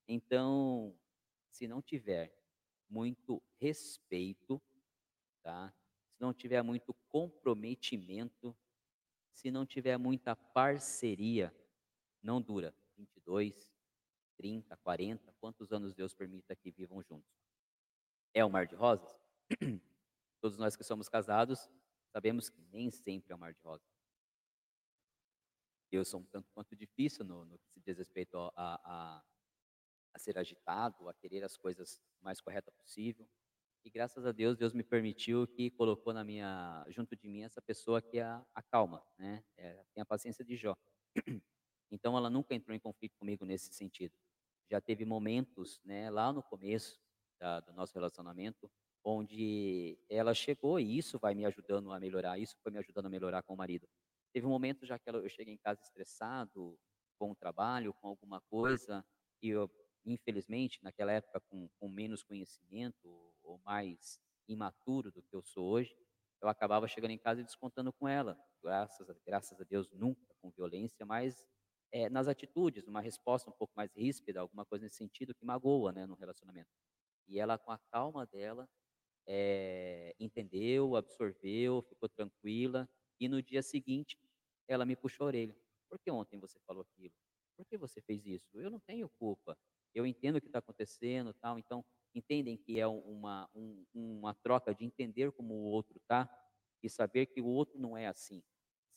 [0.08, 0.96] Então,
[1.52, 2.34] se não tiver
[2.90, 4.62] muito respeito,
[5.42, 5.74] tá?
[6.14, 8.56] se não tiver muito comprometimento,
[9.34, 11.54] se não tiver muita parceria,
[12.22, 13.73] não dura 22,
[14.44, 17.32] 30, 40, quantos anos Deus permita que vivam juntos.
[18.34, 19.18] É um mar de rosas?
[20.42, 21.70] Todos nós que somos casados
[22.12, 23.88] sabemos que nem sempre é um mar de rosas.
[25.90, 29.24] Eu sou um tanto quanto difícil no, no que se diz respeito a, a,
[30.14, 33.26] a ser agitado, a querer as coisas mais corretas possível.
[33.86, 37.62] E graças a Deus, Deus me permitiu que colocou na minha, junto de mim essa
[37.62, 39.42] pessoa que é a, a calma, né?
[39.56, 40.76] É, tem a paciência de Jó.
[41.92, 44.16] Então ela nunca entrou em conflito comigo nesse sentido.
[44.74, 47.00] Já teve momentos, né, lá no começo
[47.40, 48.72] da, do nosso relacionamento,
[49.04, 53.10] onde ela chegou e isso vai me ajudando a melhorar, isso foi me ajudando a
[53.10, 53.88] melhorar com o marido.
[54.34, 56.76] Teve um momento já que eu cheguei em casa estressado
[57.20, 59.06] com o trabalho, com alguma coisa,
[59.44, 59.70] e eu
[60.04, 63.08] infelizmente, naquela época com, com menos conhecimento
[63.44, 65.96] ou mais imaturo do que eu sou hoje,
[66.42, 68.36] eu acabava chegando em casa e descontando com ela.
[68.64, 71.46] Graças graças a Deus, nunca com violência, mas
[71.94, 75.94] é, nas atitudes, uma resposta um pouco mais ríspida, alguma coisa nesse sentido que magoa
[75.94, 76.70] né, no relacionamento.
[77.28, 78.68] E ela, com a calma dela,
[79.26, 84.20] é, entendeu, absorveu, ficou tranquila, e no dia seguinte
[84.68, 85.56] ela me puxou a orelha.
[85.90, 87.14] Por que ontem você falou aquilo?
[87.56, 88.60] Por que você fez isso?
[88.60, 89.58] Eu não tenho culpa
[89.94, 91.60] eu entendo o que está acontecendo, tal.
[91.60, 96.30] Então, entendem que é uma, um, uma troca de entender como o outro está
[96.82, 98.44] e saber que o outro não é assim,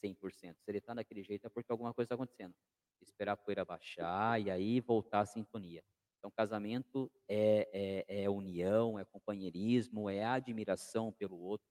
[0.02, 0.56] 100%.
[0.60, 2.54] Se ele está daquele jeito é porque alguma coisa está acontecendo.
[3.00, 5.82] Esperar a poeira baixar e aí voltar à sintonia.
[6.18, 11.66] Então, casamento é, é, é união, é companheirismo, é admiração pelo outro.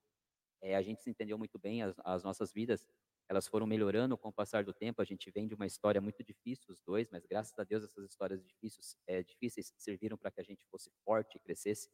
[0.61, 2.85] É, a gente se entendeu muito bem, as, as nossas vidas
[3.27, 5.02] elas foram melhorando com o passar do tempo.
[5.02, 8.06] A gente vem de uma história muito difícil, os dois, mas graças a Deus essas
[8.06, 11.89] histórias difíceis, é, difíceis serviram para que a gente fosse forte e crescesse.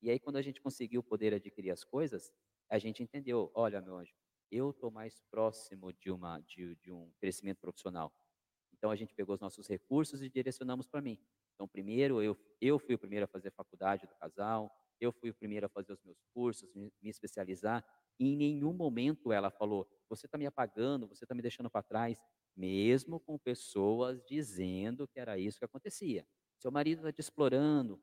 [0.00, 2.32] E aí, quando a gente conseguiu poder adquirir as coisas,
[2.70, 4.14] a gente entendeu: olha, meu anjo,
[4.50, 8.12] eu estou mais próximo de, uma, de, de um crescimento profissional.
[8.78, 11.18] Então, a gente pegou os nossos recursos e direcionamos para mim.
[11.54, 15.34] Então, primeiro, eu, eu fui o primeiro a fazer faculdade do casal, eu fui o
[15.34, 17.84] primeiro a fazer os meus cursos, me, me especializar.
[18.18, 21.82] E em nenhum momento ela falou: você está me apagando, você está me deixando para
[21.82, 22.20] trás,
[22.56, 26.26] mesmo com pessoas dizendo que era isso que acontecia.
[26.58, 28.02] Seu marido está te explorando.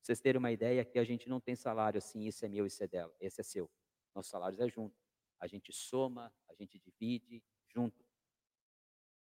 [0.00, 2.82] Vocês terem uma ideia que a gente não tem salário assim, isso é meu, isso
[2.82, 3.70] é dela, esse é seu.
[4.12, 4.96] Nossos salários é junto.
[5.38, 8.01] A gente soma, a gente divide junto.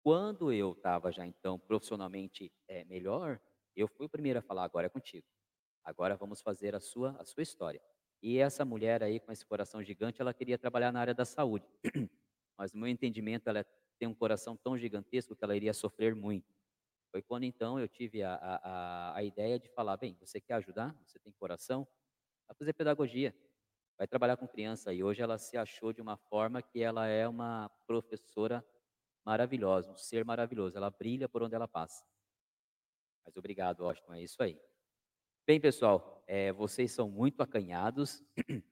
[0.02, 3.40] Quando eu estava já então profissionalmente é, melhor,
[3.76, 5.26] eu fui o primeiro a falar: agora é contigo.
[5.84, 7.80] Agora vamos fazer a sua, a sua história.
[8.20, 11.66] E essa mulher aí, com esse coração gigante, ela queria trabalhar na área da saúde.
[12.58, 13.64] Mas, no meu entendimento, ela
[13.98, 16.52] tem um coração tão gigantesco que ela iria sofrer muito.
[17.10, 20.96] Foi quando então eu tive a, a, a ideia de falar: bem, você quer ajudar?
[21.04, 21.86] Você tem coração?
[22.48, 23.34] Vai fazer pedagogia.
[23.96, 24.92] Vai trabalhar com criança.
[24.92, 28.64] E hoje ela se achou de uma forma que ela é uma professora
[29.24, 30.76] maravilhosa, um ser maravilhoso.
[30.76, 32.04] Ela brilha por onde ela passa.
[33.24, 34.14] Mas obrigado, Washington.
[34.14, 34.58] É isso aí.
[35.46, 38.22] Bem, pessoal, é, vocês são muito acanhados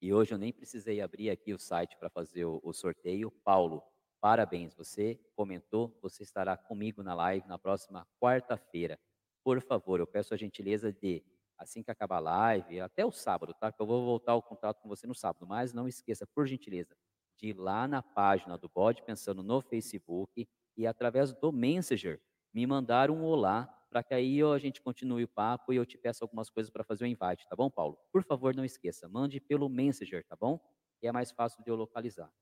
[0.00, 3.30] e hoje eu nem precisei abrir aqui o site para fazer o, o, sorteio.
[3.30, 3.82] Paulo,
[4.20, 8.98] parabéns, você comentou, você estará comigo na live na próxima quarta-feira.
[9.42, 11.22] Por favor, eu peço a gentileza de,
[11.58, 13.70] assim que acabar a live, até o sábado, tá?
[13.70, 16.96] Que eu vou voltar o contato com você no sábado, mas não esqueça, por gentileza,
[17.36, 22.20] de ir lá na página do Bode Pensando no Facebook e através do Messenger
[22.52, 25.96] me mandar um olá para que aí a gente continue o papo e eu te
[25.96, 27.96] peço algumas coisas para fazer o invite, tá bom, Paulo?
[28.12, 30.58] Por favor, não esqueça, mande pelo Messenger, tá bom?
[31.00, 32.32] Que é mais fácil de eu localizar.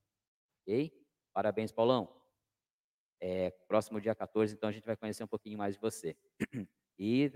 [0.62, 0.92] Ok?
[1.32, 2.22] Parabéns, Paulão.
[3.20, 6.16] É, próximo dia 14, então a gente vai conhecer um pouquinho mais de você.
[6.98, 7.32] E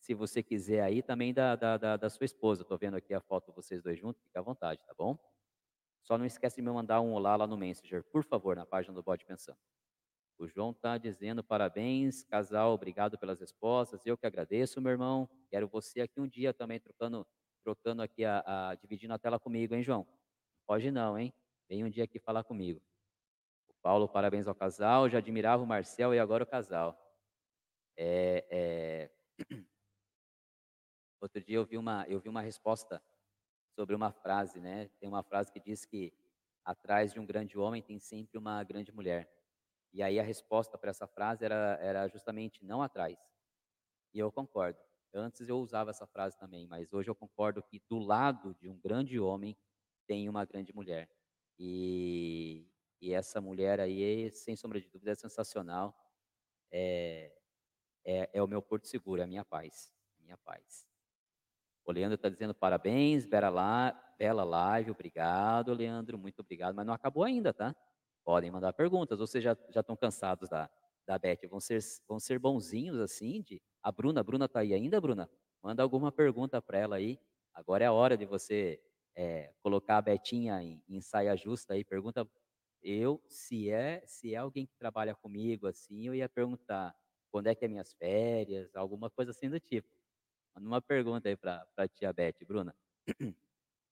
[0.00, 2.62] se você quiser aí, também da, da, da, da sua esposa.
[2.62, 5.18] Estou vendo aqui a foto de vocês dois juntos, fica à vontade, tá bom?
[6.02, 8.94] Só não esquece de me mandar um olá lá no Messenger, por favor, na página
[8.94, 9.58] do Bode Pensando.
[10.38, 14.06] O João está dizendo parabéns, casal, obrigado pelas respostas.
[14.06, 15.28] Eu que agradeço, meu irmão.
[15.50, 17.26] Quero você aqui um dia também trocando,
[17.64, 20.06] trocando aqui a, a dividindo a tela comigo, hein, João?
[20.64, 21.34] Pode não, hein?
[21.68, 22.80] Vem um dia aqui falar comigo.
[23.68, 25.08] O Paulo, parabéns ao casal.
[25.08, 26.96] Já admirava o Marcel e agora o casal.
[27.96, 29.10] É, é...
[31.20, 33.02] Outro dia eu vi uma, eu vi uma resposta
[33.78, 34.90] sobre uma frase, né?
[34.98, 36.12] Tem uma frase que diz que
[36.64, 39.32] atrás de um grande homem tem sempre uma grande mulher.
[39.92, 43.16] E aí a resposta para essa frase era, era justamente não atrás.
[44.12, 44.80] E eu concordo.
[45.14, 48.76] Antes eu usava essa frase também, mas hoje eu concordo que do lado de um
[48.76, 49.56] grande homem
[50.08, 51.08] tem uma grande mulher.
[51.56, 52.66] E,
[53.00, 55.96] e essa mulher aí, sem sombra de dúvida, é sensacional.
[56.72, 57.32] É,
[58.04, 59.94] é, é o meu porto seguro, é a minha paz.
[60.18, 60.84] Minha paz.
[61.88, 66.74] O Leandro está dizendo parabéns, bela, bela live, obrigado, Leandro, muito obrigado.
[66.74, 67.74] Mas não acabou ainda, tá?
[68.28, 69.18] podem mandar perguntas.
[69.18, 70.68] Vocês já estão cansados da,
[71.06, 71.48] da Beth?
[71.48, 73.40] Vão ser, vão ser bonzinhos assim?
[73.40, 75.30] De, a Bruna, a Bruna está aí ainda, Bruna?
[75.62, 77.18] Manda alguma pergunta para ela aí.
[77.54, 78.78] Agora é a hora de você
[79.16, 81.82] é, colocar a Betinha em, em saia justa aí.
[81.82, 82.28] Pergunta,
[82.82, 86.94] eu, se é, se é alguém que trabalha comigo assim, eu ia perguntar
[87.30, 89.88] quando é que é minhas férias, alguma coisa assim do tipo.
[90.60, 92.74] Uma pergunta aí para a tia Beth, Bruna.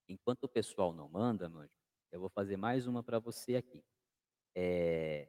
[0.08, 1.68] Enquanto o pessoal não manda, meu,
[2.12, 3.84] eu vou fazer mais uma para você aqui.
[4.54, 5.28] É,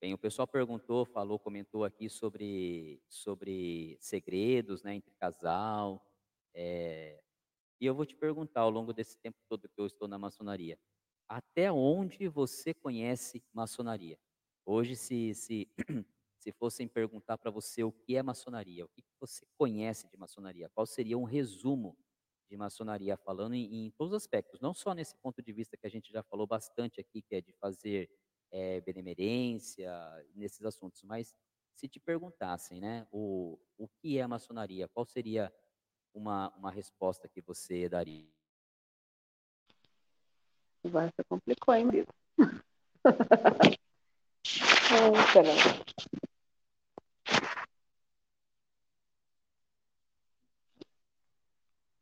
[0.00, 6.06] bem, o pessoal perguntou, falou, comentou aqui sobre, sobre segredos né, entre casal.
[6.54, 7.22] É,
[7.80, 10.78] e eu vou te perguntar ao longo desse tempo todo que eu estou na maçonaria,
[11.28, 14.18] até onde você conhece maçonaria?
[14.64, 15.70] Hoje, se, se,
[16.46, 20.68] se fossem perguntar para você o que é maçonaria, o que você conhece de maçonaria,
[20.68, 21.98] qual seria um resumo
[22.48, 25.88] de maçonaria, falando em, em, todos os aspectos, não só nesse ponto de vista que
[25.88, 28.08] a gente já falou bastante aqui, que é de fazer
[28.52, 29.92] é, benemerência,
[30.36, 31.34] nesses assuntos, mas
[31.74, 35.52] se te perguntassem, né, o, o que é maçonaria, qual seria
[36.14, 38.30] uma, uma resposta que você daria?
[40.84, 42.14] Agora você complicou, hein, Brito?
[44.92, 46.25] oh,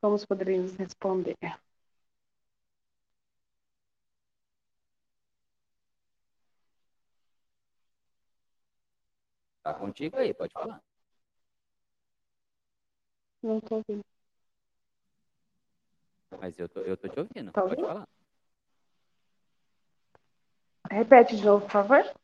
[0.04, 0.26] peraí.
[0.26, 1.36] Como poderíamos responder?
[9.62, 10.80] Tá contigo aí, pode falar.
[13.42, 14.04] Não tô ouvindo.
[16.40, 17.86] Mas eu tô, eu tô te ouvindo, tá pode ouvindo?
[17.88, 18.08] falar.
[20.90, 22.23] Repete de novo, por favor.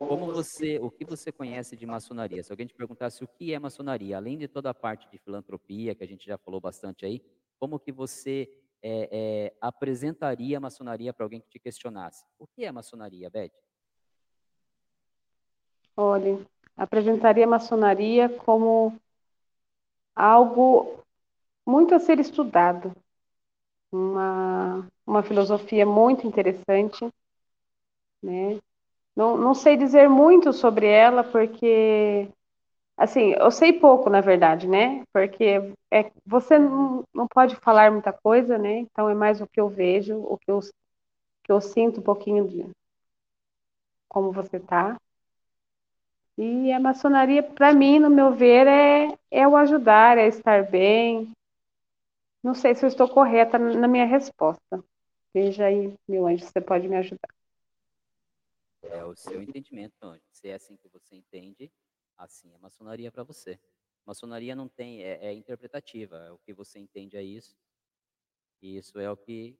[0.00, 2.42] Como você, o que você conhece de maçonaria?
[2.42, 5.94] Se alguém te perguntasse o que é maçonaria, além de toda a parte de filantropia
[5.94, 7.22] que a gente já falou bastante aí,
[7.58, 8.50] como que você
[8.82, 12.24] é, é, apresentaria a maçonaria para alguém que te questionasse?
[12.38, 13.52] O que é maçonaria, Beth?
[15.94, 18.98] Olha, apresentaria a maçonaria como
[20.16, 21.04] algo
[21.66, 22.96] muito a ser estudado,
[23.92, 27.06] uma, uma filosofia muito interessante,
[28.22, 28.58] né?
[29.16, 32.28] Não, não sei dizer muito sobre ela, porque,
[32.98, 35.04] assim, eu sei pouco, na verdade, né?
[35.12, 38.78] Porque é, você não, não pode falar muita coisa, né?
[38.80, 40.60] Então é mais o que eu vejo, o que eu,
[41.44, 42.66] que eu sinto um pouquinho de,
[44.08, 44.98] como você está.
[46.36, 51.30] E a maçonaria, para mim, no meu ver, é, é o ajudar, é estar bem.
[52.44, 54.84] Não sei se eu estou correta na minha resposta.
[55.34, 57.28] Veja aí, meu anjo, você pode me ajudar.
[58.82, 60.22] É o seu entendimento, anjo.
[60.32, 61.70] Se é assim que você entende,
[62.16, 63.58] assim é maçonaria para você.
[64.06, 66.16] Maçonaria não tem, é, é interpretativa.
[66.16, 67.56] É o que você entende é isso.
[68.62, 69.58] E isso é o que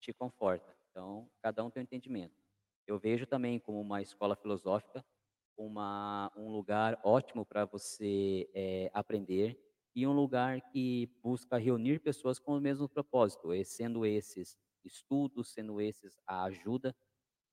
[0.00, 0.76] te conforta.
[0.90, 2.34] Então, cada um tem um entendimento.
[2.86, 5.04] Eu vejo também como uma escola filosófica
[5.56, 9.58] uma, um lugar ótimo para você é, aprender
[9.94, 15.80] e um lugar que busca reunir pessoas com o mesmo propósito, sendo esses estudos, sendo
[15.80, 16.94] esses a ajuda.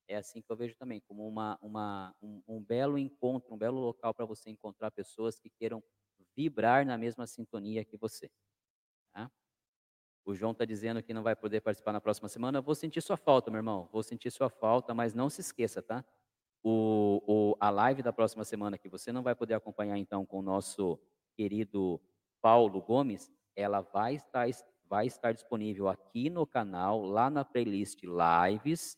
[0.10, 3.80] É assim que eu vejo também, como uma, uma, um, um belo encontro, um belo
[3.80, 5.84] local para você encontrar pessoas que queiram
[6.36, 8.28] vibrar na mesma sintonia que você.
[9.14, 9.32] Tá?
[10.26, 12.60] O João está dizendo que não vai poder participar na próxima semana.
[12.60, 13.88] Vou sentir sua falta, meu irmão.
[13.92, 16.04] Vou sentir sua falta, mas não se esqueça, tá?
[16.64, 20.40] O, o, a live da próxima semana, que você não vai poder acompanhar então com
[20.40, 21.00] o nosso
[21.36, 22.02] querido
[22.42, 24.48] Paulo Gomes, ela vai estar,
[24.86, 28.98] vai estar disponível aqui no canal, lá na playlist Lives.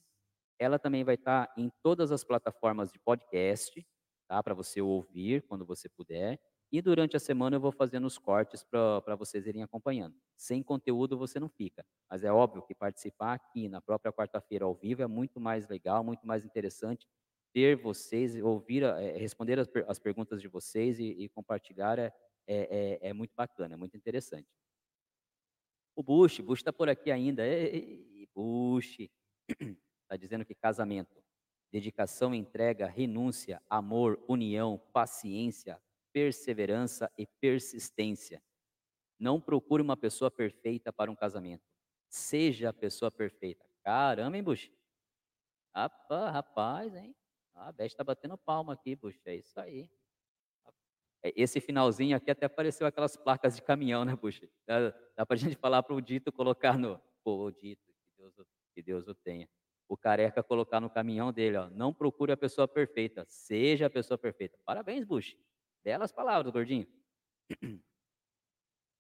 [0.62, 3.84] Ela também vai estar em todas as plataformas de podcast,
[4.28, 4.44] tá?
[4.44, 6.40] Para você ouvir quando você puder.
[6.72, 10.16] E durante a semana eu vou fazendo os cortes para vocês irem acompanhando.
[10.38, 11.84] Sem conteúdo você não fica.
[12.08, 16.04] Mas é óbvio que participar aqui na própria quarta-feira ao vivo é muito mais legal,
[16.04, 17.08] muito mais interessante.
[17.52, 22.14] Ter vocês, ouvir, é, responder as, as, perguntas de vocês e, e compartilhar é,
[22.46, 24.48] é, é, é, muito bacana, é muito interessante.
[25.96, 27.46] O Bush, Bush está por aqui ainda.
[27.48, 29.10] Ei, Bush,
[30.12, 31.24] está dizendo que casamento,
[31.72, 35.82] dedicação, entrega, renúncia, amor, união, paciência,
[36.12, 38.44] perseverança e persistência.
[39.18, 41.64] Não procure uma pessoa perfeita para um casamento.
[42.10, 43.66] Seja a pessoa perfeita.
[43.84, 44.70] Caramba, hein, Bush?
[45.74, 47.16] Rapaz, rapaz, hein?
[47.54, 49.22] A Beth está batendo palma aqui, Bush.
[49.26, 49.90] É isso aí.
[51.24, 54.42] É, esse finalzinho aqui até apareceu aquelas placas de caminhão, né, Bush?
[54.68, 57.00] Dá, para a gente falar para o Dito colocar no.
[57.24, 58.34] Pô, Dito, que Deus,
[58.74, 59.48] que Deus o tenha.
[59.92, 61.70] O careca colocar no caminhão dele, ó.
[61.70, 64.58] Não procure a pessoa perfeita, seja a pessoa perfeita.
[64.64, 65.36] Parabéns, Bush.
[65.84, 66.88] Belas palavras, gordinho.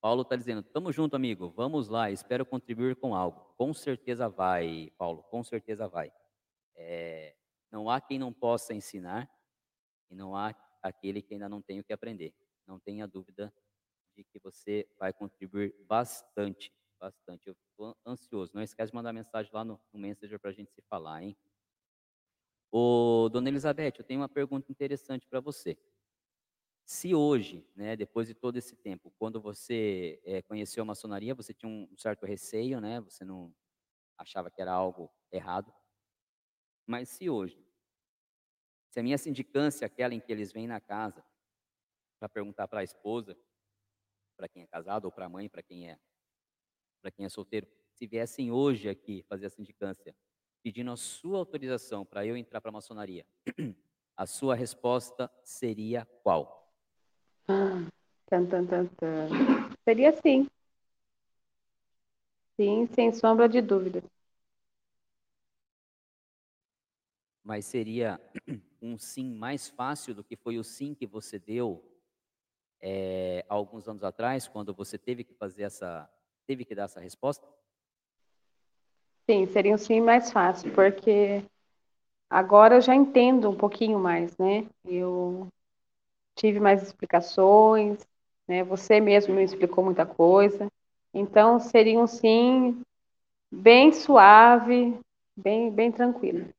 [0.01, 1.49] Paulo está dizendo: Tamo junto, amigo.
[1.51, 2.11] Vamos lá.
[2.11, 3.39] Espero contribuir com algo.
[3.57, 5.23] Com certeza vai, Paulo.
[5.23, 6.11] Com certeza vai.
[6.75, 7.37] É,
[7.71, 9.31] não há quem não possa ensinar
[10.09, 12.33] e não há aquele que ainda não tem o que aprender.
[12.67, 13.53] Não tenha dúvida
[14.13, 16.69] de que você vai contribuir bastante,
[17.01, 17.47] bastante.
[17.47, 18.51] Eu estou ansioso.
[18.53, 21.35] Não esquece de mandar mensagem lá no, no Messenger para a gente se falar, hein?
[22.71, 25.77] Ô, dona Elizabeth, eu tenho uma pergunta interessante para você.
[26.85, 31.53] Se hoje, né, depois de todo esse tempo, quando você é, conheceu a maçonaria, você
[31.53, 33.01] tinha um certo receio, né?
[33.01, 33.53] Você não
[34.17, 35.73] achava que era algo errado.
[36.85, 37.65] Mas se hoje,
[38.89, 41.25] se a minha sindicância, aquela em que eles vêm na casa
[42.19, 43.38] para perguntar para a esposa,
[44.38, 45.99] para quem é casado ou para a mãe, para quem é
[47.01, 50.15] para quem é solteiro, se viessem hoje aqui fazer a sindicância,
[50.63, 53.25] pedindo a sua autorização para eu entrar para a maçonaria,
[54.15, 56.71] a sua resposta seria qual?
[57.47, 57.88] Ah,
[58.27, 59.27] tan, tan, tan, tan.
[59.83, 60.47] Seria sim.
[62.55, 64.03] Sim, sem sombra de dúvida.
[67.43, 68.21] Mas seria
[68.81, 71.83] um sim mais fácil do que foi o sim que você deu
[72.80, 76.09] é, alguns anos atrás, quando você teve que fazer essa,
[76.47, 77.47] teve que dar essa resposta?
[79.29, 81.43] Sim, seria um sim mais fácil, porque
[82.29, 84.67] agora eu já entendo um pouquinho mais, né?
[84.85, 85.47] Eu
[86.35, 87.99] tive mais explicações,
[88.47, 88.63] né?
[88.65, 90.67] Você mesmo me explicou muita coisa.
[91.13, 92.81] Então, seria um sim
[93.51, 94.99] bem suave,
[95.37, 96.49] bem, bem tranquilo.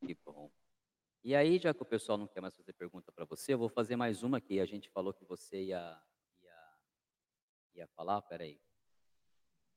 [0.00, 0.50] Que bom.
[1.28, 3.68] E aí, já que o pessoal não quer mais fazer pergunta para você, eu vou
[3.68, 4.60] fazer mais uma aqui.
[4.60, 6.02] A gente falou que você ia,
[6.40, 6.74] ia,
[7.74, 8.22] ia falar.
[8.22, 8.58] Peraí.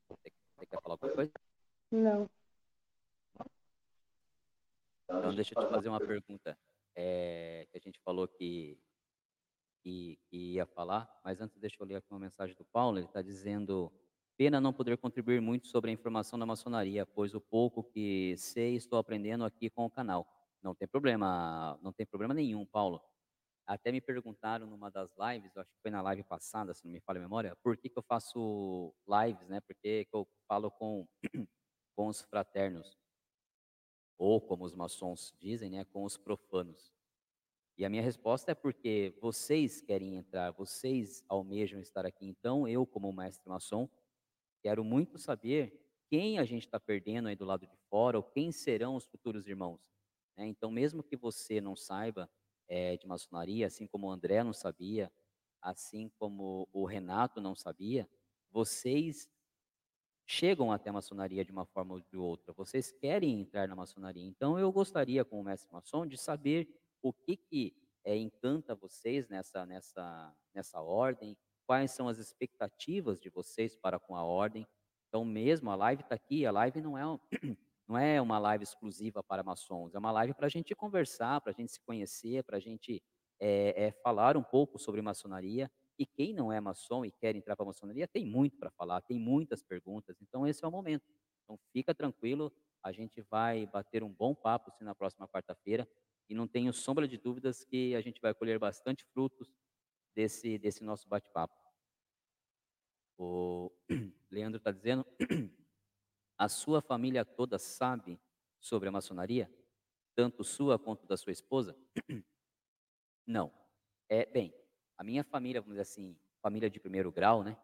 [0.08, 1.34] Você, você quer falar alguma coisa?
[1.92, 2.30] Não.
[5.04, 6.58] Então, deixa eu te fazer uma pergunta.
[6.96, 8.80] É, que a gente falou que,
[9.84, 12.98] que, que, ia falar, mas antes deixa eu ler aqui uma mensagem do Paulo.
[12.98, 13.92] Ele está dizendo:
[14.38, 18.78] Pena não poder contribuir muito sobre a informação da maçonaria, pois o pouco que sei
[18.78, 20.41] estou aprendendo aqui com o canal.
[20.62, 23.02] Não tem problema, não tem problema nenhum, Paulo.
[23.66, 27.00] Até me perguntaram numa das lives, acho que foi na live passada, se não me
[27.00, 29.62] falha a memória, por que, que eu faço lives, né?
[29.62, 31.08] Porque eu falo com,
[31.96, 32.98] com os fraternos
[34.22, 36.94] ou como os maçons dizem, né, com os profanos.
[37.76, 42.28] E a minha resposta é porque vocês querem entrar, vocês almejam estar aqui.
[42.28, 43.90] Então, eu, como mestre maçom,
[44.62, 48.52] quero muito saber quem a gente está perdendo aí do lado de fora, ou quem
[48.52, 49.82] serão os futuros irmãos.
[50.38, 50.48] Né?
[50.48, 52.30] Então, mesmo que você não saiba
[52.68, 55.12] é, de maçonaria, assim como o André não sabia,
[55.62, 58.10] assim como o Renato não sabia,
[58.50, 59.30] vocês
[60.26, 64.26] chegam até a maçonaria de uma forma ou de outra, vocês querem entrar na maçonaria.
[64.26, 66.70] Então, eu gostaria, como mestre maçom, de saber
[67.02, 73.30] o que, que é, encanta vocês nessa, nessa, nessa ordem, quais são as expectativas de
[73.30, 74.68] vocês para com a ordem.
[75.08, 77.04] Então, mesmo a live está aqui, a live não é,
[77.92, 81.52] não é uma live exclusiva para maçons, é uma live para a gente conversar, para
[81.52, 83.04] a gente se conhecer, para a gente
[83.38, 85.70] é, é, falar um pouco sobre maçonaria.
[86.00, 89.02] E quem não é maçom e quer entrar para a maçonaria tem muito para falar,
[89.02, 90.16] tem muitas perguntas.
[90.22, 91.04] Então, esse é o momento.
[91.44, 92.50] Então, fica tranquilo,
[92.82, 95.86] a gente vai bater um bom papo na próxima quarta-feira.
[96.30, 99.54] E não tenho sombra de dúvidas que a gente vai colher bastante frutos
[100.16, 101.54] desse, desse nosso bate-papo.
[103.18, 103.70] O
[104.32, 105.06] Leandro está dizendo:
[106.42, 108.20] a sua família toda sabe
[108.60, 109.48] sobre a maçonaria?
[110.16, 111.78] Tanto sua quanto da sua esposa?
[113.28, 113.54] Não.
[114.10, 114.52] É, bem,
[114.98, 117.56] a minha família, vamos dizer assim, família de primeiro grau, né?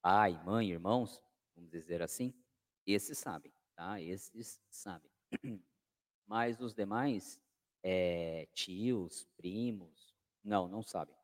[0.00, 1.22] Pai, mãe, irmãos,
[1.54, 2.32] vamos dizer assim,
[2.86, 4.00] esses sabem, tá?
[4.00, 5.10] Esses sabem.
[6.26, 7.38] Mas os demais,
[7.82, 11.14] é, tios, primos, não, não sabem.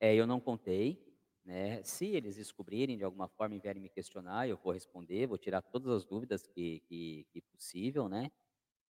[0.00, 1.09] É, eu não contei,
[1.50, 1.82] né?
[1.82, 5.60] Se eles descobrirem de alguma forma e vierem me questionar, eu vou responder, vou tirar
[5.60, 8.30] todas as dúvidas que, que, que possível, né?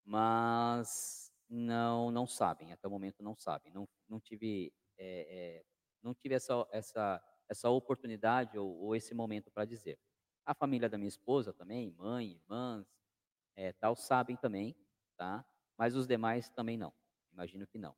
[0.04, 3.72] Mas não não sabem, até o momento não sabem.
[3.72, 5.66] Não, não tive, é, é,
[6.02, 10.00] não tive essa, essa, essa oportunidade ou, ou esse momento para dizer.
[10.44, 12.88] A família da minha esposa também, mãe, irmãs,
[13.56, 14.76] é, tal, sabem também,
[15.16, 15.46] tá?
[15.78, 16.92] Mas os demais também não.
[17.32, 17.96] Imagino que não.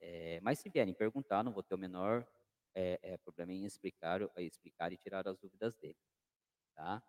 [0.00, 2.26] É, mas se vierem perguntar, não vou ter o menor
[2.74, 5.98] é, é, problema em explicar, explicar e tirar as dúvidas dele,
[6.74, 7.02] tá?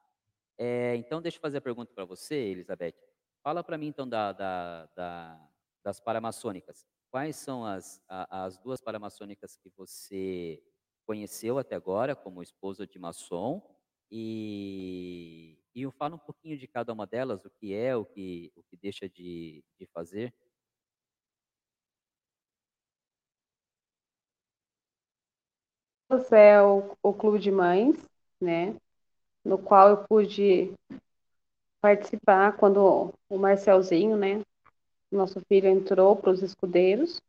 [0.96, 2.94] então, deixa eu fazer a pergunta para você, Elizabeth.
[3.42, 5.50] Fala para mim, então, da, da, da,
[5.84, 6.86] das paramaçônicas.
[7.12, 10.64] Quais são as, as duas paramaçônicas que você
[11.06, 13.62] conheceu até agora como esposa de maçom?
[14.10, 18.64] E, e fala um pouquinho de cada uma delas, o que é, o que, o
[18.64, 20.34] que deixa de, de fazer.
[26.32, 27.98] É o, o Clube de Mães,
[28.42, 28.76] né?
[29.44, 30.74] No qual eu pude
[31.82, 34.42] participar quando o Marcelzinho, né,
[35.12, 37.22] nosso filho entrou para os escudeiros.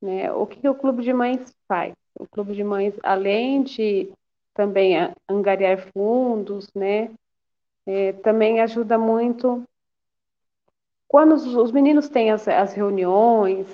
[0.00, 0.32] Né?
[0.32, 1.94] O que, o Clube de Mães faz?
[2.18, 4.10] O Clube de Mães, além de
[4.54, 4.94] também
[5.28, 7.10] angariar fundos, né?
[7.86, 9.64] É, também ajuda muito
[11.08, 13.66] quando os, os meninos têm as, as, reuniões,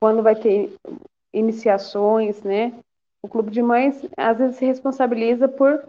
[0.00, 0.72] quando vai ter
[1.32, 2.72] iniciações, né?
[3.22, 5.84] O Clube de Mães às vezes se responsabiliza por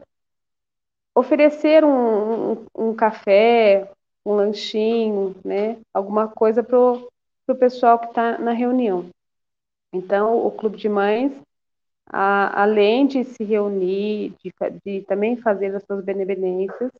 [1.16, 3.92] oferecer um, um, um café,
[4.26, 5.78] um lanchinho, né?
[5.94, 9.10] Alguma coisa para o pessoal que está na reunião.
[9.94, 11.32] Então, o Clube de Mães,
[12.08, 14.54] a, além de se reunir, de,
[14.86, 16.92] de, também fazer as suas benevolências,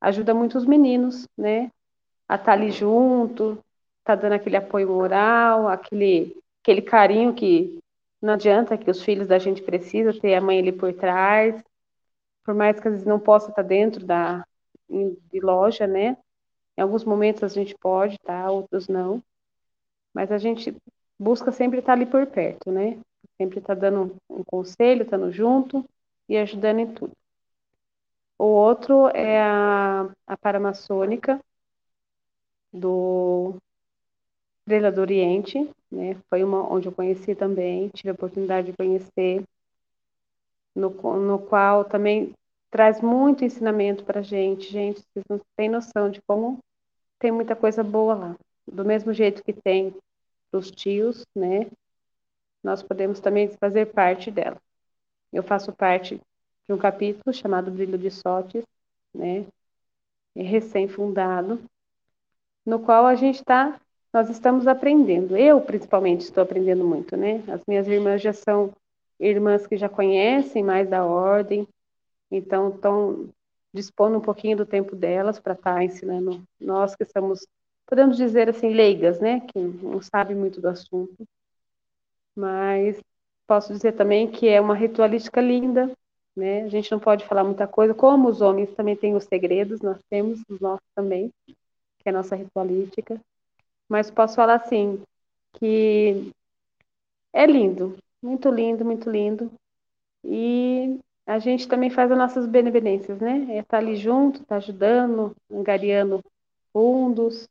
[0.00, 1.70] ajuda muito os meninos, né?
[2.28, 3.58] A estar tá ali junto,
[4.04, 7.78] tá dando aquele apoio moral, aquele, aquele carinho que
[8.20, 11.62] não adianta que os filhos da gente precisam ter a mãe ali por trás,
[12.44, 14.44] por mais que às vezes não possa estar tá dentro da
[14.88, 16.16] de loja, né?
[16.76, 18.50] Em alguns momentos a gente pode, tá?
[18.50, 19.22] Outros não.
[20.14, 20.74] Mas a gente
[21.18, 22.98] busca sempre estar ali por perto, né?
[23.36, 25.84] Sempre estar dando um conselho, estando junto
[26.28, 27.12] e ajudando em tudo.
[28.38, 31.40] O outro é a, a paramaçônica
[32.72, 33.56] do
[34.68, 35.58] Estrela do Oriente,
[35.90, 36.14] né?
[36.28, 39.42] Foi uma onde eu conheci também, tive a oportunidade de conhecer,
[40.74, 42.34] no, no qual também
[42.70, 44.70] traz muito ensinamento para gente.
[44.70, 46.58] Gente, vocês não têm noção de como
[47.18, 48.36] tem muita coisa boa lá.
[48.70, 49.96] Do mesmo jeito que tem
[50.52, 51.70] os tios, né?
[52.62, 54.60] Nós podemos também fazer parte dela.
[55.32, 56.20] Eu faço parte
[56.66, 58.66] de um capítulo chamado Brilho de Sotes,
[59.14, 59.46] né?
[60.36, 61.58] É recém-fundado,
[62.66, 63.80] no qual a gente está,
[64.12, 65.36] nós estamos aprendendo.
[65.36, 67.42] Eu, principalmente, estou aprendendo muito, né?
[67.48, 68.72] As minhas irmãs já são
[69.20, 71.66] irmãs que já conhecem mais da ordem,
[72.30, 73.28] então estão
[73.72, 77.46] dispondo um pouquinho do tempo delas para estar tá ensinando nós que somos,
[77.86, 81.26] podemos dizer assim, leigas, né, que não sabem muito do assunto,
[82.34, 83.00] mas
[83.46, 85.90] posso dizer também que é uma ritualística linda,
[86.36, 89.80] né, a gente não pode falar muita coisa, como os homens também têm os segredos,
[89.80, 93.20] nós temos os nossos também, que é a nossa ritualística,
[93.88, 95.02] mas posso falar assim,
[95.54, 96.30] que
[97.32, 99.50] é lindo, muito lindo, muito lindo,
[100.24, 103.46] e a gente também faz as nossas benevolências, né?
[103.50, 106.22] É estar ali junto, estar tá ajudando, angariando
[106.72, 107.48] fundos,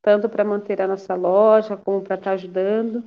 [0.00, 3.04] tanto para manter a nossa loja, como para estar tá ajudando.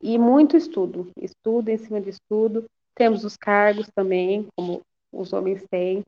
[0.00, 2.66] E muito estudo, estudo em cima de estudo.
[2.94, 4.82] Temos os cargos também, como
[5.12, 6.02] os homens têm.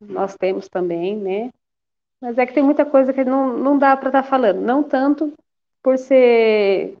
[0.00, 1.50] Nós temos também, né?
[2.20, 4.60] Mas é que tem muita coisa que não, não dá para estar tá falando.
[4.60, 5.32] Não tanto
[5.82, 6.96] por ser.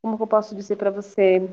[0.00, 1.48] Como eu posso dizer para você?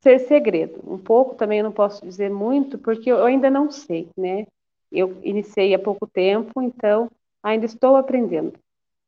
[0.00, 0.80] Ser segredo.
[0.86, 4.46] Um pouco também eu não posso dizer muito, porque eu ainda não sei, né?
[4.90, 7.10] Eu iniciei há pouco tempo, então
[7.42, 8.52] ainda estou aprendendo.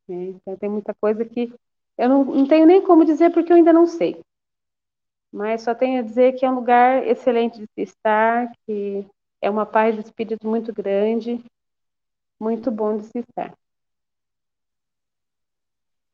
[0.07, 0.27] Né?
[0.27, 1.53] Então tem muita coisa que
[1.97, 4.19] eu não, não tenho nem como dizer porque eu ainda não sei.
[5.31, 9.05] Mas só tenho a dizer que é um lugar excelente de se estar, que
[9.41, 11.43] é uma paz de espírito muito grande,
[12.45, 13.57] muito bom de se estar.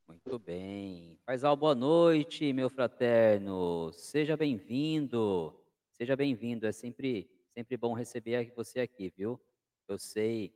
[0.08, 1.20] Muito bem.
[1.26, 3.92] Faisal, boa noite, meu fraterno.
[3.92, 5.54] Seja bem-vindo.
[5.92, 6.66] Seja bem-vindo.
[6.66, 9.38] É sempre, sempre bom receber você aqui, viu?
[9.90, 10.56] Eu sei,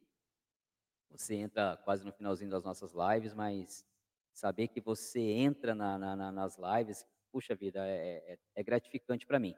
[1.12, 3.86] você entra quase no finalzinho das nossas lives, mas
[4.32, 9.40] saber que você entra na, na, nas lives, puxa vida, é, é, é gratificante para
[9.40, 9.54] mim.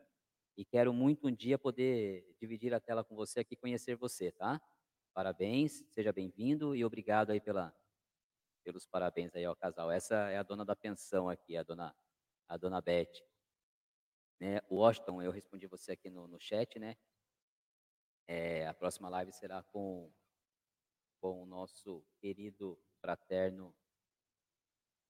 [0.58, 4.60] E quero muito um dia poder dividir a tela com você aqui, conhecer você, tá?
[5.18, 7.76] Parabéns, seja bem-vindo e obrigado aí pela,
[8.64, 9.90] pelos parabéns aí ao casal.
[9.90, 11.98] Essa é a dona da pensão aqui, a dona,
[12.48, 13.26] a dona Beth.
[14.40, 16.96] Né, Washington, eu respondi você aqui no, no chat, né?
[18.28, 20.14] É, a próxima live será com,
[21.20, 23.76] com o nosso querido fraterno.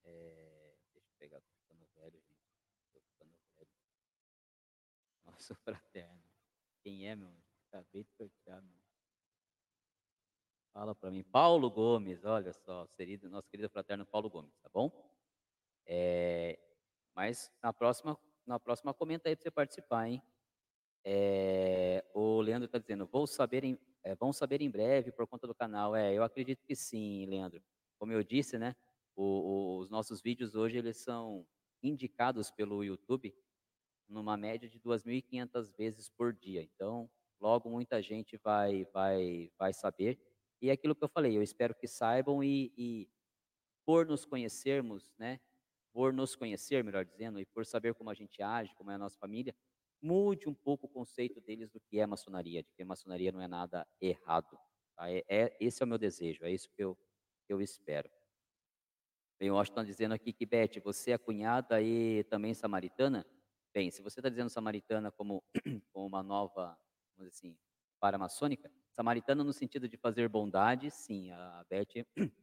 [0.05, 2.55] É, deixa eu pegar, tô ficando velho, gente.
[2.93, 3.69] Tô ficando velho.
[5.25, 6.23] Nosso fraterno.
[6.79, 7.35] Quem é, meu?
[7.67, 8.76] Acabei de sortear, meu.
[10.77, 11.23] Fala para mim.
[11.23, 12.87] Paulo Gomes, olha só,
[13.31, 14.91] nosso querido fraterno Paulo Gomes, tá bom?
[15.87, 16.59] É,
[17.15, 18.15] mas na próxima,
[18.45, 20.21] na próxima comenta aí para você participar, hein?
[21.03, 25.47] É, o Leandro está dizendo, vou saber em, é, vão saber em breve por conta
[25.47, 25.95] do canal.
[25.95, 27.59] É, eu acredito que sim, Leandro.
[27.97, 28.75] Como eu disse, né?
[29.15, 31.43] O, o, os nossos vídeos hoje eles são
[31.81, 33.33] indicados pelo YouTube
[34.07, 36.61] numa média de 2.500 vezes por dia.
[36.61, 40.26] Então, logo muita gente vai, vai, vai saber.
[40.61, 43.09] E é aquilo que eu falei, eu espero que saibam e, e
[43.85, 45.39] por nos conhecermos, né?
[45.93, 48.97] Por nos conhecer, melhor dizendo, e por saber como a gente age, como é a
[48.97, 49.55] nossa família,
[50.01, 53.47] mude um pouco o conceito deles do que é maçonaria, de que maçonaria não é
[53.47, 54.57] nada errado.
[54.95, 55.09] Tá?
[55.09, 56.97] É, é, esse é o meu desejo, é isso que eu,
[57.47, 58.09] eu espero.
[59.39, 63.25] Bem, o está dizendo aqui que, Beth, você é cunhada e também samaritana?
[63.71, 65.43] Bem, se você está dizendo samaritana como,
[65.93, 66.75] como uma nova,
[67.15, 67.57] vamos dizer assim,
[67.99, 72.05] paramaçônica, samaritana no sentido de fazer bondade, sim, a Beth é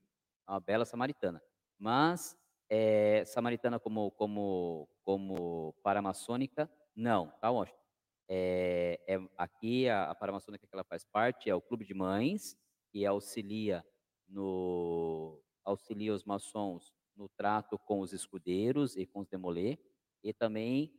[0.49, 1.43] uma bela samaritana.
[1.77, 2.37] Mas
[2.71, 7.81] é, samaritana como, como, como paramaçônica, não, tá, Washington?
[8.29, 12.57] É, é, aqui a, a paramaçônica que ela faz parte é o Clube de Mães,
[12.93, 13.85] que auxilia
[14.29, 19.79] no auxilia os maçons no trato com os escudeiros e com os demolê,
[20.23, 20.93] e também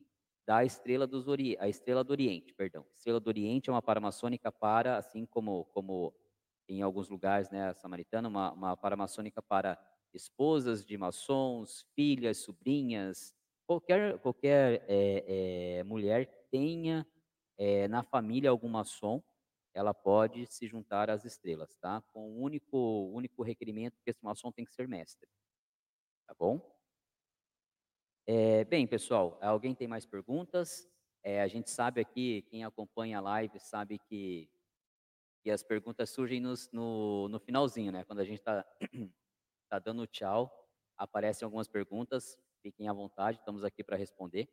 [0.46, 2.86] da estrela dos Ori a estrela do Oriente, perdão.
[2.94, 6.14] Estrela do Oriente é uma paramaçônica para, assim como como
[6.68, 9.78] em alguns lugares, né, a samaritana, uma, uma paramaçônica para
[10.14, 13.34] esposas de maçons, filhas, sobrinhas,
[13.68, 17.06] qualquer qualquer é, é, mulher tenha
[17.58, 19.22] é, na família algum maçom,
[19.74, 22.02] ela pode se juntar às estrelas, tá?
[22.14, 22.78] Com o único
[23.14, 25.30] único requerimento que esse maçom tem que ser mestre,
[26.28, 26.75] tá bom?
[28.28, 30.90] É, bem, pessoal, alguém tem mais perguntas?
[31.22, 34.50] É, a gente sabe aqui, quem acompanha a live sabe que,
[35.44, 38.04] que as perguntas surgem nos, no, no finalzinho, né?
[38.04, 38.66] Quando a gente está
[39.70, 40.52] tá dando tchau,
[40.98, 44.50] aparecem algumas perguntas, fiquem à vontade, estamos aqui para responder.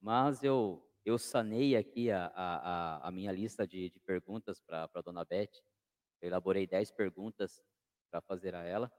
[0.00, 5.02] Mas eu, eu sanei aqui a, a, a minha lista de, de perguntas para a
[5.02, 5.62] dona Beth.
[6.22, 7.62] Eu elaborei 10 perguntas
[8.10, 8.90] para fazer a ela.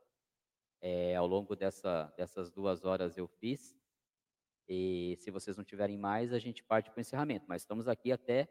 [0.80, 3.79] É, ao longo dessa, dessas duas horas eu fiz.
[4.70, 7.46] E se vocês não tiverem mais, a gente parte para o encerramento.
[7.50, 8.48] Mas estamos aqui até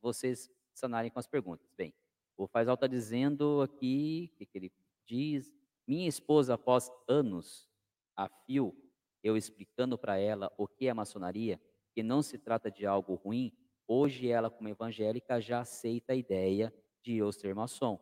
[0.00, 1.70] vocês sanarem com as perguntas.
[1.76, 1.92] Bem,
[2.38, 4.72] o Faisal está dizendo aqui, o que, que ele
[5.04, 5.52] diz?
[5.86, 7.68] Minha esposa, após anos
[8.16, 8.74] a fio,
[9.22, 11.60] eu explicando para ela o que é maçonaria,
[11.92, 13.52] que não se trata de algo ruim,
[13.86, 16.72] hoje ela, como evangélica, já aceita a ideia
[17.02, 18.00] de eu ser maçom.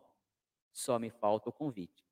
[0.71, 2.05] Só me falta o convite.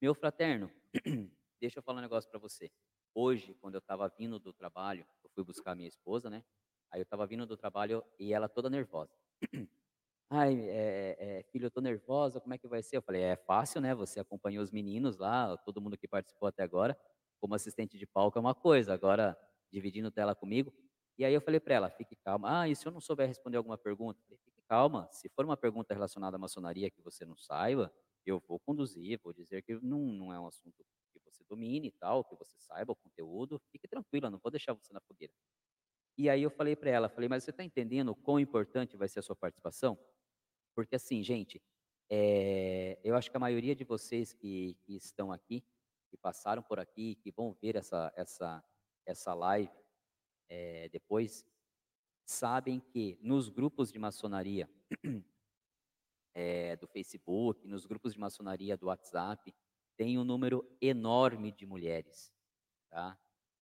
[0.00, 0.70] Meu fraterno,
[1.60, 2.70] deixa eu falar um negócio para você.
[3.18, 6.44] Hoje, quando eu estava vindo do trabalho, eu fui buscar minha esposa, né?
[6.90, 9.16] Aí eu estava vindo do trabalho e ela toda nervosa.
[10.30, 12.98] Ai, é, é, filho, eu tô nervosa, como é que vai ser?
[12.98, 13.94] Eu falei, é fácil, né?
[13.94, 16.98] Você acompanhou os meninos lá, todo mundo que participou até agora,
[17.40, 19.38] como assistente de palco é uma coisa, agora
[19.72, 20.72] dividindo tela comigo.
[21.18, 22.62] E aí eu falei para ela: "Fique calma.
[22.62, 25.56] Ah, e se eu não souber responder alguma pergunta?" Falei: "Fique calma, se for uma
[25.56, 27.92] pergunta relacionada à maçonaria que você não saiba,
[28.26, 30.84] eu vou conduzir, vou dizer que não não é um assunto
[31.36, 33.60] você domine e tal, que você saiba o conteúdo.
[33.72, 35.32] Fique tranquila, não vou deixar você na fogueira".
[36.18, 39.08] E aí eu falei para ela, falei: "Mas você está entendendo o quão importante vai
[39.08, 39.98] ser a sua participação?"
[40.74, 41.62] Porque assim, gente,
[42.10, 45.64] eh, eu acho que a maioria de vocês que que estão aqui,
[46.10, 48.64] que passaram por aqui, que vão ver essa essa
[49.06, 49.72] essa live,
[50.50, 51.46] eh, depois,
[52.26, 54.68] sabem que nos grupos de maçonaria,
[56.34, 59.54] eh, do Facebook, nos grupos de maçonaria do WhatsApp,
[59.96, 62.32] tem um número enorme de mulheres,
[62.90, 63.18] tá.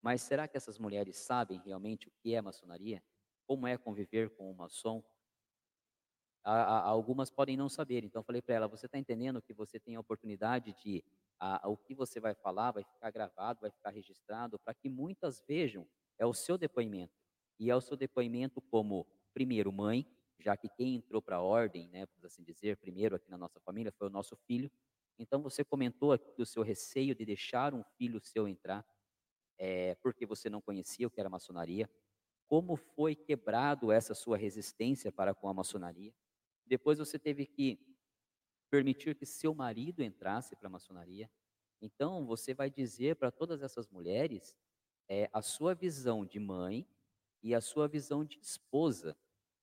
[0.02, 3.04] Mas será que essas mulheres sabem realmente o que é maçonaria?
[3.48, 5.04] Como é conviver com um maçom?
[6.44, 9.80] A a algumas podem não saber, então falei para ela: "Você está entendendo que você
[9.80, 11.04] tem a oportunidade de
[11.40, 15.44] a o que você vai falar vai ficar gravado, vai ficar registrado, para que muitas
[15.48, 15.88] vejam,
[16.18, 17.14] é o seu depoimento.
[17.60, 20.06] E é o seu depoimento como, primeiro, mãe,
[20.40, 23.60] já que quem entrou para a ordem, né, por assim dizer, primeiro aqui na nossa
[23.60, 24.72] família foi o nosso filho.
[25.18, 28.86] Então você comentou aqui do seu receio de deixar um filho seu entrar,
[29.58, 31.90] eh, porque você não conhecia o que era maçonaria.
[32.48, 36.14] Como foi quebrado essa sua resistência para com a maçonaria.
[36.66, 37.80] Depois você teve que
[38.70, 41.30] permitir que seu marido entrasse para a maçonaria.
[41.82, 44.56] Então você vai dizer para todas essas mulheres,
[45.10, 46.88] eh, a sua visão de mãe
[47.42, 49.18] e a sua visão de esposa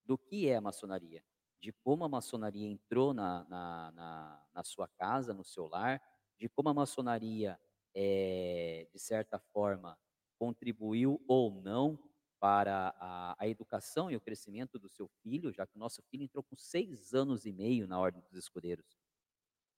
[0.05, 1.25] do que é a maçonaria,
[1.65, 5.99] de como a maçonaria entrou na na na na sua casa, no seu lar,
[6.39, 7.59] de como a maçonaria,
[7.95, 9.99] eh, de certa forma,
[10.39, 11.99] contribuiu ou não
[12.39, 16.25] para a a educação e o crescimento do seu filho, já que o nosso filho
[16.25, 18.99] entrou com 6 anos e meio na ordem dos escudeiros.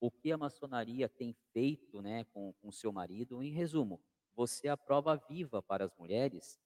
[0.01, 4.01] O que a maçonaria tem feito, né, com o seu marido, em resumo,
[4.35, 6.59] você é a prova viva para as mulheres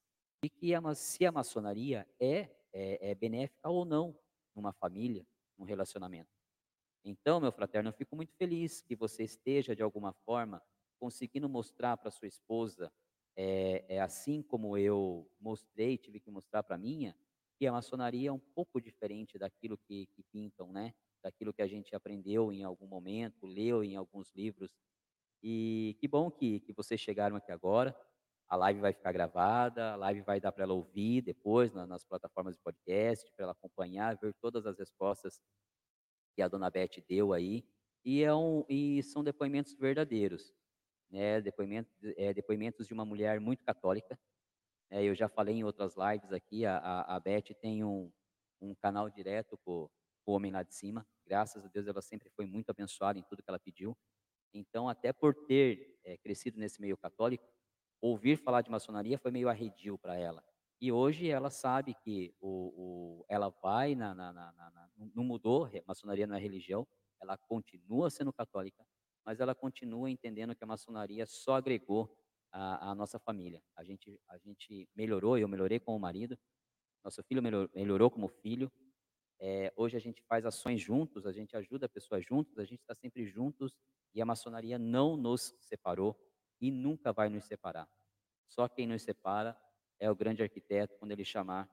[0.42, 4.18] de que a se a maçonaria é é é benéfica ou não
[4.54, 5.26] numa família,
[5.58, 6.30] num relacionamento.
[7.04, 10.62] Então, meu fraterno, eu fico muito feliz que você esteja, de alguma forma,
[10.98, 12.92] conseguindo mostrar para sua esposa,
[13.36, 17.16] eh eh, assim como eu mostrei, tive que mostrar para minha,
[17.58, 21.66] que a maçonaria é um pouco diferente daquilo que que pintam, né, daquilo que a
[21.68, 24.72] gente aprendeu em algum momento, leu em alguns livros.
[25.42, 27.96] E que bom que que vocês chegaram aqui agora,
[28.50, 32.04] a live vai ficar gravada, a live vai dar para ela ouvir depois na nas
[32.04, 35.40] plataformas de podcast, para ela acompanhar, ver todas as respostas
[36.34, 37.64] que a dona Bete deu aí.
[38.04, 40.54] E é um e são depoimentos verdadeiros,
[41.10, 44.18] né, depoimento eh, depoimentos de uma mulher muito católica.
[44.90, 48.12] Eh, eu já falei em outras lives aqui, a a Bete tem um
[48.62, 49.90] um canal direto com
[50.26, 53.42] o homem lá de cima, graças a Deus ela sempre foi muito abençoada em tudo
[53.42, 53.96] que ela pediu.
[54.54, 57.46] Então até por ter, eh, crescido nesse meio católico,
[58.00, 60.42] ouvir falar de maçonaria foi meio arredio para ela.
[60.80, 65.68] E hoje ela sabe que o o ela vai na na na na não mudou,
[65.86, 66.86] maçonaria não é religião,
[67.20, 68.84] ela continua sendo católica,
[69.24, 72.16] mas ela continua entendendo que a maçonaria só agregou
[72.50, 73.62] à à nossa família.
[73.76, 76.38] A gente a gente melhorou, eu melhorei com o marido,
[77.04, 78.70] nosso filho melho melhorou como filho.
[79.40, 82.94] Eh, hoje a gente faz ações juntos, a gente ajuda pessoas juntos, a gente está
[82.94, 83.72] sempre juntos,
[84.14, 86.16] e a maçonaria não nos separou
[86.60, 87.88] e nunca vai nos separar.
[88.48, 89.56] Só quem nos separa
[89.98, 91.68] é o grande arquiteto quando ele chamar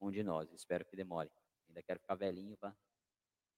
[0.00, 1.30] um de nós, espero que demore.
[1.68, 2.76] Ainda quero ficar velhinho para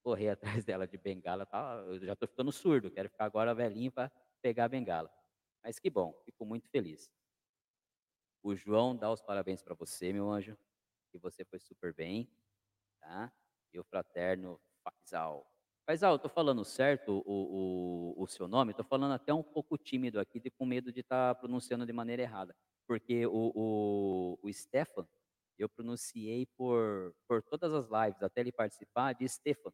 [0.02, 0.30] correr
[0.62, 4.10] atrás dela de bengala, tá eu já estou ficando surdo, quero ficar agora velhinho para
[4.40, 5.12] pegar a bengala.
[5.62, 7.10] Mas que bom, fico muito feliz.
[8.42, 10.56] O João dá os parabéns para você, meu anjo,
[11.10, 12.30] que você foi super bem,
[13.00, 13.32] tá.
[13.72, 15.55] E o fraterno Faisal.
[15.86, 18.72] Faisal, eu estou falando certo o o o seu nome?
[18.72, 22.56] Estou falando até um pouco tímido aqui com medo de estar pronunciando de maneira errada,
[22.88, 25.06] porque o o o Stefan,
[25.58, 29.72] eu pronunciei por por todas as lives, até ele participar, de Stefan.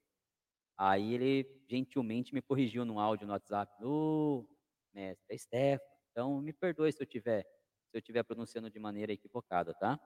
[0.78, 4.46] Aí ele gentilmente me corrigiu num áudio no WhatsApp: "Ô,
[4.94, 5.84] mestre, é Stefan".
[6.12, 10.00] Então me perdoe se eu tiver se eu estiver pronunciando de maneira equivocada, tá.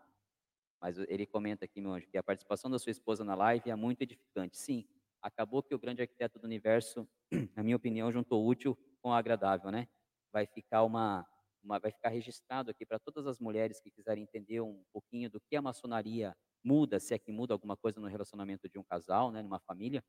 [0.80, 3.76] Mas ele comenta aqui, meu anjo, que a participação da sua esposa na live é
[3.76, 4.56] muito edificante.
[4.58, 4.86] Sim,
[5.26, 7.08] acabou que o grande arquiteto do universo,
[7.56, 9.88] na minha opinião, juntou útil com agradável, né.
[10.32, 11.26] Vai ficar uma
[11.62, 15.40] uma vai ficar registrado aqui para todas as mulheres que quiserem entender um pouquinho do
[15.40, 19.32] que a maçonaria muda, se é que muda alguma coisa no relacionamento de um casal,
[19.32, 20.05] né, numa família,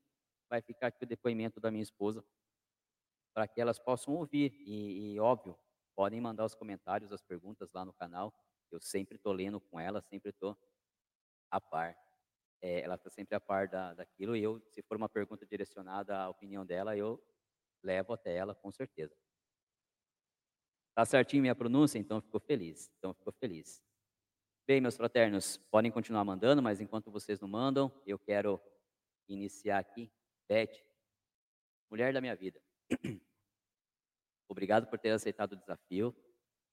[0.49, 2.23] vai ficar aqui o depoimento da minha esposa
[3.33, 4.53] para que elas possam ouvir.
[4.65, 5.57] E e óbvio,
[5.95, 8.33] podem mandar os comentários, as perguntas lá no canal,
[8.71, 10.57] eu sempre estou lendo com ela, sempre estou
[11.51, 11.95] a par.
[12.61, 16.17] Eh, ela está sempre a par da daquilo e eu, se for uma pergunta direcionada
[16.17, 17.21] à opinião dela, eu
[17.83, 19.15] levo até ela com certeza.
[20.95, 21.99] Tá certinho minha pronúncia?
[21.99, 23.83] Então ficou feliz, então ficou feliz.
[24.65, 28.59] Bem, meus fraternos, podem continuar mandando, mas enquanto vocês não mandam, eu quero
[29.29, 30.11] iniciar aqui.
[30.49, 30.83] Beth,
[31.89, 32.61] mulher da minha vida.
[34.49, 36.15] Obrigado por ter aceitado o desafio.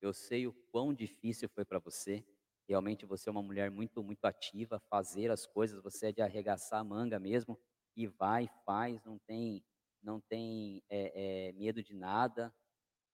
[0.01, 2.25] Eu sei o quão difícil foi para você.
[2.67, 6.81] Realmente você é uma mulher muito, muito ativa, fazer as coisas, você é de arregaçar
[6.81, 7.59] a manga mesmo
[7.95, 9.63] e vai, faz, não tem,
[10.03, 12.55] não tem é, é, medo de nada,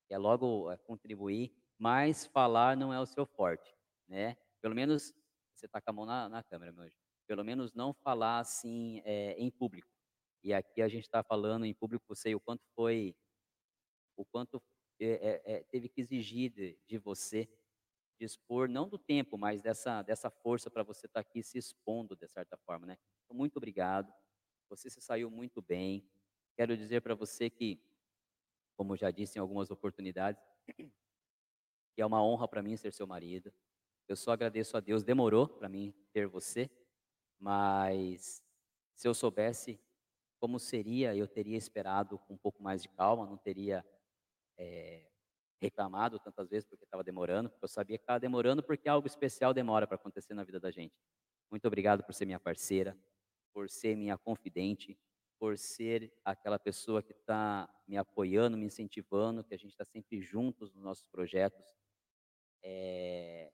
[0.08, 4.36] quer logo é, contribuir, mas falar não é o seu forte, né?
[4.60, 5.12] Pelo menos
[5.52, 6.94] você está com a mão na, na câmera, meu anjo.
[7.26, 9.88] Pelo menos não falar assim é, em público.
[10.44, 13.14] E aqui a gente está falando em público, sei o quanto foi,
[14.16, 14.62] o quanto
[14.98, 17.48] é, teve que exigir de, de você
[18.20, 22.14] dispor não do tempo, mas dessa dessa força para você estar tá aqui se expondo
[22.14, 22.98] de certa forma, né?
[23.24, 24.12] Então, muito obrigado.
[24.68, 26.06] Você se saiu muito bem.
[26.54, 27.82] Quero dizer para você que,
[28.76, 30.42] como já disse em algumas oportunidades,
[31.94, 33.52] que é uma honra para mim ser seu marido.
[34.06, 35.02] Eu só agradeço a Deus.
[35.02, 36.70] Demorou para mim ter você,
[37.38, 38.42] mas
[38.94, 39.80] se eu soubesse
[40.38, 43.84] como seria, eu teria esperado com um pouco mais de calma, não teria
[44.56, 45.09] é,
[45.60, 49.52] reclamado tantas vezes porque estava demorando, porque eu sabia que estava demorando porque algo especial
[49.52, 50.94] demora para acontecer na vida da gente.
[51.50, 52.96] Muito obrigado por ser minha parceira,
[53.52, 54.98] por ser minha confidente,
[55.38, 60.20] por ser aquela pessoa que está me apoiando, me incentivando, que a gente está sempre
[60.20, 61.64] juntos nos nossos projetos.
[62.62, 63.50] É...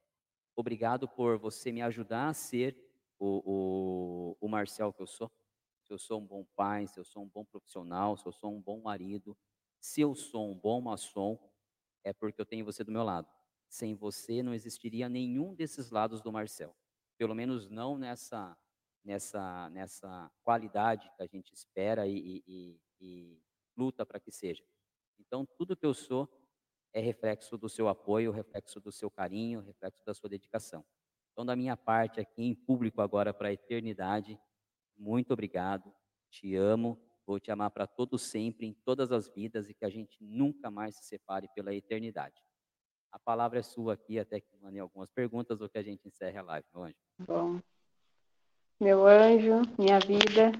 [0.55, 2.77] Obrigado por você me ajudar a ser
[3.19, 5.31] o, o, o Marcel que eu sou.
[5.83, 8.53] Se eu sou um bom pai, se eu sou um bom profissional, se eu sou
[8.53, 9.37] um bom marido,
[9.81, 11.39] se eu sou um bom maçom,
[12.07, 13.29] é porque eu tenho você do meu lado.
[13.69, 16.75] Sem você não existiria nenhum desses lados do Marcel.
[17.19, 18.57] Pelo menos não nessa
[19.05, 23.43] nessa nessa qualidade que a gente espera e, e, e
[23.77, 24.65] luta para que seja.
[25.19, 26.29] Então tudo que eu sou
[26.93, 30.85] é reflexo do seu apoio, reflexo do seu carinho, reflexo da sua dedicação.
[31.33, 34.39] Então da minha parte aqui em público agora para a eternidade,
[34.97, 35.93] muito obrigado.
[36.31, 39.91] Te amo Vou te amar para todo sempre, em todas as vidas, e que a
[39.91, 42.41] gente nunca mais se separe pela eternidade.
[43.11, 46.39] A palavra é sua aqui, até que mandei algumas perguntas, ou que a gente encerre
[46.39, 46.97] a live, meu anjo.
[47.19, 47.61] Bom.
[48.79, 50.53] Meu anjo, minha vida,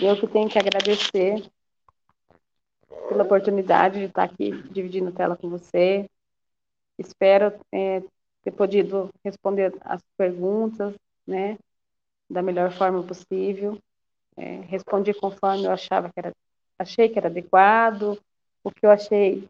[0.00, 1.50] eu que tenho que agradecer
[3.08, 6.08] pela oportunidade de estar aqui dividindo tela com você.
[6.98, 8.02] Espero é,
[8.42, 10.94] ter podido responder as perguntas,
[11.26, 11.58] né,
[12.28, 13.78] da melhor forma possível.
[14.36, 16.32] É, respondi conforme eu achava que era,
[16.78, 18.18] achei que era adequado,
[18.64, 19.48] o que eu achei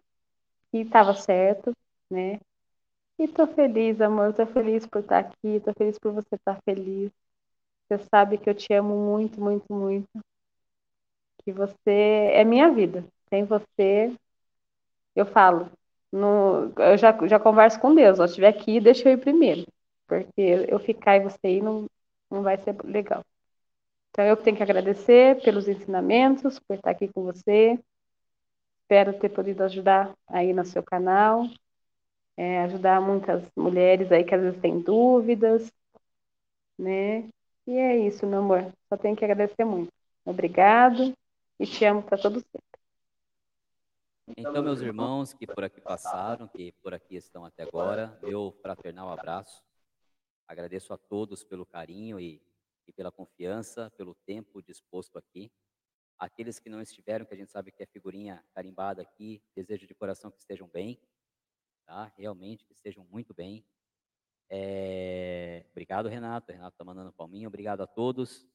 [0.71, 1.73] que estava certo,
[2.11, 2.41] né?
[3.19, 7.11] E tô feliz, amor, tô feliz por estar aqui, tô feliz por você estar feliz.
[7.89, 10.09] Você sabe que eu te amo muito, muito, muito.
[11.45, 13.05] Que você é minha vida.
[13.31, 14.13] Sem você,
[15.15, 15.71] eu falo,
[16.13, 18.19] no, eu já, já converso com Deus.
[18.19, 19.65] Se estiver aqui, deixa eu ir primeiro.
[20.07, 21.87] Porque eu ficar e você ir não,
[22.31, 23.23] não vai ser legal.
[24.15, 27.77] Então, eu tenho que agradecer pelos ensinamentos, por estar aqui com você.
[28.83, 31.49] Espero ter podido ajudar aí no seu canal,
[32.37, 35.69] é, ajudar muitas mulheres aí que às vezes têm dúvidas,
[36.79, 37.29] né?
[37.67, 38.73] E é isso, meu amor.
[38.89, 39.93] Só tenho que agradecer muito.
[40.25, 41.13] Obrigado
[41.59, 42.81] e te amo para todos sempre.
[44.37, 49.09] Então, meus irmãos que por aqui passaram, que por aqui estão até agora, meu fraternal
[49.09, 49.61] abraço.
[50.47, 52.41] Agradeço a todos pelo carinho e
[52.87, 55.51] e pela confiança, pelo tempo disposto aqui.
[56.19, 59.95] Aqueles que não estiveram, que a gente sabe que é figurinha carimbada aqui, desejo de
[59.95, 61.01] coração que estejam bem,
[61.85, 62.13] tá?
[62.17, 63.67] Realmente que estejam muito bem.
[64.49, 65.67] É...
[65.71, 66.53] Obrigado, Renato.
[66.53, 67.49] Renato está mandando palminha.
[67.49, 68.47] Obrigado a todos.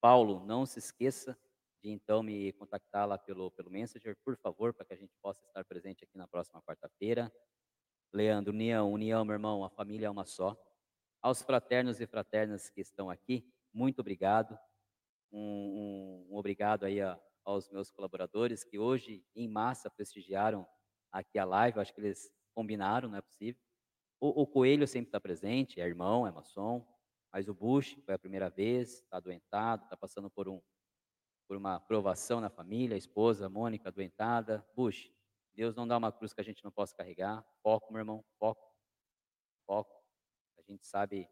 [0.00, 1.38] Paulo, não se esqueça
[1.82, 5.44] de então me contactar lá pelo, pelo Messenger, por favor, para que a gente possa
[5.44, 7.32] estar presente aqui na próxima quarta-feira.
[8.12, 10.56] Leandro, união, união, meu irmão, a família é uma só.
[11.20, 14.58] Aos fraternos e fraternas que estão aqui, muito obrigado.
[15.32, 20.66] Um, um, um obrigado aí a, aos meus colaboradores que hoje, em massa, prestigiaram
[21.10, 21.80] aqui a live.
[21.80, 23.60] acho que eles combinaram, não é possível.
[24.20, 26.86] O, o Coelho sempre está presente, é irmão, é maçom.
[27.32, 30.62] Mas o Bush foi a primeira vez, está adoentado, está passando por, um,
[31.48, 32.94] por uma provação na família.
[32.94, 34.64] A esposa, Mônica, adoentada.
[34.76, 35.12] Bush,
[35.52, 37.44] Deus não dá uma cruz que a gente não possa carregar.
[37.60, 38.72] Foco, meu irmão, foco.
[39.66, 40.00] Foco.
[40.58, 41.28] A gente sabe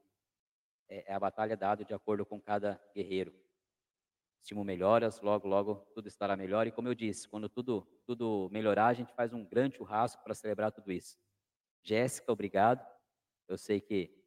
[0.93, 3.35] é, é a batalha dada de acordo com cada guerreiro.
[4.43, 6.67] Estimo melhoras, logo, logo tudo estará melhor.
[6.67, 10.35] E como eu disse, quando tudo, tudo melhorar, a gente faz um grande churrasco para
[10.35, 11.17] celebrar tudo isso.
[11.83, 12.87] Jéssica, obrigado.
[13.49, 14.23] Eu sei que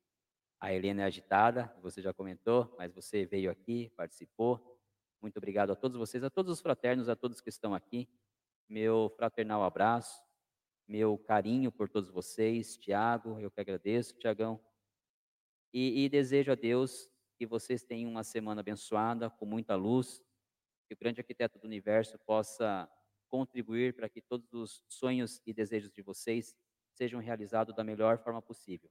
[0.59, 4.81] a Helena é agitada, você já comentou, mas você veio aqui, participou.
[5.21, 8.09] Muito obrigado a todos vocês, a todos os fraternos, a todos que estão aqui.
[8.67, 10.23] Meu fraternal abraço.
[10.87, 14.59] meu carinho por todos vocês, Tiago, eu que agradeço, Tiagão.
[15.77, 20.23] E, e desejo a Deus que vocês tenham uma semana abençoada, com muita luz,
[20.87, 22.89] que o grande arquiteto do universo possa
[23.27, 26.55] contribuir para que todos os sonhos e desejos de vocês
[26.93, 28.89] sejam realizados da melhor forma possível.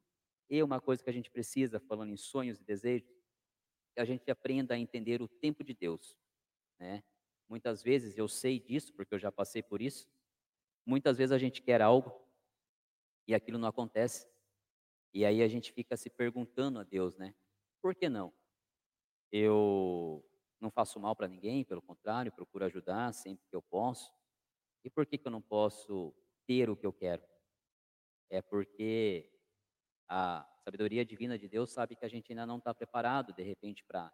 [0.51, 3.09] E uma coisa que a gente precisa, falando em sonhos e desejos,
[3.97, 6.19] é a gente aprenda a entender o tempo de Deus,
[6.79, 7.03] né?
[7.49, 10.07] Muitas vezes eu sei disso, porque eu já passei por isso.
[10.85, 12.13] Muitas vezes a gente quer algo
[13.27, 14.29] e aquilo não acontece.
[15.15, 17.37] E aí a gente fica se perguntando a Deus, né?
[17.81, 18.35] Por que não?
[19.31, 20.29] Eu
[20.61, 24.13] não faço mal para ninguém, pelo contrário, procuro ajudar sempre que eu posso.
[24.83, 26.13] E por que, que eu não posso
[26.47, 27.23] ter o que eu quero?
[28.29, 29.31] É porque
[30.09, 33.85] a sabedoria divina de Deus sabe que a gente ainda não está preparado, de repente,
[33.85, 34.13] para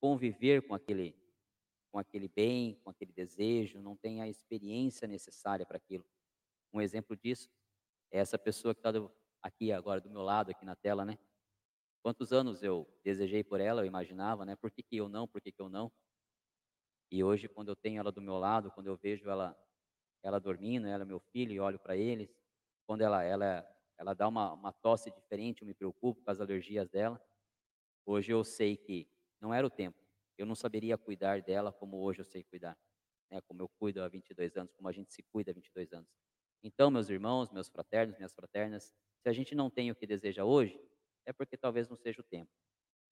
[0.00, 1.16] conviver com aquele,
[1.90, 6.04] com aquele bem, com aquele desejo, não tem a experiência necessária para aquilo.
[6.72, 7.50] Um exemplo disso
[8.10, 8.92] é essa pessoa que está
[9.42, 11.18] aqui agora do meu lado, aqui na tela, né?
[12.02, 14.56] Quantos anos eu desejei por ela, eu imaginava, né?
[14.56, 15.92] Por que, que eu não, por que, que eu não?
[17.10, 19.56] E hoje, quando eu tenho ela do meu lado, quando eu vejo ela,
[20.22, 22.30] ela dormindo, ela é meu filho, e olho para eles,
[22.86, 23.66] quando ela, ela,
[23.98, 27.20] ela dá uma, uma tosse diferente, eu me preocupo com as alergias dela.
[28.06, 29.08] Hoje eu sei que
[29.40, 29.98] não era o tempo.
[30.38, 32.78] Eu não saberia cuidar dela como hoje eu sei cuidar.
[33.30, 33.40] Né?
[33.42, 36.08] Como eu cuido há 22 anos, como a gente se cuida há 22 anos.
[36.62, 40.44] Então, meus irmãos, meus fraternos, minhas fraternas, se a gente não tem o que deseja
[40.44, 40.80] hoje,
[41.26, 42.50] é porque talvez não seja o tempo.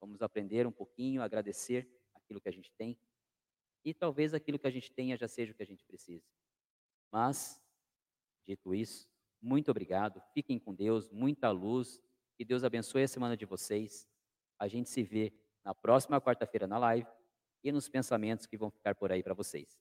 [0.01, 2.99] Vamos aprender um pouquinho, agradecer aquilo que a gente tem,
[3.85, 6.25] e talvez aquilo que a gente tenha já seja o que a gente precisa.
[7.11, 7.63] Mas,
[8.47, 9.09] dito isso,
[9.41, 12.01] muito obrigado, fiquem com Deus, muita luz,
[12.37, 14.09] que Deus abençoe a semana de vocês.
[14.59, 15.33] A gente se vê
[15.65, 17.09] na próxima quarta-feira na live
[17.63, 19.79] e nos pensamentos que vão ficar por aí para vocês.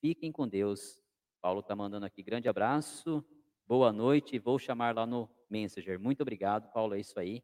[0.00, 1.00] Fiquem com Deus.
[1.40, 3.24] Paulo está mandando aqui grande abraço,
[3.70, 5.96] boa noite, vou chamar lá no Messenger.
[5.96, 7.40] Muito obrigado, Paulo, é isso aí.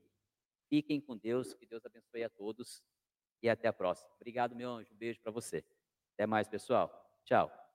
[0.68, 2.82] Fiquem com Deus, que Deus abençoe a todos
[3.40, 4.10] e até a próxima.
[4.16, 5.64] Obrigado, meu anjo, um beijo para você.
[6.14, 6.90] Até mais, pessoal.
[7.24, 7.65] Tchau.